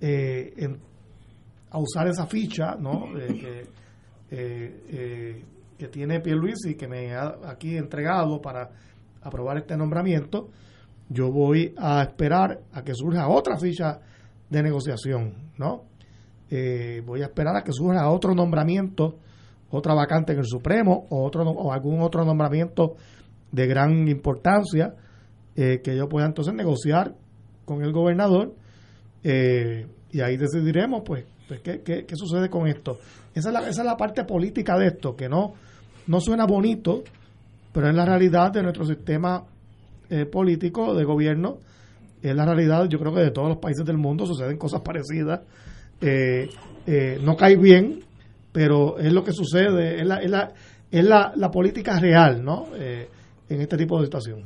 [0.00, 0.76] eh,
[1.70, 3.08] a usar esa ficha, ¿no?
[4.28, 5.44] que,
[5.78, 8.70] que tiene Pierluisi y que me ha aquí entregado para
[9.22, 10.50] aprobar este nombramiento,
[11.08, 14.00] yo voy a esperar a que surja otra ficha
[14.50, 15.84] de negociación, ¿no?
[16.50, 19.16] Eh, voy a esperar a que surja otro nombramiento,
[19.70, 22.96] otra vacante en el Supremo o, otro, o algún otro nombramiento
[23.50, 24.94] de gran importancia
[25.56, 27.14] eh, que yo pueda entonces negociar
[27.64, 28.54] con el gobernador
[29.24, 32.98] eh, y ahí decidiremos pues, pues ¿qué, qué, sucede con esto.
[33.34, 35.54] Esa es, la, esa es la parte política de esto, que no,
[36.06, 37.02] no suena bonito,
[37.72, 39.44] pero es la realidad de nuestro sistema
[40.08, 41.58] eh, político de gobierno,
[42.22, 45.40] es la realidad, yo creo que de todos los países del mundo suceden cosas parecidas.
[46.00, 46.48] Eh,
[46.86, 48.00] eh, no cae bien,
[48.52, 50.52] pero es lo que sucede, es la, es la,
[50.90, 52.66] es la, la política real, ¿no?
[52.76, 54.44] en este tipo de situación.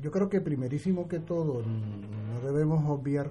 [0.00, 3.30] Yo creo que primerísimo que todo, no debemos obviar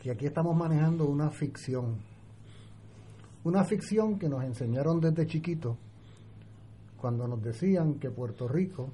[0.00, 1.98] que aquí estamos manejando una ficción.
[3.42, 5.76] Una ficción que nos enseñaron desde chiquitos
[6.96, 8.90] cuando nos decían que Puerto Rico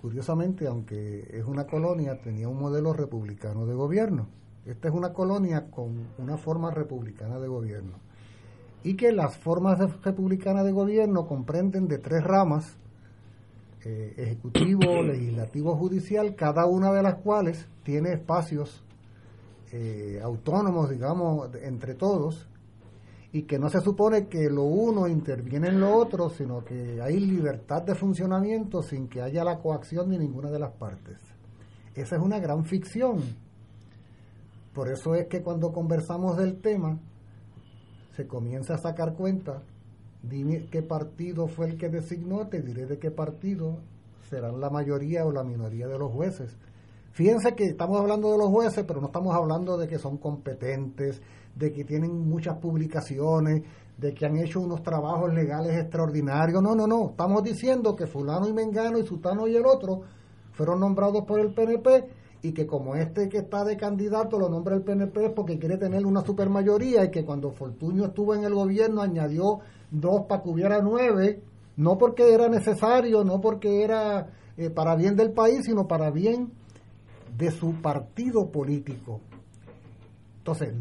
[0.00, 4.28] curiosamente, aunque es una colonia, tenía un modelo republicano de gobierno.
[4.66, 7.92] Esta es una colonia con una forma republicana de gobierno.
[8.82, 12.76] Y que las formas republicanas de gobierno comprenden de tres ramas,
[13.84, 18.82] eh, ejecutivo, legislativo, judicial, cada una de las cuales tiene espacios
[19.72, 22.48] eh, autónomos, digamos, entre todos,
[23.32, 27.20] y que no se supone que lo uno interviene en lo otro, sino que hay
[27.20, 31.18] libertad de funcionamiento sin que haya la coacción de ninguna de las partes.
[31.94, 33.45] Esa es una gran ficción.
[34.76, 36.98] Por eso es que cuando conversamos del tema,
[38.14, 39.62] se comienza a sacar cuenta,
[40.22, 43.78] dime qué partido fue el que designó, te diré de qué partido
[44.28, 46.58] serán la mayoría o la minoría de los jueces.
[47.12, 51.22] Fíjense que estamos hablando de los jueces, pero no estamos hablando de que son competentes,
[51.54, 53.62] de que tienen muchas publicaciones,
[53.96, 56.62] de que han hecho unos trabajos legales extraordinarios.
[56.62, 57.12] No, no, no.
[57.12, 60.02] Estamos diciendo que fulano y mengano y sutano y el otro
[60.52, 62.15] fueron nombrados por el PNP
[62.46, 66.06] y que como este que está de candidato lo nombra el PNP porque quiere tener
[66.06, 69.58] una supermayoría y que cuando Fortuño estuvo en el gobierno añadió
[69.90, 71.42] dos para que hubiera nueve,
[71.76, 76.52] no porque era necesario, no porque era eh, para bien del país, sino para bien
[77.36, 79.20] de su partido político.
[80.38, 80.72] Entonces,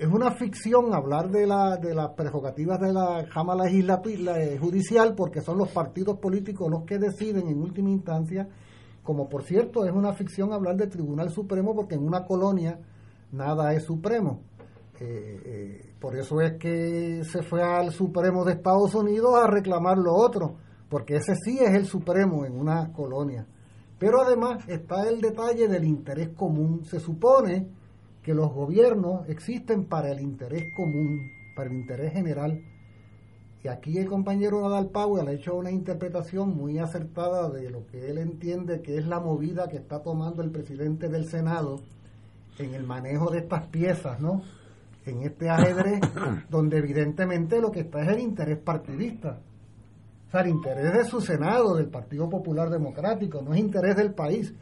[0.00, 5.14] es una ficción hablar de, la, de las prerrogativas de la Cámara Legislativa eh, Judicial
[5.14, 8.48] porque son los partidos políticos los que deciden en última instancia,
[9.08, 12.78] como por cierto es una ficción hablar del Tribunal Supremo porque en una colonia
[13.32, 14.42] nada es supremo.
[15.00, 19.96] Eh, eh, por eso es que se fue al Supremo de Estados Unidos a reclamar
[19.96, 20.56] lo otro,
[20.90, 23.46] porque ese sí es el Supremo en una colonia.
[23.98, 26.84] Pero además está el detalle del interés común.
[26.84, 27.66] Se supone
[28.22, 32.60] que los gobiernos existen para el interés común, para el interés general.
[33.62, 38.08] Y aquí el compañero Nadal Powell ha hecho una interpretación muy acertada de lo que
[38.08, 41.80] él entiende que es la movida que está tomando el presidente del Senado
[42.58, 44.42] en el manejo de estas piezas, ¿no?
[45.06, 46.00] En este ajedrez,
[46.50, 49.38] donde evidentemente lo que está es el interés partidista.
[50.28, 54.12] O sea, el interés de su Senado, del Partido Popular Democrático, no es interés del
[54.12, 54.52] país.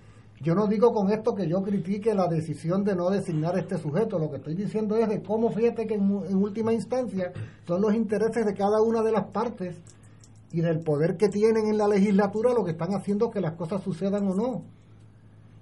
[0.41, 4.19] Yo no digo con esto que yo critique la decisión de no designar este sujeto,
[4.19, 7.33] lo que estoy diciendo es de cómo fíjate que en, última instancia
[7.67, 9.77] son los intereses de cada una de las partes
[10.53, 13.83] y del poder que tienen en la legislatura lo que están haciendo que las cosas
[13.83, 14.63] sucedan o no.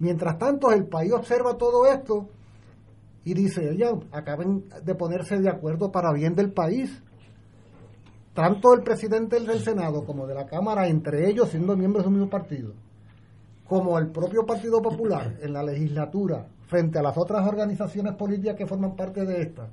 [0.01, 2.29] Mientras tanto, el país observa todo esto
[3.25, 6.91] y dice, oye, acaben de ponerse de acuerdo para bien del país.
[8.35, 12.15] Tanto el presidente del Senado como de la Cámara, entre ellos siendo miembros de un
[12.15, 12.73] mismo partido
[13.67, 18.67] como el propio Partido Popular en la legislatura frente a las otras organizaciones políticas que
[18.67, 19.69] forman parte de esta,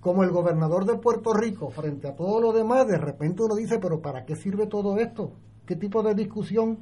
[0.00, 3.78] como el gobernador de Puerto Rico frente a todo lo demás, de repente uno dice,
[3.78, 5.32] pero ¿para qué sirve todo esto?
[5.66, 6.78] ¿Qué tipo de discusión?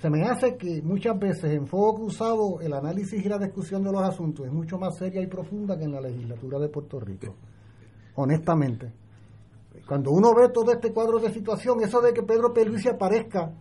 [0.00, 3.90] Se me hace que muchas veces en fuego cruzado el análisis y la discusión de
[3.90, 7.34] los asuntos es mucho más seria y profunda que en la legislatura de Puerto Rico,
[8.14, 8.92] honestamente.
[9.86, 13.52] Cuando uno ve todo este cuadro de situación, eso de que Pedro Pierluisi aparezca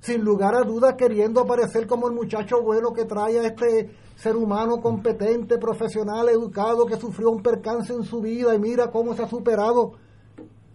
[0.00, 4.36] sin lugar a dudas queriendo aparecer como el muchacho bueno que trae a este ser
[4.36, 9.22] humano competente, profesional, educado, que sufrió un percance en su vida y mira cómo se
[9.22, 9.92] ha superado.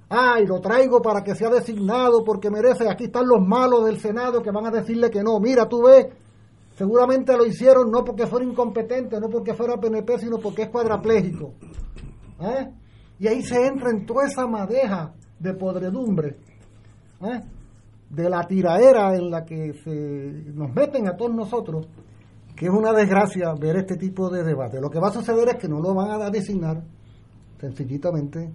[0.10, 2.90] Ay, lo traigo para que sea designado porque merece.
[2.90, 5.40] Aquí están los malos del Senado que van a decirle que no.
[5.40, 6.08] Mira, tú ves,
[6.78, 11.54] seguramente lo hicieron no porque fuera incompetente, no porque fuera PNP, sino porque es cuadraplégico.
[12.40, 12.70] ¿Eh?
[13.20, 16.38] Y ahí se entra en toda esa madeja de podredumbre.
[17.22, 17.42] ¿Eh?
[18.16, 21.88] De la tiraera en la que se nos meten a todos nosotros,
[22.56, 24.80] que es una desgracia ver este tipo de debate.
[24.80, 26.82] Lo que va a suceder es que no lo van a designar,
[27.60, 28.52] sencillitamente.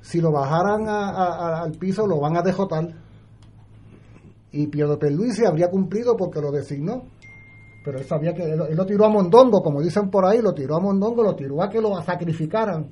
[0.00, 2.88] Si lo bajaran al piso, lo van a dejotar.
[4.52, 7.02] Y Pedro Luis habría cumplido porque lo designó.
[7.84, 10.76] Pero él sabía que él, lo tiró a Mondongo, como dicen por ahí, lo tiró
[10.76, 12.88] a Mondongo, lo tiró a que lo sacrificaran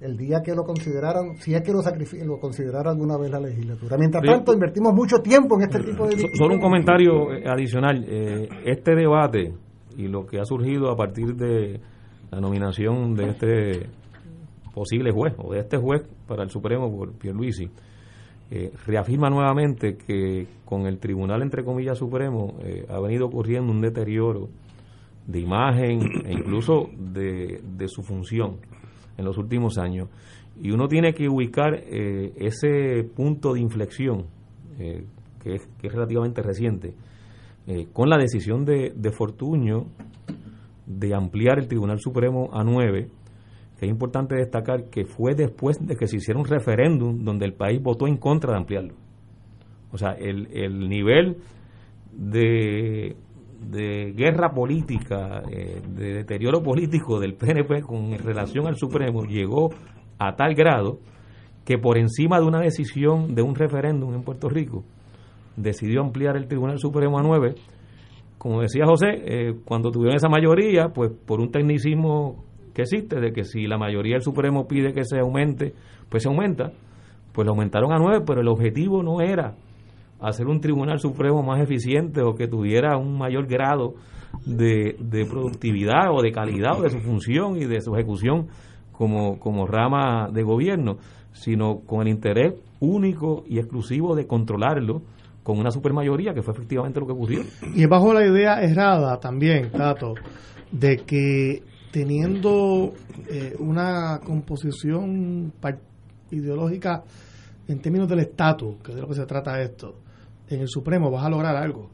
[0.00, 1.82] el día que lo consideraran, si es que lo,
[2.24, 3.96] lo considerara alguna vez la legislatura.
[3.98, 6.16] Mientras tanto, invertimos mucho tiempo en este tipo de...
[6.34, 8.04] Solo un comentario eh, adicional.
[8.08, 9.52] Eh, este debate
[9.96, 11.80] y lo que ha surgido a partir de
[12.30, 13.86] la nominación de este
[14.72, 17.68] posible juez o de este juez para el Supremo por Pierluisi,
[18.50, 22.54] eh, reafirma nuevamente que con el Tribunal, entre comillas, Supremo,
[22.88, 24.48] ha venido ocurriendo un deterioro
[25.26, 28.58] de imagen e incluso de, de su función
[29.18, 30.08] en los últimos años.
[30.60, 34.24] Y uno tiene que ubicar eh, ese punto de inflexión,
[34.78, 35.04] eh,
[35.42, 36.94] que, es, relativamente reciente,
[37.66, 39.86] eh, con la decisión de, de, Fortuño
[40.86, 43.08] de ampliar el Tribunal Supremo a nueve,
[43.78, 47.52] que es importante destacar que fue después de que se hiciera un referéndum donde el
[47.52, 48.94] país votó en contra de ampliarlo.
[49.92, 51.36] O sea, el, el nivel
[52.12, 53.16] de,
[53.60, 59.70] de guerra política, eh, de deterioro político del PNP con relación al Supremo llegó
[60.18, 60.98] a tal grado
[61.64, 64.84] que por encima de una decisión de un referéndum en Puerto Rico,
[65.56, 67.56] decidió ampliar el Tribunal Supremo a nueve.
[68.38, 73.32] Como decía José, eh, cuando tuvieron esa mayoría, pues por un tecnicismo que existe, de
[73.32, 75.74] que si la mayoría del Supremo pide que se aumente,
[76.08, 76.72] pues se aumenta,
[77.32, 79.54] pues lo aumentaron a nueve, pero el objetivo no era
[80.20, 83.94] hacer un Tribunal Supremo más eficiente o que tuviera un mayor grado
[84.44, 88.48] de, de productividad o de calidad de su función y de su ejecución
[88.92, 90.98] como, como rama de gobierno,
[91.32, 95.02] sino con el interés único y exclusivo de controlarlo
[95.42, 97.40] con una supermayoría, que fue efectivamente lo que ocurrió.
[97.74, 100.14] Y bajo la idea errada también, Tato,
[100.70, 102.92] de que teniendo
[103.30, 105.52] eh, una composición
[106.30, 107.02] ideológica
[107.66, 109.94] en términos del estatus, que es de lo que se trata esto,
[110.48, 111.90] en el Supremo vas a lograr algo.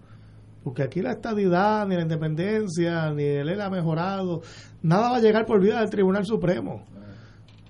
[0.62, 4.40] Porque aquí la estadidad, ni la independencia, ni el él ha mejorado,
[4.82, 6.84] nada va a llegar por vía del Tribunal Supremo.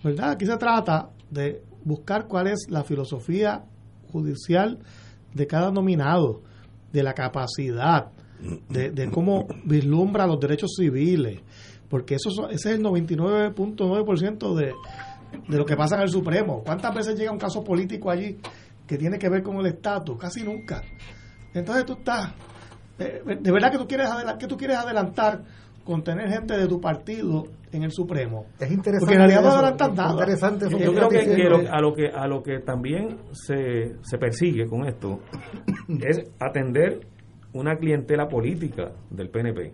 [0.02, 0.30] ¿Verdad?
[0.30, 3.64] Aquí se trata de buscar cuál es la filosofía
[4.12, 4.78] judicial
[5.32, 6.42] de cada nominado,
[6.92, 8.12] de la capacidad,
[8.68, 11.40] de, cómo vislumbra los derechos civiles,
[11.88, 14.72] porque eso ese es el 99.9% de,
[15.48, 16.62] de lo que pasa en el Supremo.
[16.64, 18.36] ¿Cuántas veces llega un caso político allí
[18.86, 20.18] que tiene que ver con el estatus?
[20.18, 20.82] Casi nunca.
[21.52, 22.32] Entonces tú estás,
[22.98, 24.08] eh, de verdad que tú quieres,
[24.38, 25.42] que tú quieres adelantar
[25.84, 28.46] con tener gente de tu partido en el Supremo.
[28.58, 29.00] Es interesante.
[29.00, 30.12] Porque en realidad no adelantan nada.
[30.12, 34.86] Interesante Yo creo que, a, lo que, a lo que también se, se persigue con
[34.86, 35.20] esto
[36.00, 37.06] es atender
[37.52, 39.72] una clientela política del PNP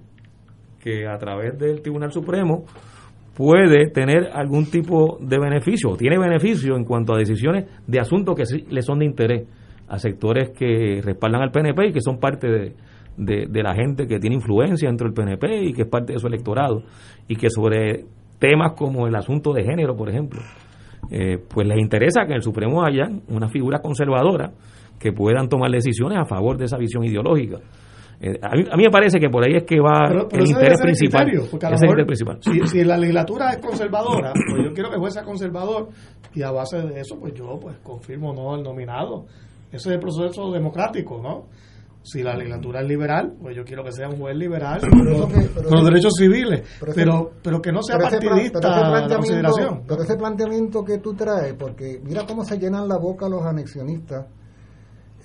[0.81, 2.65] que a través del Tribunal Supremo
[3.35, 8.47] puede tener algún tipo de beneficio, tiene beneficio en cuanto a decisiones de asuntos que
[8.47, 9.49] sí le son de interés
[9.89, 12.75] a sectores que respaldan al PNP y que son parte de,
[13.17, 16.27] de, la gente que tiene influencia dentro del PNP y que es parte de su
[16.27, 16.83] electorado
[17.29, 18.05] y que sobre
[18.39, 20.41] temas como el asunto de género, por ejemplo,
[21.11, 24.53] eh, pues les interesa que en el Supremo haya una figura conservadora
[24.99, 27.59] que puedan tomar decisiones a favor de esa visión ideológica.
[28.23, 31.25] Eh, a, mí, me parece que por ahí es que va el interés principal.
[32.05, 32.39] principal.
[32.67, 35.89] Si, la legislatura es conservadora, pues yo quiero que juez sea conservador
[36.35, 39.25] y a base de eso, pues yo pues confirmo no el nominado.
[39.69, 41.47] Ese es el proceso democrático, ¿no?
[42.03, 45.85] Si la legislatura es liberal, pues yo quiero que sea un juez liberal con los
[45.85, 46.63] derechos civiles,
[46.95, 49.83] pero, pero, que no sea partidista la consideración.
[49.87, 54.27] Pero ese planteamiento que tú traes, porque mira cómo se llenan la boca los anexionistas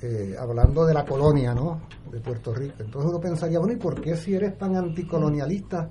[0.02, 1.82] eh, hablando de la colonia, ¿no?
[2.12, 2.76] De Puerto Rico.
[2.80, 5.90] Entonces uno pensaría, bueno, ¿y por qué si eres tan anticolonialista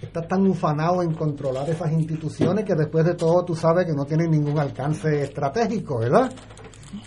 [0.00, 4.04] estás tan ufanado en controlar esas instituciones que después de todo tú sabes que no
[4.04, 6.32] tienen ningún alcance estratégico, ¿verdad?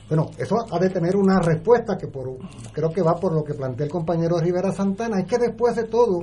[0.07, 2.37] Bueno, eso ha de tener una respuesta que por,
[2.71, 5.83] creo que va por lo que plantea el compañero Rivera Santana, es que después de
[5.83, 6.21] todo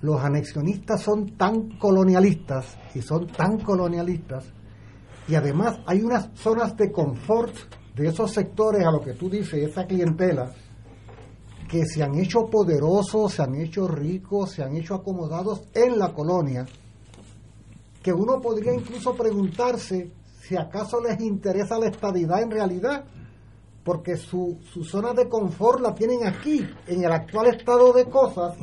[0.00, 4.52] los anexionistas son tan colonialistas y son tan colonialistas
[5.28, 7.54] y además hay unas zonas de confort
[7.94, 10.52] de esos sectores a lo que tú dices, esa clientela,
[11.68, 16.12] que se han hecho poderosos, se han hecho ricos, se han hecho acomodados en la
[16.12, 16.66] colonia,
[18.02, 20.10] que uno podría incluso preguntarse
[20.40, 23.04] si acaso les interesa la estabilidad en realidad,
[23.84, 28.56] porque su, su zona de confort la tienen aquí, en el actual estado de cosas.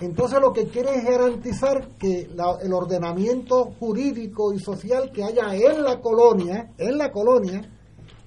[0.00, 2.30] Entonces lo que quieren es garantizar que
[2.62, 7.68] el ordenamiento jurídico y social que haya en la colonia, en la colonia,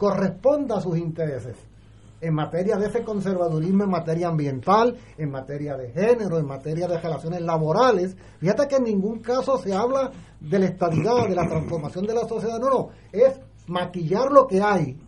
[0.02, 1.56] corresponda a sus intereses
[2.22, 7.00] en materia de ese conservadurismo, en materia ambiental, en materia de género, en materia de
[7.00, 8.18] relaciones laborales.
[8.40, 10.10] Fíjate que en ningún caso se habla
[10.40, 14.60] de la estabilidad, de la transformación de la sociedad, no, no, es maquillar lo que
[14.60, 15.00] hay.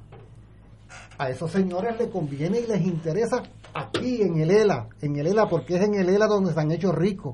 [1.18, 3.42] A esos señores les conviene y les interesa
[3.74, 6.70] aquí en el ELA, en el ELA porque es en el ELA donde se han
[6.70, 7.34] hecho ricos,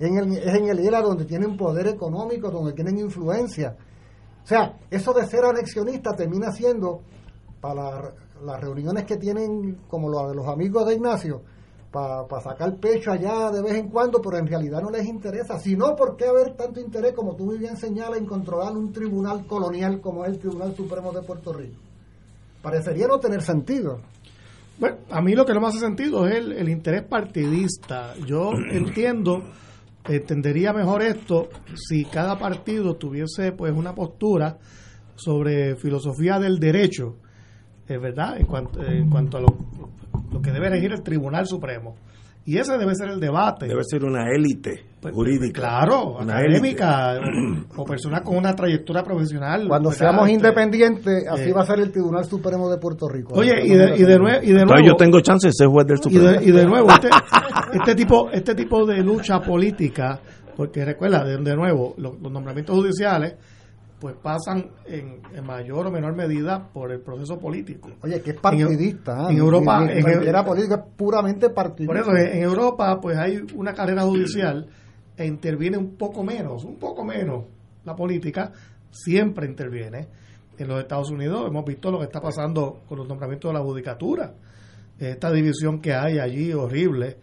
[0.00, 3.76] en el, es en el ELA donde tienen poder económico, donde tienen influencia.
[4.48, 7.02] O sea, eso de ser anexionista termina siendo
[7.60, 11.42] para las reuniones que tienen, como lo de los amigos de Ignacio,
[11.92, 15.58] para sacar pecho allá de vez en cuando, pero en realidad no les interesa.
[15.58, 18.90] Si no, ¿por qué haber tanto interés, como tú muy bien señalas, en controlar un
[18.90, 21.76] tribunal colonial como es el Tribunal Supremo de Puerto Rico?
[22.62, 24.00] Parecería no tener sentido.
[24.78, 28.14] Bueno, a mí lo que no me hace sentido es el, el interés partidista.
[28.26, 29.42] Yo entiendo,
[30.08, 34.58] entendería mejor esto si cada partido tuviese pues una postura
[35.14, 37.16] sobre filosofía del derecho
[37.88, 41.96] es verdad, en cuanto, en cuanto a lo, que debe regir el Tribunal Supremo.
[42.48, 43.66] Y ese debe ser el debate.
[43.66, 45.60] Debe ser una élite pues, jurídica.
[45.60, 47.20] Claro, una académica
[47.76, 49.68] o, personas con una trayectoria profesional.
[49.68, 53.34] Cuando seamos este, independientes, así eh, va a ser el Tribunal Supremo de Puerto Rico.
[53.34, 54.82] Oye, y de, y, de nuevo, y de nuevo...
[54.82, 56.40] yo tengo chance de ser juez del Supremo.
[56.40, 57.10] Y de, nuevo, este,
[57.74, 60.18] este, tipo, este tipo de lucha política,
[60.56, 63.34] porque recuerda, de, nuevo, los nombramientos judiciales
[64.00, 67.90] pues pasan en, mayor o menor medida por el proceso político.
[68.02, 69.28] Oye, que es partidista.
[69.28, 69.38] En, ¿eh?
[69.38, 69.86] Europa...
[69.90, 71.92] en, política es puramente partidista.
[71.92, 74.68] Por eso, en Europa, pues hay una carrera judicial
[75.16, 77.44] e interviene un poco menos, un poco menos
[77.84, 78.52] la política,
[78.90, 80.06] siempre interviene.
[80.58, 83.64] En los Estados Unidos hemos visto lo que está pasando con los nombramientos de la
[83.64, 84.34] judicatura.
[84.98, 87.16] Esta división que hay allí horrible,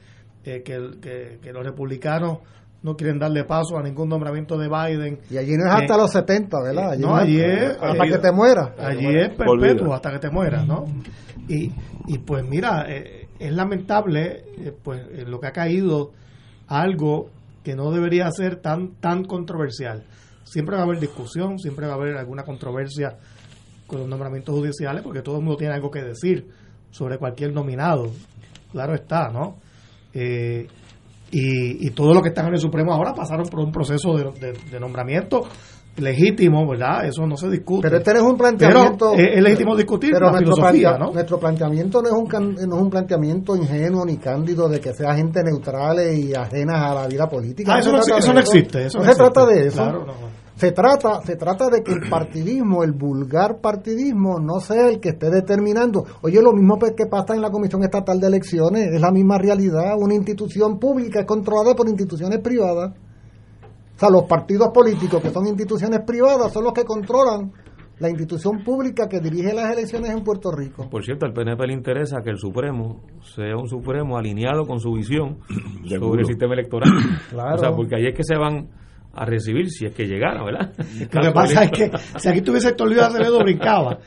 [0.44, 2.40] eh, que, que los republicanos
[2.86, 5.20] no quieren darle paso a ningún nombramiento de Biden.
[5.32, 6.92] Y allí no es hasta los 70, ¿verdad?
[6.92, 7.76] Allí no, allí es...
[7.82, 8.70] Hasta que te mueras.
[8.78, 10.86] Allí es perpetuo, hasta que te mueras, ¿no?
[11.48, 11.72] Y,
[12.06, 16.12] y pues mira, eh, es lamentable eh, pues lo que ha caído
[16.68, 17.32] algo
[17.64, 20.04] que no debería ser tan, tan controversial.
[20.44, 23.18] Siempre va a haber discusión, siempre va a haber alguna controversia
[23.88, 26.52] con los nombramientos judiciales, porque todo el mundo tiene algo que decir
[26.92, 28.12] sobre cualquier nominado.
[28.72, 29.58] Claro está, ¿no?
[30.14, 30.68] Eh,
[31.36, 34.80] y, y todos los que están en el Supremo ahora pasaron por un proceso de,
[34.80, 35.44] nombramiento
[35.98, 37.06] legítimo, ¿verdad?
[37.06, 37.90] Eso no se discute.
[37.90, 39.14] Pero este no es un planteamiento.
[39.14, 41.12] es, legítimo discutir pero la nuestro filosofía, ¿no?
[41.12, 45.14] Nuestro planteamiento no es, un, no es un planteamiento ingenuo ni cándido de que sea
[45.14, 47.74] gente neutral y ajenas a la vida política.
[47.76, 48.86] Ah, eso, no, existe.
[48.86, 49.84] Eso no, se trata de eso.
[49.84, 50.14] Claro, no.
[50.56, 55.10] Se trata, se trata de que el partidismo, el vulgar partidismo, no sea el que
[55.10, 56.06] esté determinando.
[56.22, 59.96] Oye, lo mismo que pasa en la Comisión Estatal de Elecciones, es la misma realidad.
[59.98, 62.94] Una institución pública es controlada por instituciones privadas.
[63.96, 67.52] O sea, los partidos políticos, que son instituciones privadas, son los que controlan
[68.00, 70.90] la institución pública que dirige las elecciones en Puerto Rico.
[70.90, 73.02] Por cierto, al PNP le interesa que el Supremo
[73.36, 75.40] sea un Supremo alineado con su visión
[75.88, 76.90] sobre el sistema electoral.
[77.30, 77.56] Claro.
[77.56, 78.70] O sea, porque ahí es que se van
[79.16, 80.74] a recibir si es que llegara, ¿verdad?
[81.12, 84.00] Lo que pasa es que si aquí tuviese Héctor Luis Acevedo brincaba,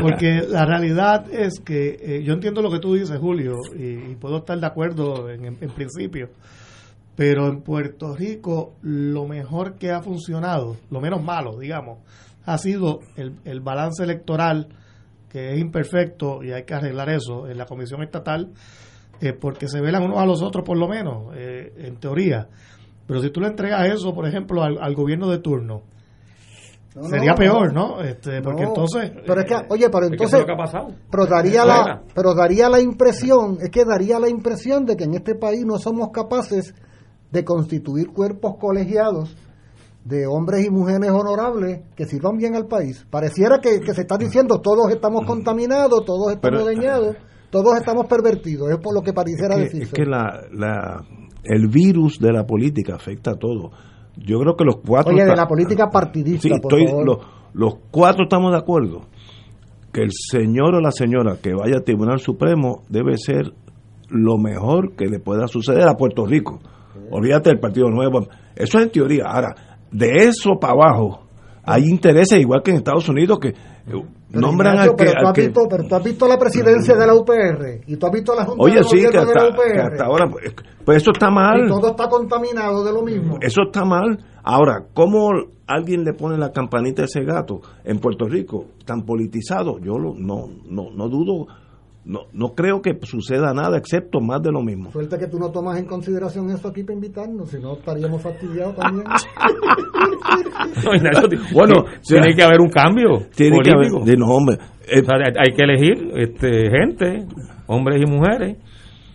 [0.00, 4.38] porque la realidad es que eh, yo entiendo lo que tú dices, Julio, y, puedo
[4.38, 6.30] estar de acuerdo en, principio,
[7.16, 11.98] pero en Puerto Rico lo mejor que ha funcionado, lo menos malo, digamos,
[12.44, 14.68] ha sido el, el balance electoral,
[15.28, 18.52] que es imperfecto y hay que arreglar eso en la Comisión Estatal,
[19.20, 22.48] eh, porque se velan unos a los otros por lo menos, eh, en teoría
[23.06, 25.82] pero si tú le entregas eso, por ejemplo, al, gobierno de turno,
[27.08, 28.00] sería peor, ¿no?
[28.00, 29.12] Este, porque entonces.
[29.26, 30.44] Pero es que, oye, pero entonces.
[31.10, 35.14] Pero daría la, pero daría la impresión, es que daría la impresión de que en
[35.14, 36.74] este país no somos capaces
[37.30, 39.34] de constituir cuerpos colegiados
[40.04, 43.06] de hombres y mujeres honorables que sirvan bien al país.
[43.10, 47.16] Pareciera que, se está diciendo todos estamos contaminados, todos estamos dañados,
[47.50, 48.70] todos estamos pervertidos.
[48.70, 49.82] Es por lo que pareciera decir.
[49.82, 51.04] Es que la, la,
[51.44, 53.70] el virus de la política afecta a todo.
[54.16, 55.14] Yo creo que los cuatro...
[55.14, 56.48] Oye, de la política partidista,
[57.54, 59.06] Los, cuatro estamos de acuerdo
[59.92, 63.52] que el señor o la señora que vaya al Tribunal Supremo debe ser
[64.08, 66.60] lo mejor que le pueda suceder a Puerto Rico.
[67.10, 68.26] Olvídate del Partido Nuevo.
[68.54, 69.24] Eso es en teoría.
[69.26, 69.54] Ahora,
[69.90, 71.26] de eso para abajo,
[71.62, 73.54] hay intereses igual que en Estados Unidos que
[74.32, 77.14] nombran al que, pero, tú has visto, pero tú has visto la presidencia de la
[77.14, 79.72] UPR y tú has visto la Junta Oye, de sí, que hasta, de la UPR.
[79.72, 80.54] Que hasta ahora, pues,
[80.84, 81.64] pues eso está mal.
[81.64, 83.38] Y todo está contaminado de lo mismo.
[83.40, 84.18] Eso está mal.
[84.42, 85.30] Ahora, ¿cómo
[85.66, 89.78] alguien le pone la campanita a ese gato en Puerto Rico tan politizado?
[89.78, 91.46] Yo lo, no, no, no dudo
[92.04, 94.90] no, no creo que suceda nada excepto más de lo mismo.
[94.90, 98.74] Suerte que tú no tomas en consideración esto aquí para invitarnos, si no estaríamos fastidiados
[98.74, 99.04] también.
[101.54, 103.92] bueno, tiene que haber un cambio tiene Que haber,
[104.24, 104.56] hombre,
[104.88, 105.02] eh,
[105.38, 107.26] hay que elegir este, gente,
[107.66, 108.56] hombres y mujeres,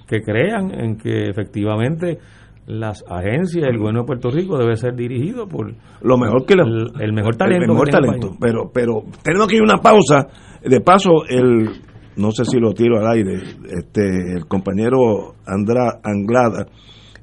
[0.07, 2.19] que crean en que efectivamente
[2.68, 7.14] las agencias, el gobierno de Puerto Rico debe ser dirigido por lo mejor que el,
[7.14, 7.64] mejor talento.
[7.64, 8.31] El mejor talento.
[8.39, 10.27] Pero, pero tenemos que ir una pausa.
[10.64, 11.69] De paso, el
[12.18, 13.35] no sé si lo tiro al aire,
[13.69, 16.68] este, el compañero Andra Anglada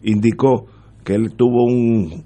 [0.02, 0.66] indicó
[1.04, 2.24] que él tuvo un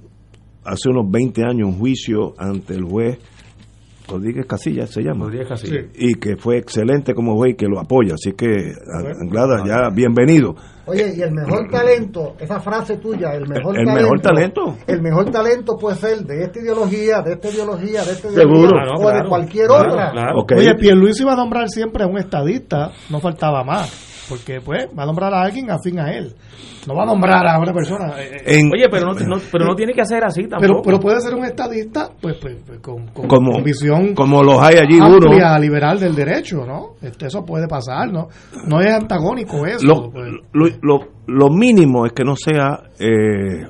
[0.65, 3.19] hace unos 20 años un juicio ante el juez
[4.09, 5.31] Rodríguez Casillas se llama.
[5.95, 8.15] Y que fue excelente como juez y que lo apoya.
[8.15, 8.73] Así que,
[9.21, 10.55] Anglada, ya bienvenido.
[10.87, 14.03] Oye, y el mejor talento, esa frase tuya, el mejor el, talento.
[14.03, 14.77] mejor talento.
[14.87, 18.71] El mejor talento puede ser de esta ideología, de esta ideología, de esta ideología.
[18.71, 18.95] Seguro.
[18.97, 20.13] o de cualquier otra.
[20.57, 24.08] Oye, Pierluisi iba a nombrar siempre a un estadista, no faltaba más.
[24.29, 26.35] Porque pues va a nombrar a alguien afín a él.
[26.87, 28.15] No va a nombrar a una persona.
[28.15, 30.61] Oye, pero no, pero no tiene que hacer así tampoco.
[30.61, 34.77] Pero, pero puede ser un estadista, pues, pues, pues con, como, visión como los hay
[34.77, 36.95] allí amplia, liberal del derecho, ¿no?
[37.03, 38.29] Este, eso puede pasar, ¿no?
[38.67, 39.87] No es antagónico eso.
[39.87, 40.33] Lo, pues.
[40.53, 43.67] lo, lo, mínimo es que no sea eh,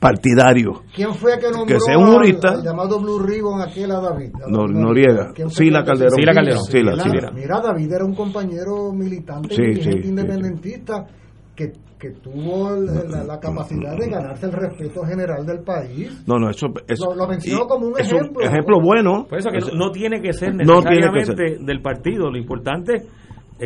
[0.00, 0.82] partidario.
[0.94, 4.32] ¿Quién fue que nombró que sea un jurista, al, llamado Blue Ribbon aquel a David?
[4.48, 5.32] Noriega.
[5.48, 6.14] Sí, la Calderón.
[6.16, 6.64] Sí, la Calderón.
[6.64, 11.06] Sí, la, mira, David era un compañero militante y independentista
[11.54, 16.24] que, que tuvo la, capacidad de ganarse el respeto general del país.
[16.26, 16.68] No, no, eso,
[17.14, 18.40] lo, mencionó como un ejemplo.
[18.40, 19.26] ejemplo bueno.
[19.28, 22.30] Por eso que no tiene que ser necesariamente del partido.
[22.30, 23.08] Lo importante es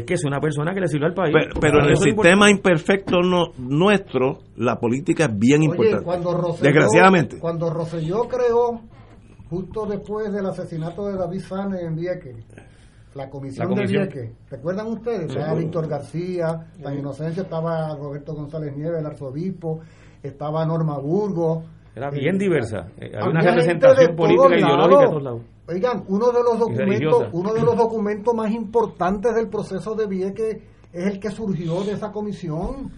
[0.03, 1.35] que es una persona que le sirve al país.
[1.61, 6.05] Pero, en el sistema imperfecto no, nuestro, la política es bien importante.
[6.61, 7.39] Desgraciadamente.
[7.39, 8.81] Cuando Rosselló creó,
[9.49, 12.45] justo después del asesinato de David Sáenz en Vieques,
[13.15, 15.31] la comisión, de Vieques, ¿recuerdan ustedes?
[15.31, 19.81] Estaba Víctor García, la inocencia, estaba Roberto González Nieves, el arzobispo,
[20.23, 21.65] estaba Norma Burgos.
[21.95, 22.89] Era bien diversa.
[22.99, 25.43] Eh, había una representación política ideológica de todos lados.
[25.69, 30.57] Oigan, uno de los documentos, uno de los documentos más importantes del proceso de Vieques
[30.93, 32.91] es el que surgió de esa comisión.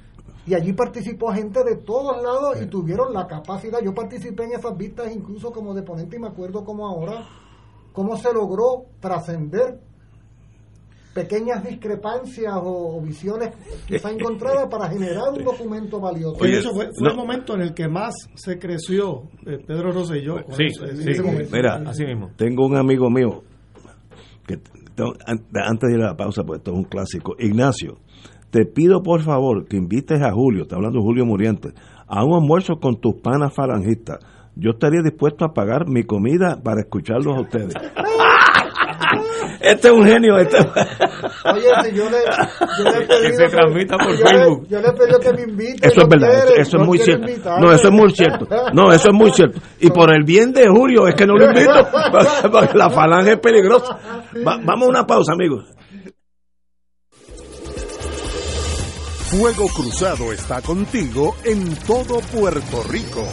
[0.47, 3.81] Y allí participó gente de todos lados y tuvieron la capacidad.
[3.83, 7.27] Yo participé en esas vistas incluso como deponente y me acuerdo como ahora
[7.93, 9.81] cómo se logró trascender
[11.17, 13.55] pequeñas discrepancias o, visiones
[13.89, 16.37] quizá encontradas para generar un documento valioso.
[16.39, 20.37] Oye, eso fue, el momento en el que más se creció eh, Pedro Rosselló.
[20.51, 22.33] Sí, sí, Mira, así mismo.
[22.37, 23.43] Tengo un amigo mío
[24.47, 24.61] que
[25.55, 27.35] antes de ir a la pausa, pues esto es un clásico.
[27.39, 27.99] Ignacio,
[28.51, 31.71] te pido por favor que invites a Julio, está hablando Julio Muriente,
[32.07, 34.19] a un almuerzo con tus panas falangistas.
[34.55, 37.75] Yo estaría dispuesto a pagar mi comida para escucharlos a ustedes.
[39.67, 40.39] Este es un genio.
[40.39, 40.59] Este...
[40.59, 42.19] Oye, yo le,
[42.79, 44.69] yo le he pedido que se transmita por Facebook.
[44.69, 45.87] yo le he pedido que me invite.
[45.87, 47.27] Eso es verdad, eso, es muy cierto.
[47.61, 48.47] No, eso es muy cierto.
[48.73, 49.61] No, eso es muy cierto.
[49.81, 51.89] Y por el bien de Julio es que no lo invito,
[52.53, 53.99] porque la falange es peligrosa.
[54.45, 55.65] vamos a una pausa, amigos.
[59.31, 63.27] Fuego Cruzado está contigo en todo Puerto Rico.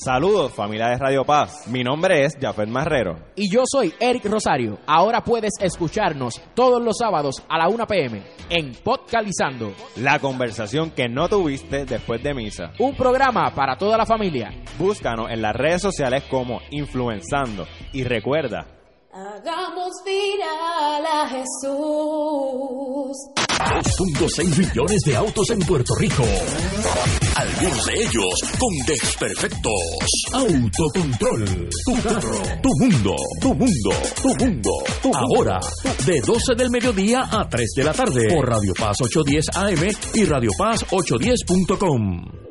[0.00, 3.16] Saludos familia de Radio Paz, mi nombre es Jafet Marrero.
[3.34, 4.78] Y yo soy Eric Rosario.
[4.86, 9.72] Ahora puedes escucharnos todos los sábados a la 1 pm en Podcalizando.
[9.96, 12.70] La conversación que no tuviste después de misa.
[12.78, 14.52] Un programa para toda la familia.
[14.78, 17.66] Búscanos en las redes sociales como Influenzando.
[17.92, 18.77] Y recuerda,
[19.10, 23.16] Hagamos viral a Jesús.
[23.58, 26.24] 2.6 millones de autos en Puerto Rico.
[27.34, 29.72] Algunos de ellos con desperfectos.
[30.34, 31.68] Autocontrol.
[31.86, 32.42] Tu carro.
[32.62, 33.16] Tu mundo.
[33.40, 33.90] Tu mundo.
[34.22, 34.70] Tu mundo.
[35.14, 35.58] Ahora,
[36.04, 38.28] de 12 del mediodía a 3 de la tarde.
[38.28, 42.47] Por Radio Paz 810 AM y Radio Paz 810.com.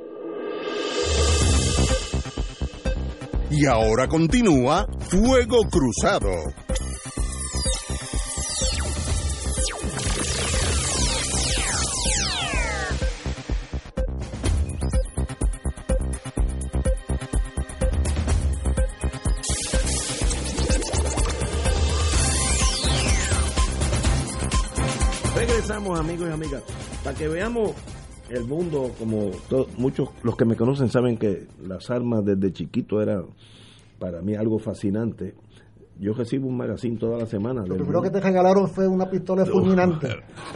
[3.49, 6.29] Y ahora continúa Fuego Cruzado.
[25.35, 26.63] Regresamos amigos y amigas,
[27.03, 27.71] para que veamos
[28.29, 29.31] el mundo, como
[29.77, 33.27] muchos los que me conocen saben que las armas desde chiquito eran
[33.99, 35.35] para mí algo fascinante.
[35.99, 37.63] Yo recibo un magazine toda la semana.
[37.65, 40.07] Lo primero que te regalaron fue una pistola fulminante.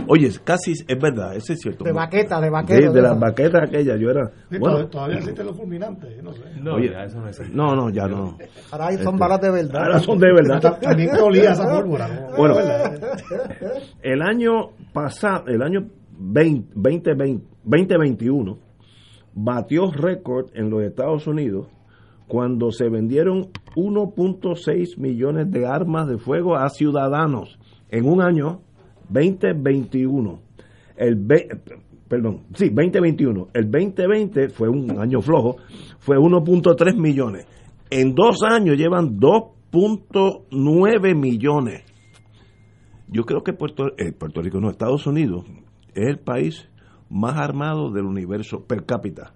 [0.07, 1.83] Oye, casi es verdad, eso es cierto.
[1.83, 2.91] De baqueta, de baqueta.
[2.91, 4.31] De, las baquetas aquellas, yo era.
[4.59, 6.41] bueno, todavía existen los fulminantes, no sé.
[6.61, 7.55] No, ya eso no existe.
[7.55, 8.37] No, no, ya no.
[8.69, 9.83] Ahora son este, balas de verdad.
[9.83, 10.79] Ahora son de verdad.
[10.81, 12.29] También colía esa pólvora.
[12.37, 12.55] Bueno,
[14.03, 15.87] el año pasado, el año
[16.19, 18.57] 20, 2020, 2021,
[19.33, 21.67] batió récord en los Estados Unidos
[22.27, 27.59] cuando se vendieron 1.6 millones de armas de fuego a ciudadanos
[27.89, 28.61] en un año
[29.09, 30.39] 2021.
[30.95, 31.17] El
[32.07, 33.49] perdón, sí, 2021.
[33.53, 35.57] El 2020 fue un año flojo,
[35.99, 37.45] fue 1.3 millones.
[37.89, 41.83] En dos años llevan 2.9 millones.
[43.09, 45.43] Yo creo que Puerto, eh, Puerto Rico, no, Estados Unidos,
[45.93, 46.70] es el país
[47.11, 49.33] más armado del universo per cápita.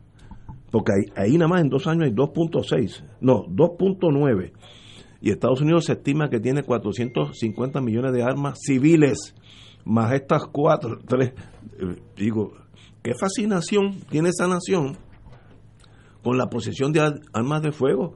[0.72, 4.52] Porque ahí, nada más en dos años hay 2.6, no, 2.9.
[5.22, 9.36] Y Estados Unidos se estima que tiene 450 millones de armas civiles,
[9.84, 11.34] más estas cuatro, tres.
[11.80, 12.54] Eh, digo,
[13.02, 14.98] qué fascinación tiene esa nación
[16.24, 17.02] con la posesión de
[17.34, 18.16] armas de fuego,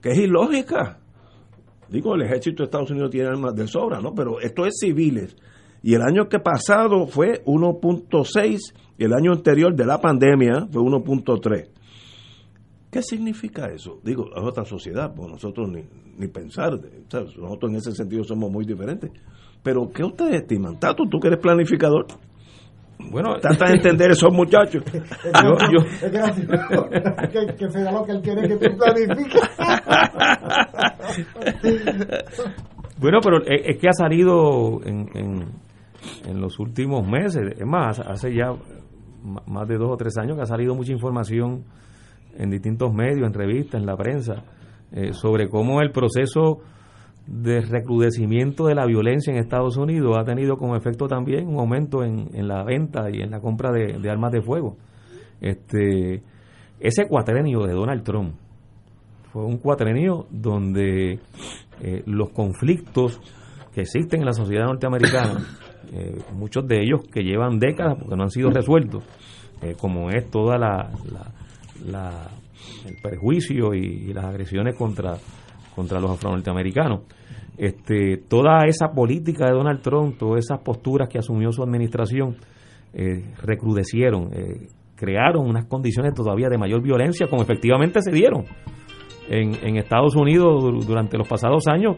[0.00, 0.98] que es ilógica.
[1.88, 4.14] Digo, el ejército de Estados Unidos tiene armas de sobra, ¿no?
[4.14, 5.36] Pero esto es civiles.
[5.82, 8.58] Y el año que pasado fue 1.6
[8.98, 11.68] y el año anterior de la pandemia fue 1.3.
[12.90, 14.00] ¿Qué significa eso?
[14.02, 15.82] Digo, es otra sociedad, pues nosotros ni,
[16.16, 16.72] ni pensar,
[17.12, 19.10] nosotros en ese sentido somos muy diferentes.
[19.62, 20.78] Pero, ¿qué ustedes estiman?
[20.78, 22.06] Tato, tú que eres planificador.
[23.10, 24.82] Bueno, trata de entender esos muchachos.
[24.92, 25.78] yo, yo.
[26.02, 26.10] Es
[27.30, 29.42] que, que, sea lo que él quiere que tú planifiques.
[32.98, 35.67] bueno, pero es que ha salido en en
[36.40, 38.52] los últimos meses, es más, hace ya
[39.46, 41.64] más de dos o tres años que ha salido mucha información
[42.36, 44.44] en distintos medios, en revistas, en la prensa,
[44.92, 46.60] eh, sobre cómo el proceso
[47.26, 52.02] de recrudecimiento de la violencia en Estados Unidos ha tenido como efecto también un aumento
[52.02, 54.78] en, la venta y en la compra de, armas de fuego.
[55.40, 56.22] Este,
[56.80, 58.34] ese cuatrenio de Donald Trump
[59.30, 61.20] fue un cuatrenio donde
[61.82, 63.20] eh, los conflictos
[63.74, 65.38] que existen en la sociedad norteamericana
[65.92, 69.04] eh, muchos de ellos que llevan décadas porque no han sido resueltos,
[69.62, 70.90] eh, como es toda la,
[72.86, 75.16] el perjuicio y, las agresiones contra,
[75.74, 77.02] contra los afronorteamericanos.
[77.56, 82.36] Este, toda esa política de Donald Trump, todas esas posturas que asumió su administración,
[82.92, 84.30] eh, recrudecieron,
[84.94, 88.44] crearon unas condiciones todavía de mayor violencia, como efectivamente se dieron
[89.28, 91.96] en, en Estados Unidos durante los pasados años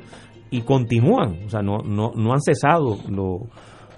[0.51, 3.43] y continúan, o sea, no, no, no han cesado los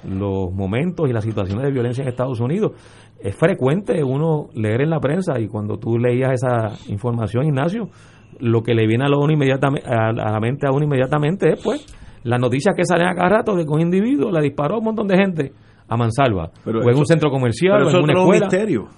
[0.05, 2.73] los momentos y las situaciones de violencia en Estados Unidos.
[3.21, 7.89] Es frecuente uno leer en la prensa y cuando tú leías esa información, Ignacio,
[8.41, 11.63] lo que le viene a, lo uno inmediatamente, a la mente a uno inmediatamente es
[11.63, 11.87] pues
[12.25, 14.85] las noticias que salen a cada rato de que un individuo le disparó a un
[14.85, 15.53] montón de gente
[15.89, 18.47] a mansalva, o en un centro comercial, o en una escuela.
[18.47, 18.89] Es un misterio,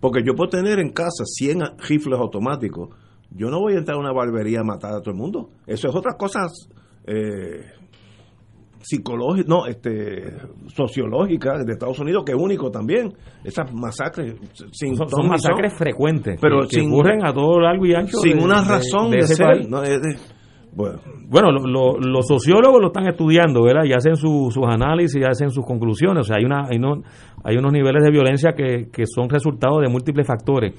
[0.00, 2.90] porque yo puedo tener en casa 100 rifles automáticos,
[3.30, 5.50] yo no voy a entrar a una barbería a matar a todo el mundo.
[5.66, 6.68] Eso es otras cosas
[7.06, 7.64] eh,
[8.88, 10.32] psicológica, no, este,
[10.68, 13.12] sociológica de Estados Unidos, que es único también.
[13.44, 14.34] Esas masacres
[14.72, 18.16] sin son, masacres frecuentes, pero que, ocurren a todo largo y ancho.
[18.18, 19.68] Sin una razón de, ser.
[20.72, 23.84] bueno, los sociólogos lo están estudiando, ¿verdad?
[23.84, 26.20] Y hacen sus análisis, y hacen sus conclusiones.
[26.20, 27.02] O sea, hay, una, hay, no,
[27.44, 30.72] hay unos niveles de violencia que, que son resultado de múltiples factores.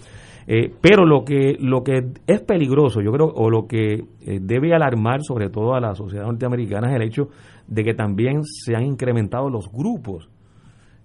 [0.51, 4.73] Eh, pero lo que, lo que es peligroso, yo creo, o lo que eh, debe
[4.73, 7.27] alarmar sobre todo a la sociedad norteamericana es el hecho
[7.69, 10.29] de que también se han incrementado los grupos.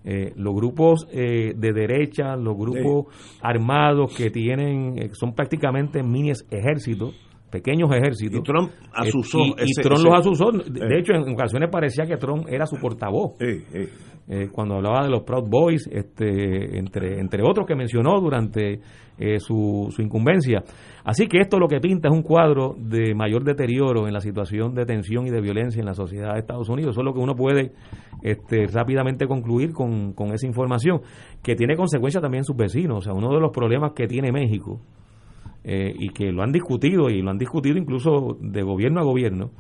[0.06, 3.06] Eh, los grupos de derecha, los grupos
[3.40, 7.14] armados que tienen, son prácticamente mini ejércitos,
[7.54, 8.40] pequeños ejércitos.
[8.40, 9.38] Y Trump asusó.
[9.38, 10.50] y, Trump los asusó.
[10.50, 13.36] De hecho, en ocasiones parecía que Trump era su portavoz.
[14.26, 18.80] Eh, cuando hablaba de los Proud Boys, este, entre, entre otros que mencionó durante
[19.18, 20.64] eh, su, su incumbencia.
[21.04, 24.74] Así que esto lo que pinta es un cuadro de mayor deterioro en la situación
[24.74, 26.92] de tensión y de violencia en la sociedad de Estados Unidos.
[26.92, 27.72] Eso es lo que uno puede
[28.22, 31.02] este, rápidamente concluir con, con esa información,
[31.42, 32.98] que tiene consecuencias también en sus vecinos.
[32.98, 34.80] O sea, uno de los problemas que tiene México,
[35.64, 39.50] eh, y que lo han discutido, y lo han discutido incluso de gobierno a gobierno,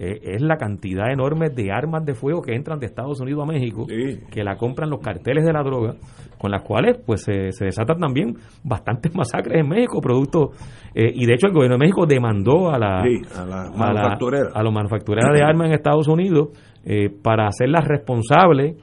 [0.00, 3.46] eh, es la cantidad enorme de armas de fuego que entran de Estados Unidos a
[3.46, 5.96] México, que la compran los carteles de la droga,
[6.38, 10.50] con las cuales pues se, desatan también bastantes masacres en México, producto
[10.94, 14.62] eh, y de hecho el gobierno de México demandó a la, a la manufacturera, a,
[14.62, 16.50] los manufactureras de armas en Estados Unidos
[16.84, 18.76] eh, para hacerlas responsables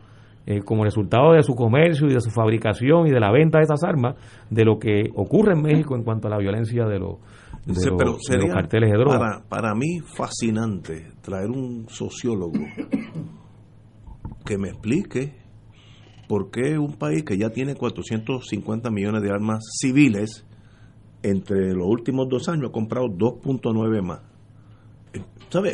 [0.47, 3.63] eh, como resultado de su comercio y de su fabricación y de la venta de
[3.63, 4.15] esas armas,
[4.49, 7.17] de lo que ocurre en México en cuanto a la violencia de, los
[8.53, 9.19] carteles de drogas.
[9.19, 12.59] Para, para mí fascinante traer un sociólogo
[14.45, 15.33] que me explique
[16.27, 20.45] por qué un país que ya tiene 450 millones de armas civiles,
[21.23, 24.21] entre los últimos dos años ha comprado 2.9 más.
[25.49, 25.73] ¿Sabes?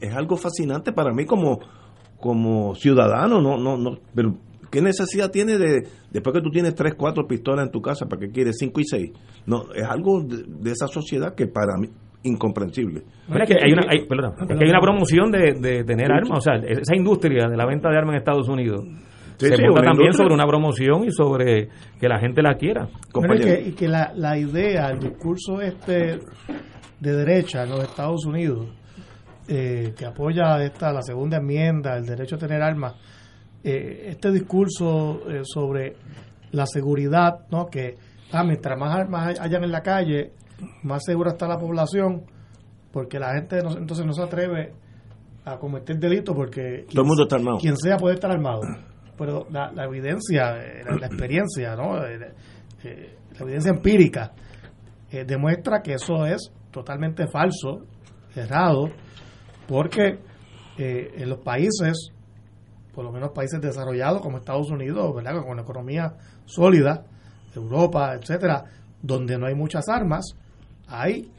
[0.00, 1.60] Es algo fascinante para mí como
[2.20, 4.34] como ciudadano, no, no, no, pero
[4.70, 8.20] ¿qué necesidad tiene de, después que tú tienes tres, cuatro pistolas en tu casa, para
[8.20, 9.12] que quieres cinco y seis?
[9.46, 11.88] No, es algo de, esa sociedad que para mí
[12.24, 13.02] incomprensible.
[13.28, 16.54] es que hay una, hay, que hay una promoción de, de tener armas, o sea,
[16.56, 18.84] esa industria de la venta de armas en Estados Unidos
[19.38, 21.68] se monta también sobre una promoción y sobre
[22.00, 22.88] que la gente la quiera.
[23.14, 26.18] y que, y que la, la idea, el discurso este
[27.00, 28.66] de derecha en los Estados Unidos,
[29.50, 32.94] eh, que apoya esta la segunda enmienda, el derecho a tener armas,
[33.64, 35.96] eh, este discurso eh, sobre
[36.52, 37.64] la seguridad, ¿no?
[37.64, 37.96] que
[38.30, 40.32] ah, mientras más armas hayan en la calle,
[40.82, 42.24] más segura está la población,
[42.92, 44.74] porque la gente entonces no se atreve
[45.46, 47.56] a cometer delitos porque todo el mundo está armado.
[47.56, 48.60] Quien sea puede estar armado.
[49.16, 50.56] Pero la, evidencia,
[51.00, 51.96] la, experiencia, ¿no?
[51.96, 54.32] la evidencia empírica
[55.10, 57.86] demuestra que eso es totalmente falso,
[58.36, 58.90] errado
[59.68, 60.18] porque
[60.78, 62.10] eh, en los países,
[62.94, 65.42] por lo menos países desarrollados como Estados Unidos, ¿verdad?
[65.42, 66.14] con una economía
[66.46, 67.04] sólida,
[67.54, 68.64] Europa, etcétera,
[69.02, 70.34] donde no hay muchas armas,
[70.88, 71.30] hay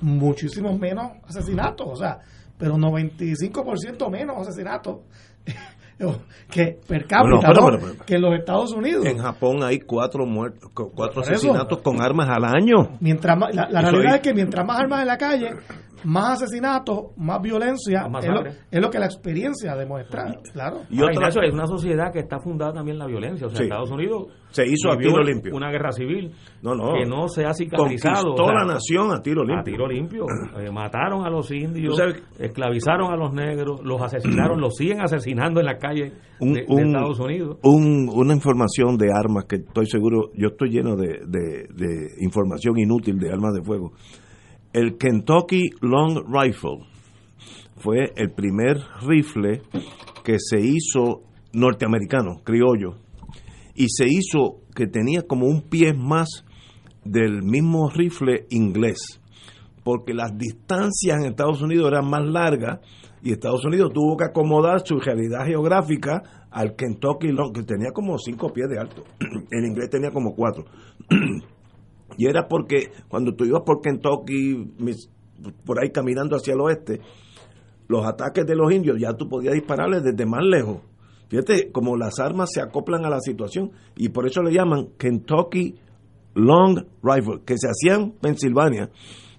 [0.00, 2.18] muchísimos menos asesinatos, o sea,
[2.58, 5.00] pero 95% menos asesinatos
[6.50, 7.52] que per cápita
[8.04, 9.06] que en los Estados Unidos.
[9.06, 12.96] En Japón hay cuatro muertos, cuatro asesinatos con armas al año.
[13.00, 15.50] Mientras la, realidad es que mientras más armas en la calle,
[16.04, 18.06] más asesinatos, más violencia,
[18.70, 20.82] es, lo, que la experiencia demuestra, claro.
[20.90, 23.46] Y otra, es una sociedad que está fundada también en la violencia.
[23.46, 25.54] O sea, Estados Unidos se hizo a tiro limpio.
[25.54, 26.92] Una guerra civil no, no.
[26.94, 28.34] que no se ha cicatrizado.
[28.34, 29.60] toda la nación a tiro limpio.
[29.60, 30.26] A tiro limpio.
[30.58, 31.98] Eh, mataron a los indios,
[32.38, 37.58] esclavizaron a los negros, los asesinaron, los siguen asesinando en la calle de, Estados Unidos.
[37.62, 43.30] una información de armas que estoy seguro, yo estoy lleno de, de información inútil de
[43.30, 43.92] armas de fuego
[44.72, 46.86] el Kentucky Long Rifle
[47.76, 49.62] fue el primer rifle
[50.24, 51.22] que se hizo
[51.52, 52.96] norteamericano, criollo,
[53.74, 56.44] y se hizo que tenía como un pie más
[57.04, 59.20] del mismo rifle inglés,
[59.84, 62.80] porque las distancias en Estados Unidos eran más largas
[63.22, 68.16] y Estados Unidos tuvo que acomodar su realidad geográfica al Kentucky Long, que tenía como
[68.18, 69.04] cinco pies de alto,
[69.50, 70.64] en inglés tenía como cuatro.
[72.16, 74.72] Y era porque cuando tú ibas por Kentucky,
[75.64, 77.00] por ahí caminando hacia el oeste,
[77.88, 80.78] los ataques de los indios ya tú podías dispararles desde más lejos.
[81.28, 85.76] Fíjate, como las armas se acoplan a la situación y por eso le llaman Kentucky
[86.34, 88.90] Long Rifle, que se hacía en Pensilvania.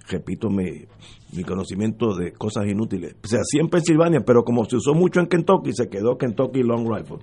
[0.10, 0.86] Repito mi,
[1.36, 3.16] mi conocimiento de cosas inútiles.
[3.24, 6.88] Se hacía en Pensilvania, pero como se usó mucho en Kentucky, se quedó Kentucky Long
[6.92, 7.20] Rifle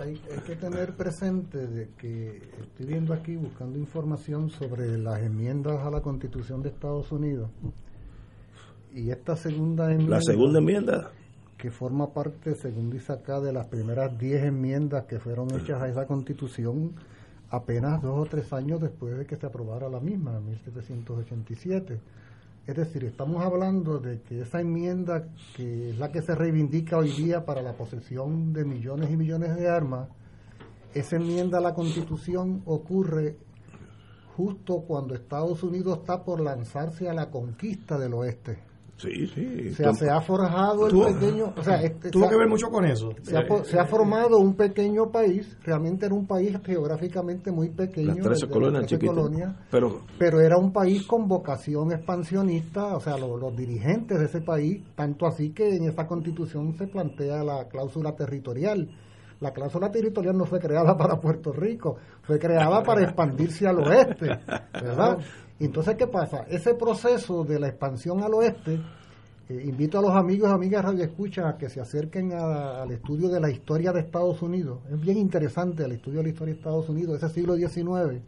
[0.00, 5.90] hay, que tener presente de que estoy viendo aquí, buscando información sobre las enmiendas a
[5.90, 7.50] la Constitución de Estados Unidos.
[8.94, 10.16] Y esta segunda enmienda.
[10.16, 11.10] La segunda enmienda.
[11.56, 15.88] Que forma parte, según dice acá, de las primeras 10 enmiendas que fueron hechas a
[15.88, 16.92] esa Constitución
[17.50, 22.00] apenas dos o tres años después de que se aprobara la misma, en 1787.
[22.68, 25.26] Es decir, estamos hablando de que esa enmienda,
[25.56, 29.56] que es la que se reivindica hoy día para la posesión de millones y millones
[29.56, 30.10] de armas,
[30.92, 33.38] esa enmienda a la Constitución ocurre
[34.36, 38.58] justo cuando Estados Unidos está por lanzarse a la conquista del oeste.
[38.98, 39.74] Sí, sí.
[39.74, 41.54] se ha forjado el pequeño.
[41.56, 43.12] O sea, este, tuvo que ver mucho con eso.
[43.22, 48.16] Se ha, formado un pequeño país, realmente era un país geográficamente muy pequeño.
[48.24, 54.24] Las colonias, pero, pero era un país con vocación expansionista, o sea, los, dirigentes de
[54.24, 58.88] ese país, tanto así que en esa constitución se plantea la cláusula territorial.
[59.40, 64.40] La cláusula territorial no fue creada para Puerto Rico, fue creada para expandirse al oeste,
[64.72, 65.18] ¿verdad?
[65.64, 66.44] Entonces, ¿qué pasa?
[66.48, 68.80] Ese proceso de la expansión al oeste,
[69.48, 73.28] eh, invito a los amigos y amigas Radio Escucha a que se acerquen al estudio
[73.28, 74.78] de la historia de Estados Unidos.
[74.90, 78.22] Es bien interesante el estudio de la historia de Estados Unidos, ese siglo XIX,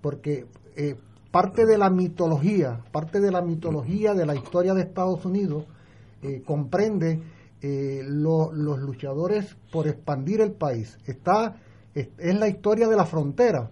[0.00, 0.46] porque
[0.76, 0.96] eh,
[1.30, 5.64] parte de la mitología, parte de la mitología de la historia de Estados Unidos
[6.22, 7.20] eh, comprende
[7.64, 10.98] los luchadores por expandir el país.
[11.06, 11.54] Está,
[11.94, 13.70] es la historia de la frontera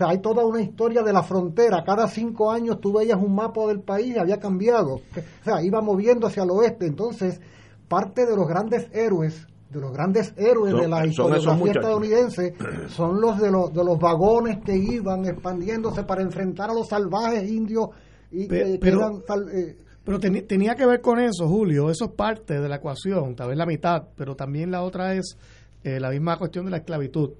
[0.00, 1.82] sea, hay toda una historia de la frontera.
[1.84, 4.94] Cada cinco años tú veías un mapa del país y había cambiado.
[4.94, 6.86] O sea, iba moviendo hacia el oeste.
[6.86, 7.40] Entonces,
[7.88, 12.54] parte de los grandes héroes de los grandes héroes de la historiografía estadounidense
[12.88, 17.48] son los de los de los vagones que iban expandiéndose para enfrentar a los salvajes
[17.48, 17.90] indios
[18.32, 19.22] y que, pero,
[19.52, 21.90] eh, pero tenía que ver con eso, Julio.
[21.90, 25.36] Eso es parte de la ecuación, tal vez la mitad, pero también la otra es
[25.84, 27.30] eh, la misma cuestión de la esclavitud.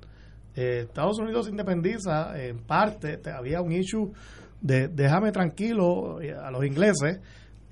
[0.57, 4.13] Eh, Estados Unidos se independiza, en parte, había un issue
[4.61, 7.21] de déjame tranquilo a los ingleses,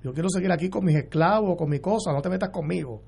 [0.03, 3.03] yo quiero seguir aquí con mis esclavos, con mi cosa, no te metas conmigo.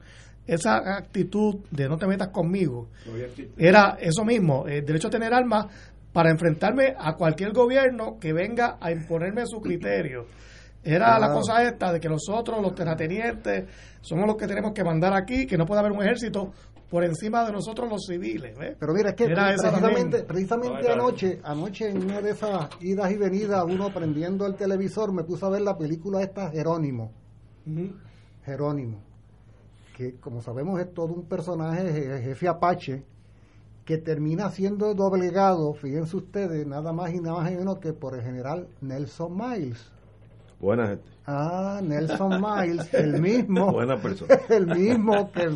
[0.46, 2.88] Esa actitud de no te metas conmigo
[3.56, 5.66] era eso mismo, el derecho a tener armas
[6.12, 10.26] para enfrentarme a cualquier gobierno que venga a imponerme su criterio.
[10.82, 13.64] Era la cosa esta de que nosotros, los terratenientes,
[14.00, 16.52] somos los que tenemos que mandar aquí, que no puede haber un ejército
[16.90, 18.56] por encima de nosotros los civiles.
[18.78, 23.64] Pero mira, es que precisamente, precisamente anoche, anoche en una de esas idas y venidas,
[23.64, 27.12] uno prendiendo el televisor, me puse a ver la película esta Jerónimo.
[28.44, 29.10] Jerónimo
[30.00, 33.04] que como sabemos es todo un personaje, jefe Apache,
[33.84, 38.66] que termina siendo doblegado, fíjense ustedes, nada más y nada menos que por el general
[38.80, 39.92] Nelson Miles.
[40.60, 41.04] Buena gente.
[41.26, 43.72] Ah, Nelson Miles, el mismo.
[43.72, 44.34] Buena persona.
[44.48, 45.48] El mismo que,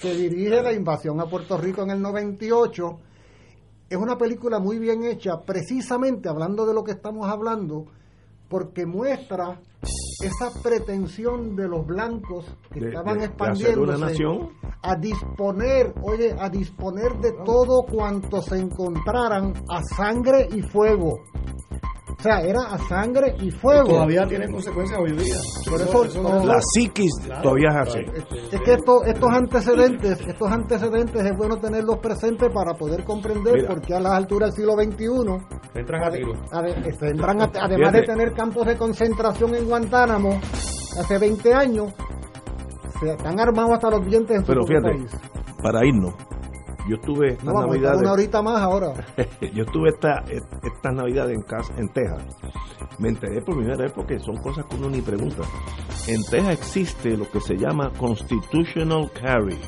[0.00, 2.98] que dirige la invasión a Puerto Rico en el 98.
[3.88, 7.86] Es una película muy bien hecha, precisamente hablando de lo que estamos hablando,
[8.48, 9.60] porque muestra
[10.22, 14.24] esa pretensión de los blancos que estaban expandiéndose
[14.82, 21.20] a disponer, oye, a disponer de todo cuanto se encontraran a sangre y fuego.
[22.22, 23.88] O sea, era a sangre y fuego.
[23.88, 25.34] Todavía tiene consecuencias hoy día.
[25.68, 27.10] Por eso, la psiquis
[27.42, 27.98] todavía es así.
[28.52, 33.94] Es que estos antecedentes, estos antecedentes es bueno tenerlos presentes para poder comprender por qué
[33.94, 36.32] a las alturas del siglo XXI entran a tiro.
[37.60, 40.38] además de tener campos de concentración en Guantánamo
[41.00, 41.92] hace 20 años,
[43.00, 45.06] se están armados hasta los dientes en Pero fíjate,
[45.60, 46.14] para irnos,
[46.88, 48.00] yo estuve estas no, navidades.
[48.00, 48.92] Una horita más ahora.
[49.54, 52.24] yo estuve esta, estas navidades en casa, en Texas.
[52.98, 55.42] Me enteré por primera vez porque son cosas que uno ni pregunta.
[56.08, 59.58] En Texas existe lo que se llama constitutional carry,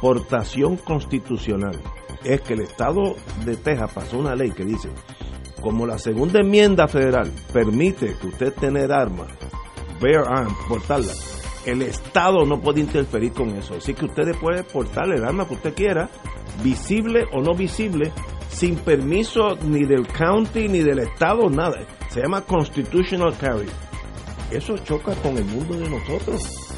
[0.00, 1.80] portación constitucional.
[2.24, 3.14] Es que el estado
[3.44, 4.90] de Texas pasó una ley que dice,
[5.60, 9.28] como la segunda enmienda federal permite que usted tener armas,
[10.00, 13.74] bear arms, portarlas, el Estado no puede interferir con eso.
[13.74, 16.08] Así que usted puede portar el arma que usted quiera,
[16.62, 18.12] visible o no visible,
[18.48, 21.86] sin permiso ni del county ni del Estado, nada.
[22.10, 23.68] Se llama constitutional carry.
[24.50, 26.71] Eso choca con el mundo de nosotros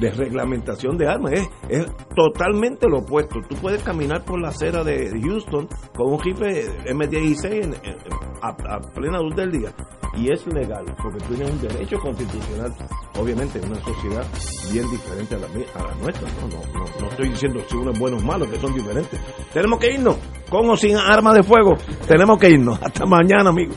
[0.00, 1.32] de reglamentación de armas.
[1.32, 3.40] Es, es totalmente lo opuesto.
[3.48, 7.74] Tú puedes caminar por la acera de Houston con un jefe M16
[8.42, 9.72] a, plena luz del día
[10.16, 12.74] y es legal porque tienes un derecho constitucional,
[13.18, 14.24] obviamente en una sociedad
[14.72, 16.28] bien diferente a la, a la nuestra.
[16.40, 16.48] ¿no?
[16.48, 19.20] No, no, no estoy diciendo si uno es bueno o malo, que son diferentes.
[19.52, 20.16] Tenemos que irnos,
[20.50, 21.76] con o sin armas de fuego.
[22.06, 22.80] Tenemos que irnos.
[22.82, 23.76] Hasta mañana, amigos.